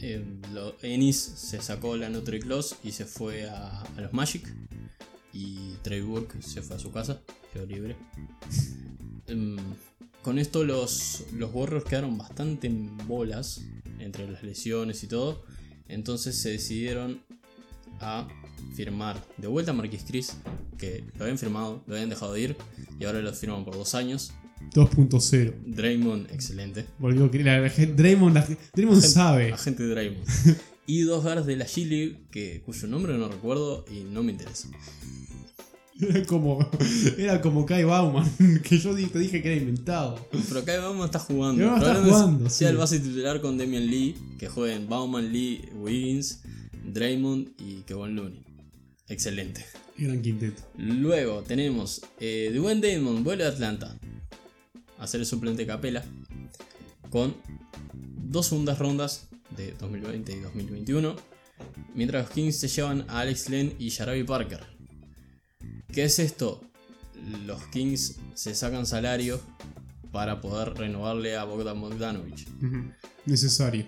eh, 0.00 0.22
lo- 0.52 0.76
Ennis 0.82 1.16
se 1.36 1.60
sacó 1.62 1.96
la 1.96 2.10
Notre 2.10 2.38
Clause 2.38 2.76
y 2.84 2.92
se 2.92 3.06
fue 3.06 3.48
a, 3.48 3.80
a 3.80 4.00
los 4.00 4.12
Magic. 4.12 4.46
Y 5.32 5.74
Trey 5.82 6.00
Burke 6.02 6.42
se 6.42 6.62
fue 6.62 6.76
a 6.76 6.78
su 6.78 6.90
casa, 6.92 7.22
quedó 7.52 7.64
libre. 7.66 7.96
Em, 9.26 9.56
con 10.22 10.38
esto 10.38 10.64
los, 10.64 11.24
los 11.32 11.52
Warriors 11.54 11.84
quedaron 11.84 12.18
bastante 12.18 12.66
en 12.66 12.96
bolas 13.08 13.62
entre 13.98 14.30
las 14.30 14.42
lesiones 14.42 15.02
y 15.04 15.08
todo. 15.08 15.44
Entonces 15.88 16.36
se 16.40 16.50
decidieron 16.50 17.20
a 18.00 18.28
firmar 18.74 19.22
de 19.38 19.46
vuelta 19.46 19.70
a 19.72 19.74
Marquis 19.74 20.04
Chris, 20.06 20.36
que 20.78 21.04
lo 21.16 21.24
habían 21.24 21.38
firmado, 21.38 21.82
lo 21.86 21.94
habían 21.94 22.08
dejado 22.10 22.32
de 22.34 22.40
ir 22.40 22.56
y 22.98 23.04
ahora 23.04 23.20
lo 23.20 23.32
firman 23.32 23.64
por 23.64 23.74
dos 23.74 23.94
años. 23.94 24.32
2.0. 24.74 25.54
Draymond, 25.66 26.30
excelente. 26.30 26.86
Volvió 26.98 27.24
a 27.24 27.36
la, 27.36 27.60
la 27.60 27.68
Draymond, 27.68 28.34
la- 28.34 28.48
Draymond 28.74 29.00
sabe. 29.02 29.52
Agente 29.52 29.86
Draymond. 29.86 30.24
y 30.86 31.02
dos 31.02 31.22
guards 31.22 31.46
de 31.46 31.56
la 31.56 31.66
G-League, 31.66 32.26
que, 32.30 32.62
cuyo 32.62 32.88
nombre 32.88 33.16
no 33.16 33.28
recuerdo 33.28 33.84
y 33.90 34.04
no 34.04 34.22
me 34.22 34.32
interesa. 34.32 34.68
Era 36.00 36.24
como, 36.24 36.68
era 37.18 37.40
como 37.40 37.64
Kai 37.64 37.84
Bauman, 37.84 38.28
que 38.64 38.78
yo 38.78 38.94
te 38.94 39.18
dije 39.18 39.42
que 39.42 39.52
era 39.52 39.60
inventado. 39.60 40.26
Pero 40.48 40.60
acá 40.60 40.78
Bauman 40.80 41.04
está 41.04 41.18
jugando. 41.18 41.64
Bauman 41.64 41.82
está 41.82 42.02
jugando, 42.02 42.50
Sea 42.50 42.68
sí. 42.68 42.72
el 42.72 42.76
base 42.76 42.98
titular 42.98 43.40
con 43.40 43.56
Damian 43.56 43.86
Lee, 43.86 44.16
que 44.38 44.48
jueguen 44.48 44.88
Bauman, 44.88 45.32
Lee, 45.32 45.68
Wiggins, 45.74 46.40
Draymond 46.84 47.50
y 47.58 47.82
Kevin 47.82 48.16
Looney. 48.16 48.42
Excelente. 49.08 49.64
Gran 49.96 50.22
quinteto. 50.22 50.62
Luego 50.76 51.42
tenemos 51.42 52.00
eh, 52.18 52.50
Dwayne 52.54 52.80
Damon 52.80 53.22
vuelve 53.22 53.44
a 53.44 53.48
Atlanta 53.48 53.96
a 54.98 55.06
ser 55.06 55.20
el 55.20 55.26
suplente 55.26 55.66
Capela 55.66 56.02
con 57.10 57.36
dos 57.94 58.46
segundas 58.46 58.78
rondas 58.78 59.28
de 59.56 59.72
2020 59.72 60.32
y 60.32 60.40
2021. 60.40 61.16
Mientras 61.94 62.24
los 62.24 62.30
Kings 62.32 62.56
se 62.56 62.68
llevan 62.68 63.04
a 63.08 63.20
Alex 63.20 63.48
Len 63.48 63.74
y 63.78 63.90
Jarabi 63.90 64.24
Parker. 64.24 64.60
¿Qué 65.92 66.04
es 66.04 66.18
esto? 66.18 66.60
Los 67.46 67.62
Kings 67.68 68.18
se 68.34 68.54
sacan 68.54 68.86
salario 68.86 69.40
para 70.10 70.40
poder 70.40 70.74
renovarle 70.74 71.36
a 71.36 71.44
Bogdan 71.44 71.80
Bogdanovich. 71.80 72.46
Necesario. 73.26 73.86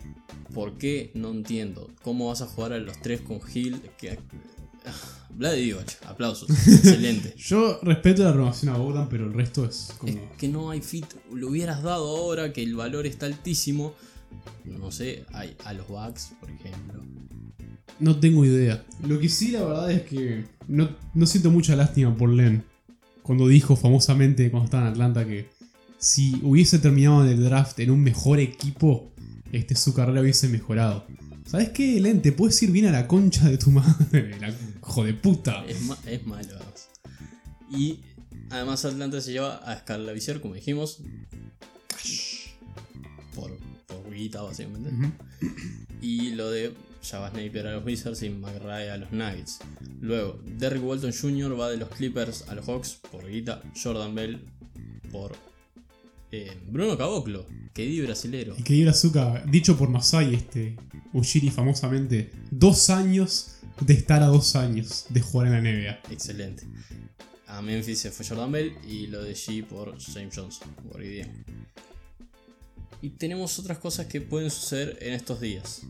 ¿Por 0.52 0.78
qué? 0.78 1.10
No 1.14 1.30
entiendo. 1.30 1.90
¿Cómo 2.02 2.28
vas 2.28 2.42
a 2.42 2.46
jugar 2.46 2.72
a 2.72 2.78
los 2.78 3.00
tres 3.00 3.20
con 3.20 3.40
Hill? 3.52 3.80
Que... 3.98 4.18
Vlad 5.30 5.54
Divac, 5.54 5.98
aplausos. 6.06 6.48
Excelente. 6.68 7.34
Yo 7.36 7.80
respeto 7.82 8.22
la 8.22 8.32
renovación 8.32 8.74
a 8.74 8.78
Bogdan, 8.78 9.08
pero 9.08 9.26
el 9.26 9.34
resto 9.34 9.64
es 9.64 9.92
como. 9.98 10.12
Es 10.12 10.36
que 10.38 10.48
no 10.48 10.70
hay 10.70 10.80
fit. 10.80 11.06
Lo 11.32 11.48
hubieras 11.48 11.82
dado 11.82 12.16
ahora 12.16 12.52
que 12.52 12.62
el 12.62 12.76
valor 12.76 13.06
está 13.06 13.26
altísimo. 13.26 13.94
No 14.64 14.90
sé, 14.90 15.24
hay 15.32 15.56
a 15.64 15.72
los 15.72 15.88
Bucks, 15.88 16.32
por 16.40 16.50
ejemplo. 16.50 17.02
No 18.00 18.18
tengo 18.18 18.44
idea. 18.44 18.84
Lo 19.06 19.18
que 19.20 19.28
sí, 19.28 19.50
la 19.52 19.62
verdad 19.64 19.90
es 19.92 20.02
que 20.02 20.44
no, 20.68 20.88
no 21.14 21.26
siento 21.26 21.50
mucha 21.50 21.76
lástima 21.76 22.14
por 22.16 22.28
Len. 22.30 22.64
Cuando 23.22 23.46
dijo 23.48 23.76
famosamente 23.76 24.50
cuando 24.50 24.64
estaba 24.66 24.86
en 24.86 24.92
Atlanta 24.92 25.24
que 25.24 25.48
si 25.98 26.38
hubiese 26.42 26.78
terminado 26.78 27.24
en 27.24 27.30
el 27.32 27.44
draft 27.44 27.78
en 27.80 27.90
un 27.90 28.02
mejor 28.02 28.38
equipo, 28.40 29.12
este, 29.52 29.74
su 29.76 29.94
carrera 29.94 30.20
hubiese 30.20 30.48
mejorado. 30.48 31.06
¿Sabes 31.46 31.70
qué, 31.70 32.00
Len? 32.00 32.20
Te 32.20 32.32
puedes 32.32 32.60
ir 32.62 32.70
bien 32.72 32.86
a 32.86 32.90
la 32.90 33.06
concha 33.06 33.48
de 33.48 33.58
tu 33.58 33.70
madre. 33.70 34.36
La 34.40 34.48
hijo 34.50 35.04
de 35.04 35.14
puta. 35.14 35.64
Es, 35.66 35.82
ma- 35.82 35.98
es 36.06 36.26
malo. 36.26 36.58
Y 37.70 38.00
además 38.50 38.84
Atlanta 38.84 39.20
se 39.20 39.32
lleva 39.32 39.56
a 39.56 39.78
Scarlavicer, 39.78 40.40
como 40.40 40.54
dijimos. 40.54 41.00
Por, 43.34 43.56
por 43.86 44.12
guita, 44.12 44.42
básicamente. 44.42 44.90
Y 46.00 46.30
lo 46.30 46.50
de 46.50 46.72
Java 47.02 47.30
Napier 47.30 47.66
a 47.66 47.72
los 47.72 47.84
Wizards 47.84 48.22
y 48.22 48.30
McRae 48.30 48.90
a 48.90 48.96
los 48.96 49.12
Nuggets. 49.12 49.58
Luego, 50.00 50.40
Derrick 50.44 50.84
Walton 50.84 51.12
Jr. 51.12 51.58
va 51.58 51.70
de 51.70 51.76
los 51.76 51.88
Clippers 51.90 52.48
a 52.48 52.54
los 52.54 52.66
Hawks 52.66 53.00
por 53.10 53.28
guita. 53.28 53.62
Jordan 53.80 54.14
Bell 54.14 54.40
por 55.10 55.32
eh, 56.32 56.56
Bruno 56.66 56.98
Caboclo, 56.98 57.46
que 57.72 57.84
di 57.84 58.00
brasilero. 58.00 58.56
Y 58.58 58.62
que 58.62 58.88
Azuka, 58.88 59.44
dicho 59.46 59.76
por 59.76 59.88
Masai, 59.88 60.34
este, 60.34 60.76
Ujiri 61.12 61.50
famosamente, 61.50 62.32
dos 62.50 62.90
años 62.90 63.58
de 63.80 63.94
estar 63.94 64.22
a 64.22 64.26
dos 64.26 64.56
años 64.56 65.06
de 65.10 65.20
jugar 65.20 65.48
en 65.48 65.52
la 65.52 65.60
NBA. 65.60 66.12
Excelente. 66.12 66.66
A 67.46 67.62
Memphis 67.62 68.00
se 68.00 68.10
fue 68.10 68.26
Jordan 68.26 68.50
Bell 68.50 68.72
y 68.88 69.06
lo 69.06 69.22
de 69.22 69.34
G 69.34 69.64
por 69.64 69.96
James 70.00 70.34
Johnson. 70.34 70.68
Por 70.90 71.00
bien. 71.00 71.44
Y 73.02 73.10
tenemos 73.10 73.58
otras 73.58 73.78
cosas 73.78 74.06
que 74.06 74.20
pueden 74.20 74.50
suceder 74.50 74.98
en 75.00 75.12
estos 75.12 75.40
días. 75.40 75.82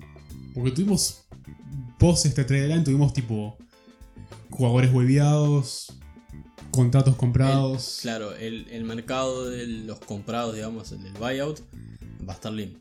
Porque 0.55 0.70
tuvimos, 0.70 1.22
post 1.98 2.26
este 2.26 2.44
trade 2.44 2.62
deadline, 2.62 2.84
tuvimos 2.84 3.12
tipo 3.12 3.57
jugadores 4.50 4.92
hueviados, 4.92 5.92
contratos 6.70 7.16
comprados. 7.16 7.98
Claro, 8.02 8.34
el, 8.34 8.66
el 8.70 8.84
mercado 8.84 9.48
de 9.48 9.66
los 9.66 9.98
comprados, 10.00 10.55
digamos, 10.55 10.90
el 10.92 11.02
del 11.02 11.12
buyout, 11.14 11.61
va 12.28 12.32
a 12.32 12.36
estar 12.36 12.52
limpio. 12.52 12.80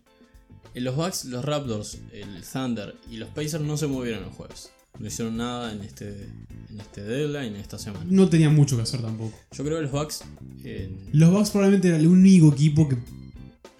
En 0.74 0.84
los 0.84 0.96
Bucks, 0.96 1.26
los 1.26 1.46
Raptors, 1.46 2.00
el 2.12 2.44
Thunder 2.44 2.96
y 3.12 3.18
los 3.18 3.30
Pacers 3.30 3.64
no 3.64 3.78
se 3.78 3.86
movieron 3.86 4.24
el 4.24 4.30
jueves. 4.32 4.72
No 5.00 5.08
hicieron 5.08 5.38
nada 5.38 5.72
en 5.72 5.82
este, 5.82 6.24
en 6.70 6.80
este 6.80 7.04
deadline, 7.04 7.56
en 7.56 7.62
esta 7.62 7.78
semana. 7.78 8.06
No 8.08 8.28
tenían 8.30 8.56
mucho 8.56 8.76
que 8.76 8.84
hacer 8.84 9.02
tampoco. 9.02 9.38
Yo 9.52 9.64
creo 9.64 9.78
que 9.78 9.84
los 9.84 9.92
Bucks. 9.92 10.24
eh, 10.64 10.92
Los 11.12 11.32
Bucks 11.32 11.52
probablemente 11.52 11.88
era 11.90 11.98
el 11.98 12.08
único 12.08 12.52
equipo 12.52 12.88
que 12.90 12.98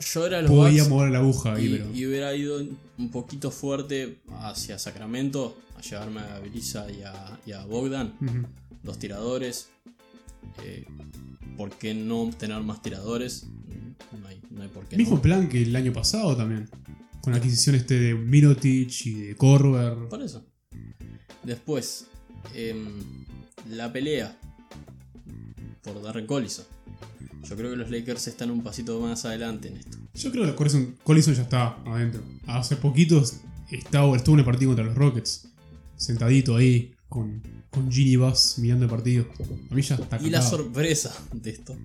yo 0.06 0.26
era 0.26 0.42
los 0.42 0.52
podía 0.52 0.84
Bucks 0.84 0.90
mover 0.90 1.12
la 1.12 1.20
aguja 1.20 1.54
ahí, 1.54 1.66
y, 1.66 1.70
pero. 1.78 1.94
y 1.94 2.06
hubiera 2.06 2.36
ido 2.36 2.60
un 2.98 3.12
poquito 3.12 3.52
fuerte 3.52 4.20
hacia 4.40 4.78
Sacramento 4.80 5.58
a 5.78 5.82
llevarme 5.82 6.22
a 6.22 6.40
Belisa 6.40 6.90
y 6.92 7.02
a, 7.02 7.40
y 7.46 7.52
a 7.52 7.66
Bogdan. 7.66 8.16
Ujú. 8.22 8.48
dos 8.84 9.00
tiradores. 9.00 9.70
Eh, 10.64 10.86
¿Por 11.58 11.72
qué 11.72 11.94
no 11.94 12.30
tener 12.38 12.62
más 12.62 12.82
tiradores? 12.82 13.46
No 14.20 14.28
hay, 14.28 14.42
no 14.52 14.62
hay 14.62 14.68
por 14.70 14.86
qué. 14.86 14.98
Mismo 14.98 15.16
no. 15.16 15.22
plan 15.22 15.48
que 15.50 15.62
el 15.62 15.76
año 15.76 15.94
pasado 15.94 16.36
también. 16.36 16.70
Con 17.22 17.32
la 17.34 17.38
adquisición 17.40 17.76
este 17.76 18.00
de 18.00 18.14
Mirotic 18.16 19.06
y 19.06 19.14
de 19.14 19.36
Corver. 19.36 20.10
Por 20.10 20.22
eso. 20.22 20.44
Después, 21.44 22.08
em, 22.54 22.86
la 23.70 23.92
pelea 23.94 24.38
por 25.84 26.02
Darren 26.02 26.26
Collison. 26.26 26.66
Yo 27.44 27.56
creo 27.56 27.72
que 27.72 27.78
los 27.78 27.90
Lakers 27.90 28.28
están 28.28 28.52
un 28.52 28.64
pasito 28.64 29.00
más 29.00 29.26
adelante 29.26 29.68
en 29.68 29.78
esto. 29.78 29.98
Yo 30.16 30.32
creo 30.32 30.46
que 30.46 30.56
Collison, 30.56 30.96
Collison 31.04 31.34
ya 31.34 31.44
está 31.44 31.78
adentro. 31.86 32.24
Hace 32.48 32.76
poquitos 32.78 33.38
estaba, 33.72 34.16
estuvo 34.16 34.36
en 34.36 34.40
el 34.40 34.46
partido 34.46 34.70
contra 34.70 34.86
los 34.86 34.96
Rockets. 34.96 35.50
Sentadito 35.96 36.56
ahí 36.56 36.94
con, 37.10 37.42
con 37.70 37.92
Ginny 37.92 38.16
Bass 38.16 38.56
mirando 38.60 38.86
el 38.86 38.92
partido. 38.92 39.26
A 39.70 39.76
mí 39.76 39.82
ya 39.82 39.96
está 39.96 40.20
Y 40.22 40.30
la 40.30 40.42
sorpresa 40.42 41.14
de 41.34 41.50
esto 41.52 41.78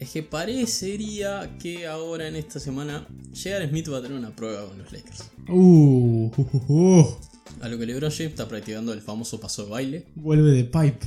es 0.00 0.10
que 0.10 0.22
parecería 0.22 1.58
que 1.58 1.86
ahora 1.86 2.26
en 2.26 2.36
esta 2.36 2.58
semana 2.58 3.06
J.R. 3.34 3.68
Smith 3.68 3.90
va 3.92 3.98
a 3.98 4.02
tener 4.02 4.16
una 4.16 4.34
prueba 4.34 4.66
con 4.66 4.78
los 4.78 4.90
Lakers. 4.90 5.30
Uh, 5.48 6.30
uh, 6.34 6.48
uh, 6.52 6.72
uh. 6.72 7.16
A 7.60 7.68
lo 7.68 7.78
que 7.78 7.84
LeBron 7.84 8.10
James 8.10 8.30
está 8.30 8.48
practicando 8.48 8.94
el 8.94 9.02
famoso 9.02 9.38
paso 9.38 9.64
de 9.64 9.70
baile. 9.70 10.06
Vuelve 10.14 10.52
de 10.52 10.64
pipe. 10.64 11.06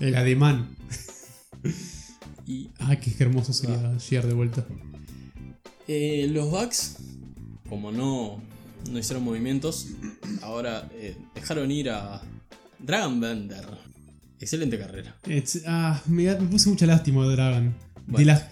el 0.00 0.16
ademán. 0.16 0.76
Y 2.46 2.68
Ah, 2.78 2.96
qué 2.96 3.12
hermoso 3.18 3.52
sería 3.52 3.96
llegar 3.98 4.26
de 4.26 4.34
vuelta. 4.34 4.64
eh, 5.88 6.28
los 6.32 6.50
Bucks, 6.50 6.96
como 7.68 7.90
no, 7.92 8.40
no 8.90 8.98
hicieron 8.98 9.24
movimientos, 9.24 9.88
ahora 10.42 10.88
eh, 10.94 11.16
dejaron 11.34 11.70
ir 11.70 11.90
a 11.90 12.22
Dragon 12.78 13.18
Bender. 13.20 13.66
Excelente 14.40 14.78
carrera. 14.78 15.16
It's- 15.26 15.62
ah, 15.66 16.00
me, 16.06 16.24
me 16.24 16.46
puse 16.48 16.68
mucha 16.68 16.86
lástima 16.86 17.26
de 17.26 17.32
Dragon. 17.34 17.74
De 18.06 18.24
las, 18.24 18.44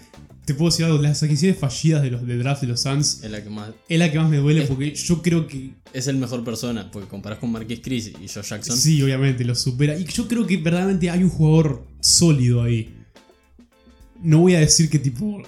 te 0.44 0.54
puedo 0.54 0.70
decir 0.70 0.86
algo, 0.86 0.96
de 0.98 1.04
las 1.08 1.22
adquisiciones 1.22 1.58
fallidas 1.58 2.02
de 2.02 2.10
los 2.10 2.26
de 2.26 2.36
draft 2.38 2.62
de 2.62 2.66
los 2.68 2.80
Suns. 2.80 3.22
Es 3.22 3.30
la 3.30 3.42
que 3.44 3.50
más. 3.50 3.70
Es 3.88 3.98
la 3.98 4.10
que 4.10 4.18
más 4.18 4.28
me 4.30 4.38
duele 4.38 4.62
Es- 4.62 4.68
porque 4.68 4.94
yo 4.94 5.22
creo 5.22 5.46
que. 5.46 5.70
Es 5.92 6.08
el 6.08 6.16
mejor 6.16 6.42
persona, 6.42 6.90
porque 6.90 7.06
comparás 7.08 7.38
con 7.38 7.52
Marquis 7.52 7.80
Chris 7.80 8.08
y 8.20 8.26
Joe 8.26 8.42
Jackson. 8.42 8.76
Sí, 8.76 9.00
obviamente, 9.02 9.44
lo 9.44 9.54
supera. 9.54 9.96
Y 9.96 10.04
yo 10.06 10.26
creo 10.26 10.44
que 10.46 10.56
verdaderamente 10.56 11.08
hay 11.10 11.22
un 11.22 11.30
jugador 11.30 11.86
sólido 12.00 12.62
ahí. 12.62 12.92
No 14.24 14.40
voy 14.40 14.54
a 14.56 14.60
decir 14.60 14.90
que 14.90 14.98
tipo. 14.98 15.40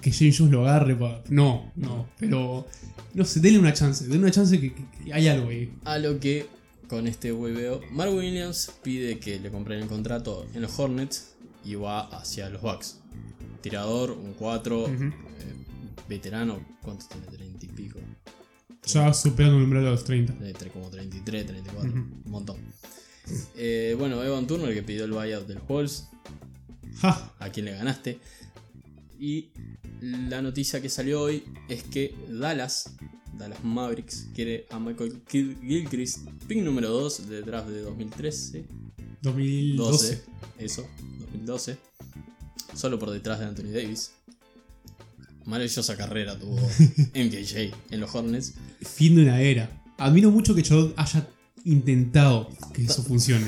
Que 0.00 0.10
James 0.12 0.36
Jones 0.38 0.52
lo 0.52 0.66
agarre 0.68 0.94
pa- 0.94 1.22
No, 1.30 1.72
no. 1.76 2.06
Pero. 2.18 2.66
No 3.14 3.24
sé, 3.24 3.40
denle 3.40 3.58
una 3.58 3.72
chance. 3.72 4.04
Denle 4.04 4.18
una 4.18 4.30
chance 4.30 4.60
que, 4.60 4.74
que- 4.74 4.84
que 5.04 5.12
hay 5.14 5.28
algo 5.28 5.48
ahí. 5.48 5.72
A 5.84 5.98
lo 5.98 6.18
que 6.20 6.46
con 6.88 7.06
este 7.06 7.32
hueveo, 7.32 7.80
Mark 7.90 8.12
Williams 8.12 8.70
pide 8.82 9.18
que 9.18 9.38
le 9.40 9.50
compren 9.50 9.80
el 9.80 9.88
contrato 9.88 10.46
en 10.54 10.62
los 10.62 10.78
Hornets 10.78 11.32
y 11.64 11.74
va 11.76 12.00
hacia 12.08 12.50
los 12.50 12.60
Bucks. 12.60 12.98
Tirador, 13.62 14.10
un 14.10 14.34
4, 14.34 14.82
Ujú. 14.84 15.12
veterano, 16.08 16.60
¿cuánto 16.82 17.06
tiene? 17.06 17.26
30 17.26 17.64
y 17.66 17.68
pico. 17.68 17.98
Ya 18.86 19.14
superando 19.14 19.56
el 19.58 19.64
umbral 19.64 19.84
de 19.84 19.90
los 19.90 20.04
30. 20.04 20.34
De 20.34 20.52
tre- 20.54 20.70
como 20.70 20.90
33, 20.90 21.46
34, 21.46 21.88
Ujú. 21.90 21.98
un 22.00 22.30
montón. 22.30 22.56
Eh, 23.56 23.96
bueno, 23.98 24.22
Evan 24.22 24.46
Turner 24.46 24.74
que 24.74 24.82
pidió 24.82 25.04
el 25.06 25.12
buyout 25.12 25.46
del 25.46 25.58
Wolves, 25.66 26.08
¡Ja! 27.00 27.34
a 27.38 27.50
quien 27.50 27.66
le 27.66 27.72
ganaste. 27.72 28.18
Y 29.18 29.48
la 30.00 30.42
noticia 30.42 30.80
que 30.82 30.88
salió 30.88 31.22
hoy 31.22 31.44
es 31.68 31.82
que 31.84 32.14
Dallas, 32.28 32.94
Dallas 33.38 33.62
Mavericks, 33.64 34.28
quiere 34.34 34.66
a 34.70 34.78
Michael 34.78 35.22
Gil- 35.28 35.56
Gilchrist, 35.60 36.28
pick 36.46 36.58
número 36.62 36.90
2 36.90 37.28
del 37.28 37.44
draft 37.44 37.68
de 37.68 37.80
2013. 37.82 38.64
2012. 39.22 39.76
12, 39.76 40.24
eso, 40.58 40.86
2012. 41.20 41.78
Solo 42.74 42.98
por 42.98 43.10
detrás 43.10 43.38
de 43.38 43.46
Anthony 43.46 43.70
Davis. 43.72 44.12
Maravillosa 45.46 45.96
carrera 45.96 46.38
tuvo 46.38 46.56
MKJ 47.14 47.74
en 47.90 48.00
los 48.00 48.14
Hornets. 48.14 48.54
Fin 48.82 49.14
de 49.16 49.22
una 49.22 49.40
era. 49.40 49.82
Admiro 49.98 50.30
mucho 50.30 50.54
que 50.54 50.62
Charlotte 50.62 50.94
haya 50.96 51.26
intentado 51.64 52.50
que 52.72 52.82
eso 52.84 53.02
funcione. 53.02 53.46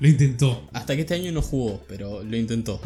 Lo 0.00 0.08
intentó. 0.08 0.68
Hasta 0.72 0.96
que 0.96 1.02
este 1.02 1.14
año 1.14 1.30
no 1.30 1.42
jugó, 1.42 1.82
pero 1.86 2.24
lo 2.24 2.36
intentó. 2.36 2.80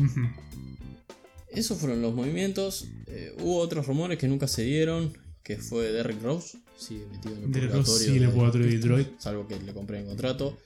Esos 1.48 1.78
fueron 1.78 2.02
los 2.02 2.12
movimientos. 2.12 2.88
Eh, 3.06 3.34
hubo 3.40 3.58
otros 3.58 3.86
rumores 3.86 4.18
que 4.18 4.28
nunca 4.28 4.48
se 4.48 4.64
dieron. 4.64 5.16
Que 5.44 5.56
fue 5.58 5.92
Derrick 5.92 6.22
Rose. 6.22 6.58
Sigue 6.76 7.06
metido 7.06 7.36
en 7.36 7.44
el 7.44 7.52
Derrick 7.52 7.72
Rose 7.72 7.98
sigue 7.98 8.16
en 8.16 8.22
el 8.24 8.28
de 8.30 8.34
purgatorio 8.34 8.66
de 8.66 8.72
Pistons, 8.72 8.98
Detroit. 8.98 9.20
Salvo 9.20 9.46
que 9.46 9.60
le 9.60 9.72
compré 9.72 10.00
en 10.00 10.06
contrato. 10.06 10.58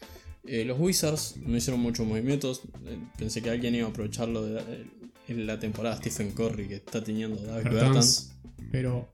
Eh, 0.45 0.65
los 0.65 0.79
Wizards 0.81 1.35
no 1.45 1.57
hicieron 1.57 1.81
muchos 1.81 2.07
movimientos. 2.07 2.63
Eh, 2.87 2.99
pensé 3.19 3.43
que 3.43 3.51
alguien 3.51 3.75
iba 3.75 3.87
a 3.87 3.91
aprovecharlo 3.91 4.45
de, 4.45 4.87
en 5.27 5.47
la 5.47 5.59
temporada 5.59 5.97
Stephen 5.99 6.31
Curry 6.33 6.69
que 6.69 6.77
está 6.77 7.05
teniendo 7.05 7.43
David 7.43 7.71
Bertans. 7.71 8.33
Pero. 8.73 9.13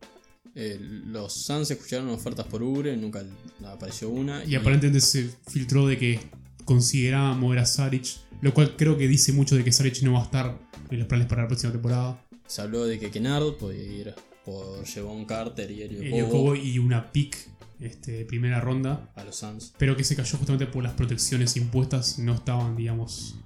Eh, 0.57 0.79
los 0.81 1.33
Suns 1.33 1.69
escucharon 1.73 2.09
ofertas 2.11 2.47
por 2.47 2.63
Ubre, 2.63 2.97
nunca 2.97 3.25
apareció 3.67 4.09
una. 4.09 4.45
Y 4.45 4.55
aparentemente 4.55 5.01
se 5.01 5.29
filtró 5.49 5.89
de 5.89 5.99
que 5.99 6.21
consideraba 6.65 7.35
mover 7.35 7.61
a 7.61 7.67
Saric. 7.67 8.07
Lo 8.41 8.53
cual 8.53 8.77
creo 8.77 8.99
que 8.99 9.09
dice 9.09 9.33
mucho 9.33 9.57
de 9.57 9.65
que 9.65 9.73
Saric 9.73 10.03
no 10.03 10.15
va 10.15 10.21
a 10.21 10.25
estar 10.25 10.59
en 10.91 10.99
los 10.99 11.09
planes 11.09 11.27
para 11.27 11.43
la 11.43 11.49
próxima 11.49 11.73
temporada. 11.73 12.23
se 12.47 12.63
habló 12.63 12.85
de 12.85 12.99
que 12.99 13.11
Kennard 13.11 13.57
podía 13.57 13.83
ir 13.83 14.15
por 14.45 14.85
Jevon 14.85 15.25
Carter 15.25 15.71
y 15.71 15.83
Elio 15.83 16.55
y 16.55 16.79
una 16.79 17.11
pick 17.11 17.37
este, 17.81 18.25
primera 18.25 18.61
ronda. 18.61 19.11
a 19.15 19.25
los 19.25 19.37
Suns. 19.37 19.73
Pero 19.79 19.97
que 19.97 20.05
se 20.05 20.17
cayó 20.17 20.37
justamente 20.39 20.67
por 20.67 20.83
las 20.83 20.93
protecciones 20.93 21.57
impuestas. 21.57 22.19
No 22.19 22.35
estaban, 22.35 22.77
digamos. 22.77 23.37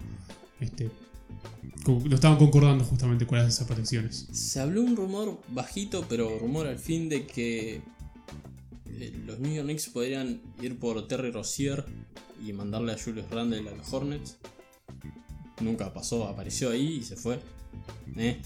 Este. 0.61 0.91
No 1.87 2.15
estaban 2.15 2.37
concordando 2.37 2.85
justamente 2.85 3.25
cuáles 3.25 3.45
eran 3.45 3.53
esas 3.53 3.67
protecciones. 3.67 4.29
Se 4.33 4.61
habló 4.61 4.83
un 4.83 4.97
rumor 4.97 5.41
bajito, 5.49 6.05
pero 6.09 6.39
rumor 6.39 6.67
al 6.67 6.79
fin 6.79 7.09
de 7.09 7.27
que 7.27 7.81
eh, 8.91 9.23
los 9.27 9.39
New 9.39 9.55
York 9.55 9.65
Knicks 9.65 9.89
podrían 9.89 10.43
ir 10.61 10.79
por 10.79 11.07
Terry 11.09 11.31
Rozier 11.31 11.87
y 12.45 12.53
mandarle 12.53 12.93
a 12.93 12.99
Julius 12.99 13.29
Randle 13.31 13.69
a 13.69 13.75
los 13.75 13.93
Hornets. 13.93 14.37
Nunca 15.61 15.93
pasó, 15.93 16.27
apareció 16.29 16.71
ahí 16.71 16.99
y 17.01 17.03
se 17.03 17.17
fue. 17.17 17.41
Eh. 18.17 18.41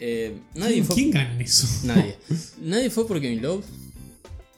Eh, 0.00 0.36
nadie 0.54 0.74
¿Quién, 0.74 0.84
fue. 0.86 0.94
quién 0.96 1.10
gana 1.10 1.34
en 1.34 1.40
eso? 1.42 1.66
Nadie. 1.84 2.16
Nadie 2.62 2.90
fue 2.90 3.06
por 3.06 3.20
Kevin 3.20 3.42
Love. 3.42 3.64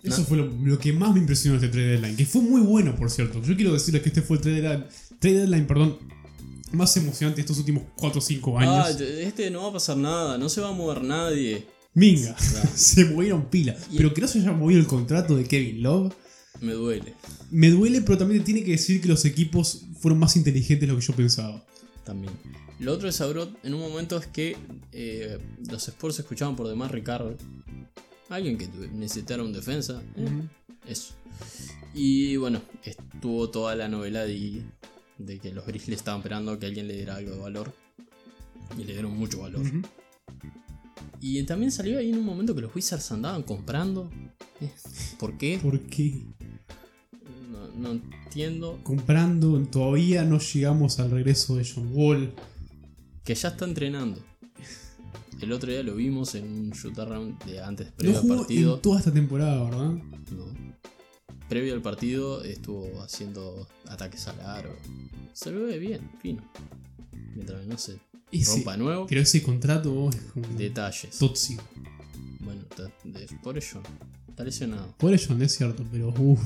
Eso 0.03 0.25
fue 0.25 0.37
lo, 0.37 0.47
lo 0.47 0.79
que 0.79 0.93
más 0.93 1.13
me 1.13 1.19
impresionó 1.21 1.59
de 1.59 1.67
este 1.67 1.77
trade 1.77 1.93
deadline. 1.93 2.17
Que 2.17 2.25
fue 2.27 2.41
muy 2.41 2.61
bueno, 2.61 2.95
por 2.95 3.11
cierto. 3.11 3.43
Yo 3.43 3.57
quiero 3.57 3.73
decirles 3.73 4.03
que 4.03 4.09
este 4.11 4.23
fue 4.23 4.37
el 4.37 4.43
trade 4.43 4.61
deadline, 4.63 4.85
trade 5.19 5.37
deadline 5.39 5.67
perdón, 5.67 5.99
más 6.73 6.97
emocionante 6.97 7.37
de 7.37 7.41
estos 7.43 7.59
últimos 7.59 7.83
4 7.97 8.19
o 8.19 8.23
5 8.23 8.59
años. 8.61 8.87
Ah, 8.87 8.91
este 9.21 9.51
no 9.51 9.63
va 9.63 9.69
a 9.71 9.73
pasar 9.73 9.97
nada, 9.97 10.39
no 10.39 10.49
se 10.49 10.61
va 10.61 10.69
a 10.69 10.73
mover 10.73 11.03
nadie. 11.03 11.67
Minga. 11.95 12.37
Claro. 12.37 12.69
se 12.77 13.05
movieron 13.07 13.47
pila. 13.51 13.77
Y- 13.91 13.97
Pero 13.97 14.15
que 14.15 14.21
no 14.21 14.29
se 14.29 14.39
haya 14.39 14.53
movido 14.53 14.79
el 14.81 14.87
contrato 14.87 15.37
de 15.37 15.45
Kevin 15.45 15.83
Love. 15.83 16.15
Me 16.61 16.73
duele 16.73 17.13
Me 17.51 17.71
duele, 17.71 18.01
pero 18.03 18.19
también 18.19 18.41
te 18.41 18.47
tiene 18.47 18.65
que 18.65 18.73
decir 18.73 19.01
que 19.01 19.09
los 19.09 19.25
equipos 19.25 19.83
fueron 20.01 20.19
más 20.19 20.37
inteligentes 20.37 20.89
de 20.89 20.93
lo 20.95 20.99
que 21.01 21.05
yo 21.07 21.15
pensaba. 21.15 21.65
también. 22.05 22.33
Lo 22.79 22.93
otro 22.93 23.11
se 23.11 23.23
habló 23.25 23.49
en 23.63 23.73
un 23.75 23.81
momento 23.81 24.19
es 24.19 24.27
que 24.27 24.57
eh, 24.93 25.39
los 25.71 25.89
Spurs 25.89 26.19
escuchaban 26.19 26.55
por 26.57 26.69
demás 26.69 26.91
Ricardo. 26.91 27.37
Alguien 28.29 28.59
que 28.59 28.69
necesitara 28.93 29.43
un 29.43 29.53
defensa. 29.53 30.03
eh, 30.17 30.29
Eso. 30.87 31.15
Y 31.95 32.37
bueno, 32.37 32.61
estuvo 32.85 33.49
toda 33.51 33.75
la 33.77 33.89
novela 33.89 34.25
de, 34.25 34.63
de 35.19 35.39
que 35.39 35.53
los 35.53 35.65
Grizzlies 35.67 35.99
estaban 35.99 36.21
esperando 36.21 36.59
que 36.59 36.67
alguien 36.67 36.87
le 36.87 36.95
diera 36.95 37.17
algo 37.17 37.31
de 37.33 37.39
valor. 37.41 37.73
Y 38.79 38.85
le 38.85 38.93
dieron 38.93 39.17
mucho 39.17 39.41
valor. 39.41 39.65
Y 41.21 41.43
también 41.45 41.73
salió 41.73 41.99
ahí 41.99 42.11
en 42.11 42.19
un 42.19 42.25
momento 42.25 42.55
que 42.55 42.61
los 42.61 42.75
Wizards 42.75 43.11
andaban 43.13 43.43
comprando. 43.43 44.11
Eh, 44.61 44.71
¿Por 45.19 45.39
qué? 45.39 45.59
¿Por 45.63 45.81
qué? 45.87 46.25
No, 47.77 47.93
entiendo. 47.93 48.81
Comprando, 48.83 49.61
todavía 49.67 50.25
no 50.25 50.39
llegamos 50.39 50.99
al 50.99 51.11
regreso 51.11 51.57
de 51.57 51.65
John 51.73 51.91
Wall. 51.93 52.33
Que 53.25 53.35
ya 53.35 53.49
está 53.49 53.65
entrenando. 53.65 54.21
El 55.41 55.53
otro 55.53 55.71
día 55.71 55.83
lo 55.83 55.95
vimos 55.97 56.35
en 56.35 56.45
un 56.51 56.71
shoot 56.71 56.95
de 57.45 57.61
antes, 57.63 57.89
No 57.89 57.97
previo 57.97 58.19
al 58.21 58.27
partido. 58.39 58.75
en 58.77 58.83
toda 58.83 58.99
esta 58.99 59.13
temporada, 59.13 59.65
¿verdad? 59.65 59.91
No. 60.33 60.77
Previo 61.49 61.75
al 61.75 61.83
partido 61.83 62.43
estuvo 62.43 63.03
haciendo 63.03 63.69
ataques 63.89 64.27
al 64.29 64.41
aro. 64.41 64.75
Se 65.35 65.53
lo 65.53 65.65
ve 65.67 65.79
bien, 65.79 66.11
fino. 66.23 66.43
Mientras 67.35 67.67
no 67.67 67.77
se 67.77 67.99
Ese- 68.33 68.53
rompa 68.55 68.77
nuevo. 68.79 69.07
pero 69.07 69.21
ese 69.21 69.43
contrato 69.43 69.93
oh, 69.93 70.09
es 70.11 70.17
como 70.33 70.49
Detalles. 70.57 71.19
tóxico. 71.19 71.63
Bueno, 72.41 72.63
por 73.43 73.59
ello. 73.59 73.83
Está 74.29 74.45
lesionado. 74.45 74.95
Por 74.99 75.13
ello 75.13 75.35
no 75.35 75.45
es 75.45 75.53
cierto, 75.55 75.85
pero 75.93 76.15
uff. 76.19 76.41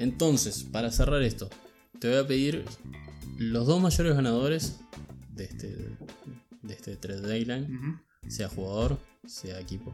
Entonces, 0.00 0.64
para 0.64 0.90
cerrar 0.90 1.22
esto, 1.22 1.48
te 2.00 2.08
voy 2.08 2.16
a 2.16 2.26
pedir 2.26 2.64
los 3.38 3.66
dos 3.66 3.80
mayores 3.80 4.14
ganadores 4.16 4.80
de 5.34 5.44
este, 5.44 5.68
de 6.62 6.74
este 6.74 6.96
trade 6.96 7.20
deadline, 7.20 8.00
sea 8.26 8.48
jugador, 8.48 8.98
sea 9.26 9.60
equipo. 9.60 9.92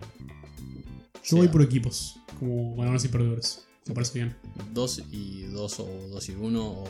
Yo 1.24 1.36
voy 1.38 1.48
por 1.48 1.60
equipos, 1.62 2.16
como 2.38 2.76
ganadores 2.76 3.04
y 3.04 3.08
perdedores. 3.08 3.66
Me 3.86 3.94
parece 3.94 4.18
bien. 4.20 4.36
2 4.72 5.02
y 5.12 5.42
2 5.42 5.80
o 5.80 6.08
2 6.10 6.28
y 6.28 6.32
1 6.32 6.64
o... 6.64 6.84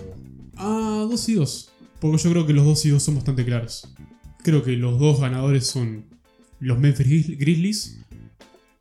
Ah, 0.56 1.06
2 1.10 1.28
y 1.30 1.34
2. 1.34 1.70
Porque 2.00 2.18
yo 2.18 2.30
creo 2.30 2.46
que 2.46 2.52
los 2.52 2.64
2 2.64 2.84
y 2.86 2.90
2 2.90 3.02
son 3.02 3.14
bastante 3.16 3.44
claros. 3.44 3.88
Creo 4.42 4.62
que 4.62 4.72
los 4.76 4.98
dos 4.98 5.20
ganadores 5.20 5.66
son 5.66 6.06
los 6.60 6.78
Memphis 6.78 7.06
Grizz- 7.06 7.38
Grizzlies. 7.38 7.98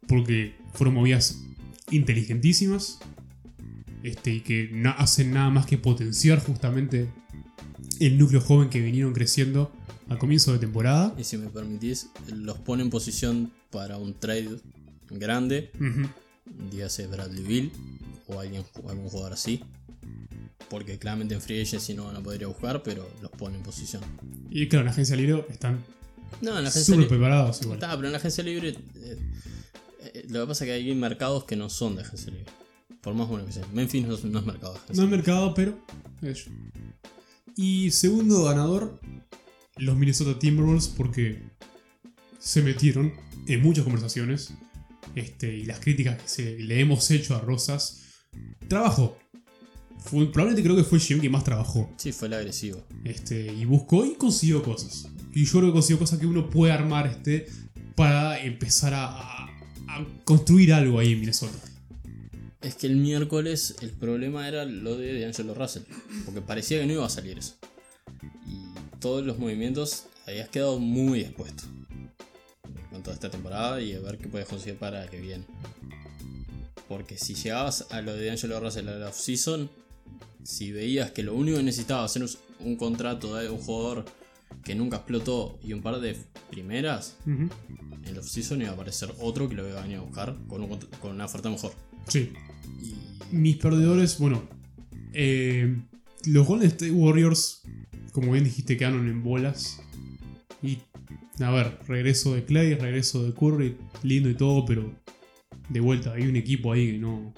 Porque 0.08 0.56
fueron 0.74 0.94
movidas 0.96 1.42
inteligentísimas. 1.92 3.00
Este, 4.06 4.32
y 4.32 4.42
que 4.42 4.70
na- 4.72 4.92
hacen 4.92 5.34
nada 5.34 5.50
más 5.50 5.66
que 5.66 5.78
potenciar 5.78 6.40
justamente 6.40 7.08
el 8.00 8.18
núcleo 8.18 8.40
joven 8.42 8.70
que 8.70 8.80
vinieron 8.80 9.14
creciendo 9.14 9.72
al 10.10 10.18
comienzo 10.20 10.54
de 10.54 10.60
temporada. 10.60 11.16
Y 11.18 11.24
si 11.24 11.38
me 11.38 11.48
permitís, 11.48 12.10
los 12.28 12.60
pone 12.60 12.84
en 12.84 12.90
posición 12.90 13.52
para 13.72 13.98
un 13.98 14.14
trade 14.14 14.60
grande, 15.10 15.72
Ujú. 15.80 16.08
dígase 16.72 17.08
Bradley 17.08 17.44
Bill 17.44 17.72
o 18.28 18.40
alguien, 18.40 18.64
algún 18.88 19.10
jugador 19.10 19.34
así. 19.34 19.64
Porque 20.70 20.98
claramente 20.98 21.36
en 21.36 21.42
Free 21.42 21.62
Agency 21.62 21.94
no 21.94 22.06
van 22.06 22.16
a 22.18 22.22
poder 22.22 22.42
ir 22.42 22.46
a 22.46 22.48
buscar, 22.50 22.82
pero 22.84 23.10
los 23.22 23.32
pone 23.32 23.56
en 23.58 23.64
posición. 23.64 24.02
Y 24.50 24.68
claro, 24.68 24.82
en 24.82 24.86
la 24.88 24.92
agencia 24.92 25.16
libre 25.16 25.46
están 25.50 25.84
No, 26.42 26.58
en 26.58 26.64
la 26.64 26.70
agencia 26.70 26.94
súper 26.96 27.08
preparados 27.08 27.62
igual. 27.62 27.78
Está, 27.78 27.96
pero 27.96 28.08
en 28.08 28.12
la 28.12 28.18
agencia 28.18 28.44
libre. 28.44 28.70
eh, 28.70 29.18
eh, 30.14 30.26
lo 30.30 30.42
que 30.42 30.48
pasa 30.48 30.64
es 30.66 30.70
que 30.70 30.74
hay 30.74 30.96
mercados 30.96 31.46
que 31.46 31.56
no 31.56 31.70
son 31.70 31.96
de 31.96 32.02
agencia 32.04 32.32
libre. 32.32 32.52
Por 33.06 33.14
más 33.14 33.30
bueno 33.30 33.46
que 33.46 33.54
sea. 33.54 33.66
Memphis 33.74 34.06
no, 34.06 34.16
es- 34.16 34.26
no 34.26 34.40
es 34.40 34.46
mercado 34.46 34.78
No 34.90 35.04
libre. 35.04 35.18
mercado, 35.18 35.54
pero. 35.54 35.80
Y 37.56 37.92
segundo 37.92 38.44
ganador, 38.44 39.00
los 39.78 39.96
Minnesota 39.96 40.38
Timberwolves, 40.38 40.88
porque 40.90 41.44
se 42.40 42.62
metieron 42.62 43.14
en 43.48 43.62
muchas 43.62 43.84
conversaciones. 43.86 44.54
Este, 45.16 45.56
y 45.56 45.66
las 45.66 45.80
críticas 45.80 46.22
que 46.22 46.28
se, 46.28 46.60
le 46.60 46.80
hemos 46.82 47.10
hecho 47.12 47.36
a 47.36 47.40
Rosas. 47.40 48.02
Trabajó. 48.68 49.18
Fue- 50.00 50.26
probablemente 50.32 50.62
creo 50.64 50.76
que 50.76 50.84
fue 50.84 51.00
Jim 51.00 51.22
que 51.22 51.30
más 51.30 51.44
trabajó. 51.44 51.90
Sí, 51.98 52.12
fue 52.12 52.28
el 52.28 52.34
agresivo. 52.34 52.86
Este, 53.06 53.54
y 53.54 53.66
buscó 53.66 54.06
y 54.06 54.16
consiguió 54.16 54.62
cosas. 54.62 55.08
Y 55.34 55.46
yo 55.46 55.52
creo 55.60 55.66
que 55.68 55.74
consiguió 55.74 56.00
cosas 56.00 56.20
que 56.20 56.26
uno 56.26 56.50
puede 56.50 56.74
armar 56.74 57.08
este, 57.08 57.46
para 57.96 58.40
empezar 58.44 58.94
a, 58.94 59.06
a- 59.06 59.46
a 59.88 60.06
construir 60.26 60.74
algo 60.74 61.00
ahí 61.00 61.14
en 61.14 61.20
Minnesota. 61.22 61.58
Es 62.66 62.76
que 62.76 62.88
el 62.88 62.96
miércoles 62.96 63.76
el 63.82 63.92
problema 63.92 64.48
era 64.48 64.66
lo 64.66 64.98
de 64.98 65.20
D'Angelo 65.22 65.54
Russell. 65.54 65.84
Porque 66.26 66.42
parecía 66.42 66.80
que 66.80 66.86
no 66.88 66.94
iba 66.94 67.06
a 67.06 67.10
salir 67.10 67.38
eso. 67.38 67.54
Y 68.48 69.00
todos 69.00 69.24
los 69.26 69.38
movimientos 69.38 70.06
habías 70.28 70.50
quedado 70.50 70.80
muy 70.80 71.22
expuesto. 71.22 71.64
Con 72.90 73.04
toda 73.04 73.14
esta 73.14 73.30
temporada 73.30 73.82
y 73.82 73.94
a 73.94 74.00
ver 74.00 74.18
qué 74.18 74.28
puedes 74.28 74.48
conseguir 74.48 74.80
para 74.80 75.08
que 75.08 75.20
viene. 75.22 75.46
Porque 76.88 77.18
si 77.18 77.36
llegabas 77.36 77.88
a 77.92 78.02
lo 78.02 78.14
de 78.16 78.26
D'Angelo 78.28 78.60
Russell 78.60 78.88
a 78.90 78.96
la 78.98 79.10
offseason, 79.10 79.70
si 80.44 80.72
veías 80.72 81.12
que 81.12 81.24
lo 81.24 81.36
único 81.36 81.58
que 81.58 81.64
necesitabas 81.64 82.16
era 82.16 82.26
un 82.60 82.76
contrato 82.78 83.36
de 83.36 83.50
un 83.50 83.60
jugador 83.60 84.06
que 84.64 84.74
nunca 84.76 84.98
explotó 84.98 85.60
y 85.64 85.74
un 85.74 85.82
par 85.82 86.00
de 86.00 86.16
primeras, 86.50 87.18
en 87.28 88.14
la 88.14 88.20
offseason 88.20 88.62
iba 88.62 88.72
a 88.72 88.74
aparecer 88.74 89.14
otro 89.20 89.50
que 89.50 89.56
lo 89.56 89.68
iba 89.68 89.80
a 89.80 89.84
venir 89.84 89.98
a 89.98 90.02
buscar 90.02 90.36
con, 90.48 90.64
un 90.64 90.70
cont- 90.70 90.90
con 91.00 91.12
una 91.12 91.26
oferta 91.26 91.50
mejor. 91.50 91.74
Sí. 92.08 92.32
Y 92.82 93.36
Mis 93.36 93.58
perdedores, 93.58 94.18
bueno. 94.20 94.44
eh, 95.14 95.76
los 96.26 96.48
Golden 96.48 96.68
State 96.70 96.92
Warriors, 96.92 97.62
como 98.12 98.32
bien 98.32 98.44
dijiste, 98.44 98.78
quedaron 98.78 99.08
en 99.08 99.24
bolas. 99.24 99.82
Y, 100.64 100.80
a 101.40 101.52
ver, 101.52 101.78
regreso 101.88 102.34
de 102.34 102.44
Clay, 102.46 102.74
regreso 102.76 103.24
de 103.24 103.34
Curry, 103.34 103.78
lindo 104.04 104.30
y 104.30 104.36
todo, 104.36 104.66
pero 104.66 104.92
de 105.70 105.80
vuelta, 105.80 106.14
hay 106.14 106.24
un 106.24 106.36
equipo 106.36 106.72
ahí 106.72 106.94
que 106.94 106.98
no. 106.98 107.34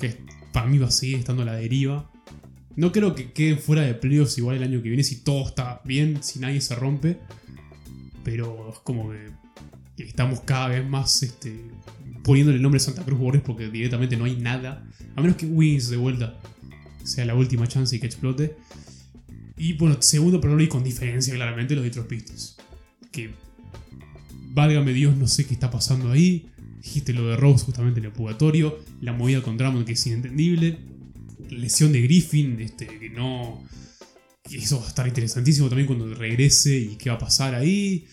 que 0.00 0.16
para 0.52 0.66
mí 0.66 0.78
va 0.78 0.86
a 0.88 0.90
seguir 0.92 1.18
estando 1.18 1.42
a 1.42 1.46
la 1.46 1.54
deriva. 1.54 2.10
No 2.76 2.92
creo 2.92 3.14
que 3.14 3.32
queden 3.32 3.58
fuera 3.58 3.82
de 3.82 3.94
playoffs 3.94 4.38
igual 4.38 4.56
el 4.56 4.62
año 4.64 4.82
que 4.82 4.88
viene 4.88 5.04
si 5.04 5.22
todo 5.22 5.46
está 5.46 5.80
bien, 5.84 6.22
si 6.22 6.38
nadie 6.40 6.60
se 6.60 6.74
rompe. 6.74 7.18
Pero 8.22 8.70
es 8.72 8.78
como 8.80 9.10
que 9.10 10.04
estamos 10.04 10.40
cada 10.40 10.68
vez 10.68 10.86
más 10.88 11.22
este, 11.22 11.70
poniéndole 12.24 12.56
el 12.56 12.62
nombre 12.62 12.80
Santa 12.80 13.04
Cruz 13.04 13.20
Warriors 13.20 13.46
porque 13.46 13.70
directamente 13.70 14.16
no 14.16 14.24
hay 14.24 14.36
nada. 14.36 14.84
A 15.14 15.20
menos 15.20 15.36
que 15.36 15.46
Wings 15.46 15.90
de 15.90 15.96
vuelta 15.96 16.40
sea 17.04 17.24
la 17.26 17.34
última 17.34 17.68
chance 17.68 17.94
y 17.94 18.00
que 18.00 18.06
explote. 18.06 18.56
Y 19.56 19.74
bueno, 19.74 19.96
segundo 20.00 20.40
pero 20.40 20.58
y 20.60 20.66
con 20.66 20.82
diferencia 20.82 21.32
claramente 21.34 21.76
los 21.76 21.84
Detroit. 21.84 22.28
Que 23.12 23.30
válgame 24.52 24.92
Dios, 24.92 25.16
no 25.16 25.28
sé 25.28 25.46
qué 25.46 25.54
está 25.54 25.70
pasando 25.70 26.10
ahí. 26.10 26.50
Dijiste 26.82 27.12
lo 27.12 27.28
de 27.28 27.36
Rose 27.36 27.64
justamente 27.64 28.00
en 28.00 28.06
el 28.06 28.12
purgatorio. 28.12 28.78
La 29.00 29.12
movida 29.12 29.42
con 29.42 29.56
Drummond 29.56 29.86
que 29.86 29.92
es 29.92 30.06
inentendible. 30.06 30.78
Lesión 31.50 31.92
de 31.92 32.00
Griffin, 32.00 32.60
este, 32.60 32.86
que 32.86 33.10
no. 33.10 33.62
eso 34.50 34.78
va 34.80 34.86
a 34.86 34.88
estar 34.88 35.06
interesantísimo 35.06 35.68
también 35.68 35.86
cuando 35.86 36.12
regrese 36.14 36.76
y 36.76 36.96
qué 36.96 37.10
va 37.10 37.16
a 37.16 37.18
pasar 37.18 37.54
ahí. 37.54 38.06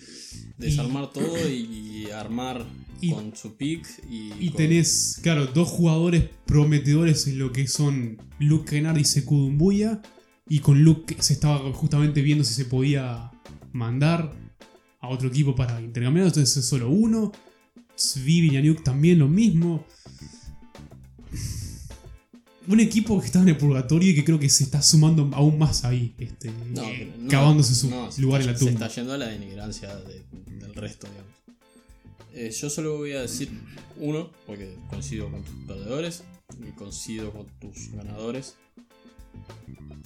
desarmar 0.57 1.11
todo 1.11 1.49
y 1.49 2.09
armar 2.11 2.65
Y- 3.01 3.11
con 3.11 3.35
su 3.35 3.55
pick 3.55 3.87
y, 4.09 4.31
Y 4.39 4.47
con- 4.49 4.57
tenés, 4.57 5.19
claro, 5.23 5.47
dos 5.47 5.67
jugadores 5.69 6.25
prometedores 6.45 7.27
en 7.27 7.39
lo 7.39 7.51
que 7.51 7.67
son 7.67 8.17
Luke 8.39 8.69
Kennard 8.69 8.97
y 8.97 9.03
Sekou 9.05 9.37
Doumbouya. 9.39 10.01
Y 10.47 10.59
con 10.59 10.83
Luke 10.83 11.15
se 11.19 11.33
estaba 11.33 11.59
justamente 11.73 12.21
viendo 12.21 12.43
si 12.43 12.53
se 12.53 12.65
podía 12.65 13.31
mandar 13.71 14.33
a 14.99 15.07
otro 15.07 15.29
equipo 15.29 15.55
para 15.55 15.81
intercambiar. 15.81 16.27
Entonces 16.27 16.57
es 16.57 16.65
solo 16.65 16.89
uno. 16.89 17.31
Vivi 18.23 18.51
y 18.53 18.57
Anyuk 18.57 18.83
también 18.83 19.19
lo 19.19 19.27
mismo. 19.27 19.85
Un 22.67 22.79
equipo 22.79 23.19
que 23.19 23.25
estaba 23.25 23.43
en 23.43 23.49
el 23.49 23.57
purgatorio 23.57 24.11
y 24.11 24.15
que 24.15 24.23
creo 24.23 24.39
que 24.39 24.49
se 24.49 24.63
está 24.63 24.81
sumando 24.81 25.29
aún 25.33 25.57
más 25.57 25.83
ahí. 25.83 26.13
Este, 26.19 26.51
No, 26.73 26.83
eh, 26.83 27.11
no, 27.19 27.27
cavándose 27.29 27.73
su 27.75 27.89
no, 27.89 28.11
se 28.11 28.21
lugar 28.21 28.41
está- 28.41 28.51
en 28.51 28.53
la 28.53 28.59
Se 28.59 28.65
tumba. 28.65 28.85
está 28.87 28.95
yendo 29.01 29.13
a 29.13 29.17
la 29.17 29.27
denigrancia 29.27 29.95
de- 29.95 30.23
del 30.57 30.73
resto, 30.75 31.07
digamos. 31.07 31.31
Eh, 32.33 32.51
yo 32.51 32.69
solo 32.69 32.97
voy 32.97 33.13
a 33.13 33.21
decir 33.21 33.49
uno, 33.97 34.31
porque 34.45 34.75
coincido 34.89 35.29
con 35.29 35.43
tus 35.43 35.55
perdedores 35.67 36.23
y 36.59 36.71
coincido 36.71 37.31
con 37.31 37.47
tus 37.59 37.91
ganadores. 37.91 38.55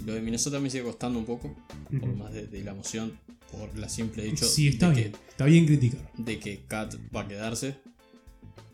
Lo 0.05 0.13
de 0.13 0.21
Minnesota 0.21 0.59
me 0.59 0.69
sigue 0.69 0.83
costando 0.83 1.19
un 1.19 1.25
poco, 1.25 1.55
por 1.99 2.15
más 2.15 2.33
de, 2.33 2.47
de 2.47 2.63
la 2.63 2.71
emoción, 2.71 3.17
por 3.51 3.77
la 3.77 3.89
simple 3.89 4.27
hecho 4.27 4.45
Sí, 4.45 4.67
está 4.67 4.89
de, 4.89 4.95
bien. 4.95 5.11
Está 5.29 5.45
bien 5.45 5.65
criticar. 5.65 6.11
Que, 6.15 6.23
de 6.23 6.39
que 6.39 6.65
Kat 6.65 6.95
va 7.15 7.21
a 7.21 7.27
quedarse. 7.27 7.77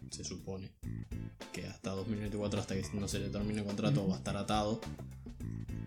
Se 0.10 0.24
supone 0.24 0.70
que 1.54 1.66
hasta 1.68 1.92
2024, 1.92 2.60
hasta 2.60 2.76
que 2.76 2.84
no 2.94 3.08
se 3.08 3.20
le 3.20 3.30
termine 3.30 3.62
el 3.62 3.66
contrato, 3.66 4.08
va 4.08 4.16
a 4.16 4.18
estar 4.18 4.36
atado. 4.36 4.82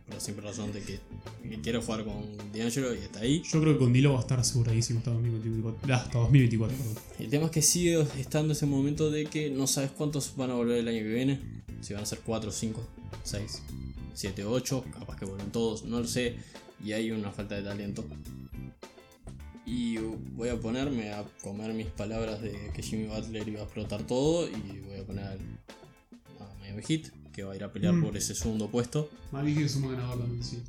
Por 0.06 0.14
la 0.14 0.20
simple 0.20 0.44
razón 0.44 0.72
de 0.72 0.80
que, 0.82 1.00
que 1.48 1.60
quiere 1.62 1.78
jugar 1.78 2.04
con 2.04 2.36
D'Angelo 2.52 2.94
y 2.94 2.98
está 2.98 3.20
ahí. 3.20 3.42
Yo 3.42 3.60
creo 3.60 3.72
que 3.72 3.78
con 3.78 3.92
Dilo 3.92 4.12
va 4.12 4.18
a 4.18 4.22
estar 4.22 4.38
aseguradísimo 4.38 4.98
hasta 4.98 5.12
2024. 5.12 5.94
Hasta 5.94 6.18
2024, 6.18 6.76
perdón. 6.76 6.94
El 7.18 7.30
tema 7.30 7.46
es 7.46 7.50
que 7.50 7.62
sigue 7.62 8.06
estando 8.18 8.52
ese 8.52 8.66
momento 8.66 9.10
de 9.10 9.24
que 9.24 9.48
no 9.50 9.66
sabes 9.66 9.90
cuántos 9.92 10.36
van 10.36 10.50
a 10.50 10.54
volver 10.54 10.78
el 10.78 10.88
año 10.88 10.98
que 10.98 11.14
viene. 11.14 11.40
Si 11.80 11.94
van 11.94 12.02
a 12.02 12.06
ser 12.06 12.20
4, 12.24 12.52
5, 12.52 12.86
6, 13.22 13.62
7, 14.14 14.44
8. 14.44 14.84
Capaz 14.98 15.16
que 15.16 15.24
vuelven 15.24 15.50
todos, 15.50 15.84
no 15.84 16.00
lo 16.00 16.06
sé. 16.06 16.36
Y 16.84 16.92
hay 16.92 17.10
una 17.10 17.30
falta 17.30 17.54
de 17.54 17.62
talento. 17.62 18.04
Y 19.64 19.96
voy 19.96 20.50
a 20.50 20.60
ponerme 20.60 21.12
a 21.12 21.24
comer 21.42 21.72
mis 21.72 21.86
palabras 21.86 22.42
de 22.42 22.70
que 22.74 22.82
Jimmy 22.82 23.06
Butler 23.06 23.48
iba 23.48 23.60
a 23.60 23.64
explotar 23.64 24.02
todo. 24.06 24.46
Y 24.48 24.80
voy 24.86 24.98
a 25.00 25.04
poner 25.04 25.24
a 25.24 25.38
Miami 26.60 26.82
Heat, 26.86 27.10
que 27.34 27.42
va 27.44 27.52
a 27.52 27.56
ir 27.56 27.64
a 27.64 27.72
pelear 27.72 27.92
Mm. 27.94 28.02
por 28.04 28.16
ese 28.16 28.34
segundo 28.34 28.70
puesto. 28.70 29.10
Mavi 29.32 29.54
que 29.54 29.68
suma 29.68 29.90
ganador 29.92 30.20
también, 30.20 30.42
sí. 30.42 30.62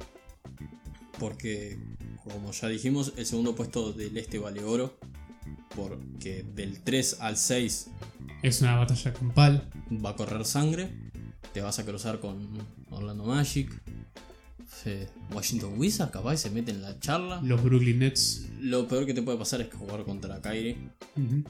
Porque, 1.20 1.78
como 2.24 2.52
ya 2.52 2.68
dijimos, 2.68 3.14
el 3.18 3.26
segundo 3.26 3.56
puesto 3.56 3.94
del 3.94 4.18
este 4.18 4.40
vale 4.40 4.64
oro. 4.64 4.98
Porque 5.76 6.44
del 6.56 6.82
3 6.82 7.18
al 7.20 7.38
6 7.38 7.88
Es 8.42 8.62
una 8.62 8.76
batalla 8.76 9.14
campal. 9.14 9.70
va 10.04 10.12
a 10.12 10.16
correr 10.16 10.46
sangre. 10.46 10.90
Te 11.54 11.62
vas 11.62 11.80
a 11.80 11.86
cruzar 11.86 12.20
con 12.20 12.50
Orlando 12.90 13.24
Magic. 13.26 13.72
eh, 14.88 15.08
Washington 15.34 15.80
Wizards, 15.80 16.12
capaz 16.12 16.38
se 16.38 16.52
mete 16.52 16.70
en 16.70 16.82
la 16.84 17.00
charla. 17.00 17.42
Los 17.42 17.64
Brooklyn 17.64 17.98
Nets. 18.00 18.46
Lo 18.60 18.88
peor 18.88 19.08
que 19.08 19.16
te 19.16 19.22
puede 19.24 19.36
pasar 19.38 19.60
es 19.62 19.68
que 19.68 19.78
jugar 19.78 20.04
contra 20.04 20.40
Kyrie. 20.42 20.78
Ujú. 21.16 21.44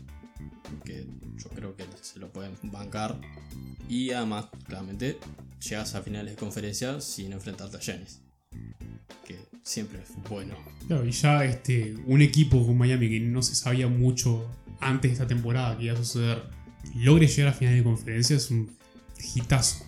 Que 0.83 1.05
yo 1.37 1.49
creo 1.49 1.75
que 1.75 1.85
se 2.01 2.19
lo 2.19 2.31
pueden 2.31 2.53
bancar. 2.63 3.19
Y 3.89 4.11
además, 4.11 4.45
claramente, 4.65 5.17
llegas 5.67 5.95
a 5.95 6.01
finales 6.01 6.35
de 6.35 6.39
conferencia 6.39 7.01
sin 7.01 7.33
enfrentarte 7.33 7.77
a 7.77 7.79
Giannis. 7.79 8.21
Que 9.25 9.39
siempre 9.63 10.01
es 10.01 10.09
bueno. 10.29 10.55
Claro, 10.87 11.05
y 11.05 11.11
ya 11.11 11.43
este, 11.45 11.95
un 12.05 12.21
equipo 12.21 12.65
con 12.65 12.77
Miami 12.77 13.09
que 13.09 13.19
no 13.19 13.41
se 13.41 13.55
sabía 13.55 13.87
mucho 13.87 14.49
antes 14.79 15.11
de 15.11 15.13
esta 15.13 15.27
temporada 15.27 15.77
que 15.77 15.85
iba 15.85 15.93
a 15.93 15.97
suceder, 15.97 16.43
logre 16.95 17.27
llegar 17.27 17.53
a 17.53 17.53
final 17.53 17.75
de 17.75 17.83
conferencia 17.83 18.35
es 18.35 18.51
un 18.51 18.75
hitazo. 19.35 19.85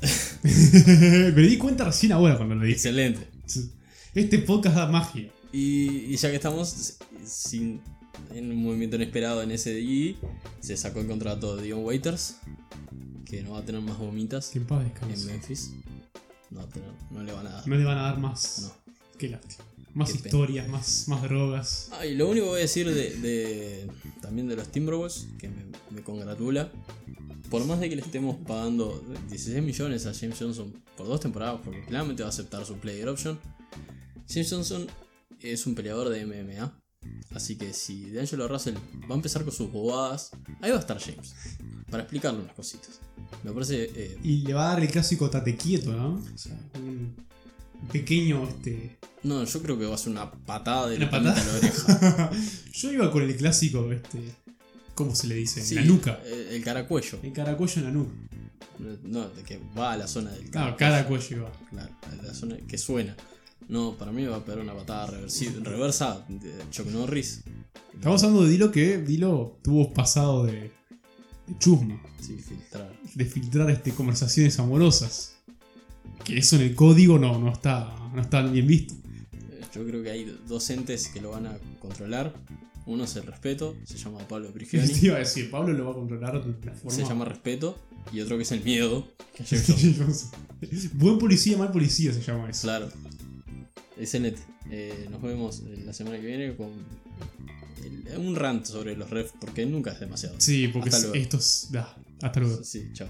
Me 0.42 1.42
di 1.42 1.56
cuenta 1.56 1.84
recién 1.84 2.12
ahora 2.12 2.36
cuando 2.36 2.54
lo 2.54 2.62
dije. 2.62 2.74
Excelente. 2.74 3.28
Este 4.14 4.38
podcast 4.38 4.76
da 4.76 4.86
magia. 4.86 5.30
Y, 5.52 6.12
y 6.12 6.16
ya 6.16 6.30
que 6.30 6.36
estamos, 6.36 6.98
sin 7.24 7.80
en 8.34 8.50
un 8.50 8.62
movimiento 8.62 8.96
inesperado 8.96 9.42
en 9.42 9.56
SDI, 9.56 10.16
se 10.60 10.76
sacó 10.76 11.00
el 11.00 11.06
contrato 11.06 11.56
de 11.56 11.64
Dion 11.64 11.84
Waiters, 11.84 12.36
que 13.24 13.42
no 13.42 13.52
va 13.52 13.58
a 13.60 13.64
tener 13.64 13.80
más 13.80 13.98
vomitas 13.98 14.50
en. 14.54 14.66
Memphis. 15.26 15.72
No, 17.10 17.22
le 17.22 17.32
van 17.32 17.46
a 17.46 17.50
dar. 17.50 17.68
No 17.68 17.74
le 17.76 17.84
van 17.84 17.98
a 17.98 18.02
dar 18.02 18.18
más. 18.18 18.60
No. 18.62 18.94
Qué 19.18 19.28
lástima. 19.28 19.64
Más 19.94 20.08
Qué 20.10 20.18
pena. 20.18 20.26
historias, 20.28 20.68
más, 20.68 21.04
más 21.08 21.22
drogas. 21.22 21.88
Ah, 21.92 22.04
y 22.04 22.16
lo 22.16 22.28
único 22.28 22.46
que 22.46 22.50
voy 22.50 22.58
a 22.58 22.62
decir 22.62 22.92
de, 22.92 23.10
de- 23.16 23.88
también 24.20 24.48
de 24.48 24.56
los 24.56 24.68
Timberwolves, 24.68 25.28
que 25.38 25.48
me, 25.48 25.64
me 25.90 26.02
congratula, 26.02 26.72
por 27.48 27.64
más 27.64 27.78
de 27.78 27.88
que 27.88 27.94
le 27.96 28.02
estemos 28.02 28.36
pagando 28.44 29.04
16 29.28 29.62
millones 29.62 30.06
a 30.06 30.12
James 30.14 30.36
Johnson 30.38 30.72
por 30.96 31.06
dos 31.06 31.20
temporadas, 31.20 31.60
porque 31.64 31.84
claramente 31.84 32.22
va 32.24 32.28
a 32.28 32.30
aceptar 32.30 32.64
su 32.66 32.74
player 32.78 33.08
option, 33.08 33.38
James 34.28 34.50
Johnson 34.50 34.86
es 35.40 35.64
un 35.66 35.74
peleador 35.76 36.08
de 36.08 36.26
MMA. 36.26 36.76
Así 37.34 37.56
que 37.56 37.72
si 37.72 38.10
D'Angelo 38.10 38.46
Russell 38.46 38.74
va 39.10 39.14
a 39.14 39.14
empezar 39.14 39.42
con 39.44 39.52
sus 39.52 39.70
bobadas, 39.70 40.30
ahí 40.60 40.70
va 40.70 40.76
a 40.76 40.80
estar 40.80 40.98
James. 41.00 41.34
Para 41.90 42.04
explicarle 42.04 42.40
unas 42.40 42.54
cositas. 42.54 43.00
Me 43.42 43.52
parece 43.52 43.90
eh, 43.94 44.18
Y 44.22 44.38
le 44.42 44.54
va 44.54 44.66
a 44.66 44.74
dar 44.74 44.82
el 44.82 44.88
clásico 44.90 45.28
tate 45.30 45.56
quieto, 45.56 45.92
¿no? 45.92 46.14
O 46.14 46.38
sea, 46.38 46.56
un 46.76 47.14
pequeño 47.92 48.48
este. 48.48 48.98
No, 49.22 49.44
yo 49.44 49.62
creo 49.62 49.78
que 49.78 49.86
va 49.86 49.94
a 49.94 49.98
ser 49.98 50.12
una 50.12 50.30
patada 50.30 50.88
de 50.88 50.96
¿Una 50.96 51.04
la 51.06 51.10
patada? 51.10 51.40
a 51.40 51.44
la 51.44 51.54
oreja. 51.54 52.30
Yo 52.72 52.92
iba 52.92 53.10
con 53.10 53.22
el 53.22 53.36
clásico, 53.36 53.90
este. 53.90 54.20
¿Cómo 54.94 55.14
se 55.14 55.26
le 55.26 55.34
dice? 55.34 55.62
Sí, 55.62 55.74
la 55.74 55.82
nuca. 55.82 56.20
El, 56.24 56.54
el 56.54 56.64
caracuello. 56.64 57.18
El 57.22 57.32
caracuello 57.32 57.74
en 57.78 57.84
la 57.84 57.90
nuca. 57.90 58.12
No, 59.02 59.28
de 59.28 59.42
que 59.42 59.60
va 59.76 59.92
a 59.92 59.96
la 59.96 60.06
zona 60.06 60.30
del 60.30 60.50
caracuello. 60.50 60.76
caracuello 60.78 61.36
iba. 61.36 61.52
Claro, 61.70 61.94
a 62.02 62.22
la 62.26 62.34
zona 62.34 62.56
que 62.68 62.78
suena. 62.78 63.16
No, 63.68 63.94
para 63.96 64.12
mí 64.12 64.24
va 64.26 64.36
a 64.36 64.44
pegar 64.44 64.60
una 64.60 64.74
patada 64.74 65.06
reversa 65.62 66.24
de 66.28 66.52
Chuck 66.70 66.86
Norris. 66.88 67.42
Estamos 67.94 68.22
hablando 68.22 68.44
de 68.44 68.50
Dilo 68.50 68.70
que 68.70 68.98
Dilo 68.98 69.58
tuvo 69.62 69.92
pasado 69.92 70.44
de, 70.44 70.52
de 71.46 71.58
chusma, 71.58 72.00
Sí, 72.20 72.36
filtrar. 72.36 72.92
de 73.14 73.24
filtrar 73.24 73.70
este, 73.70 73.92
conversaciones 73.92 74.58
amorosas. 74.58 75.36
Que 76.24 76.38
eso 76.38 76.56
en 76.56 76.62
el 76.62 76.74
código 76.74 77.18
no, 77.18 77.38
no, 77.38 77.52
está, 77.52 77.94
no 78.14 78.20
está 78.20 78.42
bien 78.42 78.66
visto. 78.66 78.94
Eh, 79.32 79.60
Yo 79.74 79.86
creo 79.86 80.02
que 80.02 80.10
hay 80.10 80.38
dos 80.46 80.68
entes 80.70 81.08
que 81.08 81.20
lo 81.20 81.30
van 81.30 81.46
a 81.46 81.56
controlar. 81.80 82.34
Uno 82.86 83.04
es 83.04 83.16
el 83.16 83.24
respeto, 83.24 83.74
se 83.84 83.96
llama 83.96 84.18
Pablo 84.28 84.48
Te 84.48 84.52
Prigioni. 84.52 84.86
iba 85.02 85.16
a 85.16 85.20
decir, 85.20 85.50
Pablo 85.50 85.72
lo 85.72 85.86
va 85.86 85.92
a 85.92 85.94
controlar 85.94 86.44
de 86.44 86.50
una 86.50 86.72
forma. 86.74 86.90
Se 86.90 87.02
llama 87.04 87.24
respeto. 87.24 87.78
Y 88.12 88.20
otro 88.20 88.36
que 88.36 88.42
es 88.42 88.52
el 88.52 88.62
miedo. 88.62 89.08
que. 89.48 89.58
Buen 90.92 91.18
policía, 91.18 91.56
mal 91.56 91.72
policía 91.72 92.12
se 92.12 92.20
llama 92.20 92.50
eso. 92.50 92.62
Claro. 92.62 92.88
Excelente. 93.98 94.40
Eh, 94.70 95.06
nos 95.10 95.22
vemos 95.22 95.62
la 95.84 95.92
semana 95.92 96.18
que 96.20 96.26
viene 96.26 96.56
con 96.56 96.70
el- 97.84 98.18
un 98.18 98.34
rant 98.34 98.64
sobre 98.66 98.96
los 98.96 99.10
refs, 99.10 99.32
porque 99.40 99.66
nunca 99.66 99.92
es 99.92 100.00
demasiado. 100.00 100.34
Sí, 100.40 100.68
porque 100.68 100.88
Hasta 100.88 100.98
es- 100.98 101.02
luego. 101.04 101.22
estos. 101.22 101.68
da, 101.70 101.96
hasta 102.22 102.40
luego. 102.40 102.64
Sí, 102.64 102.90
chao. 102.92 103.08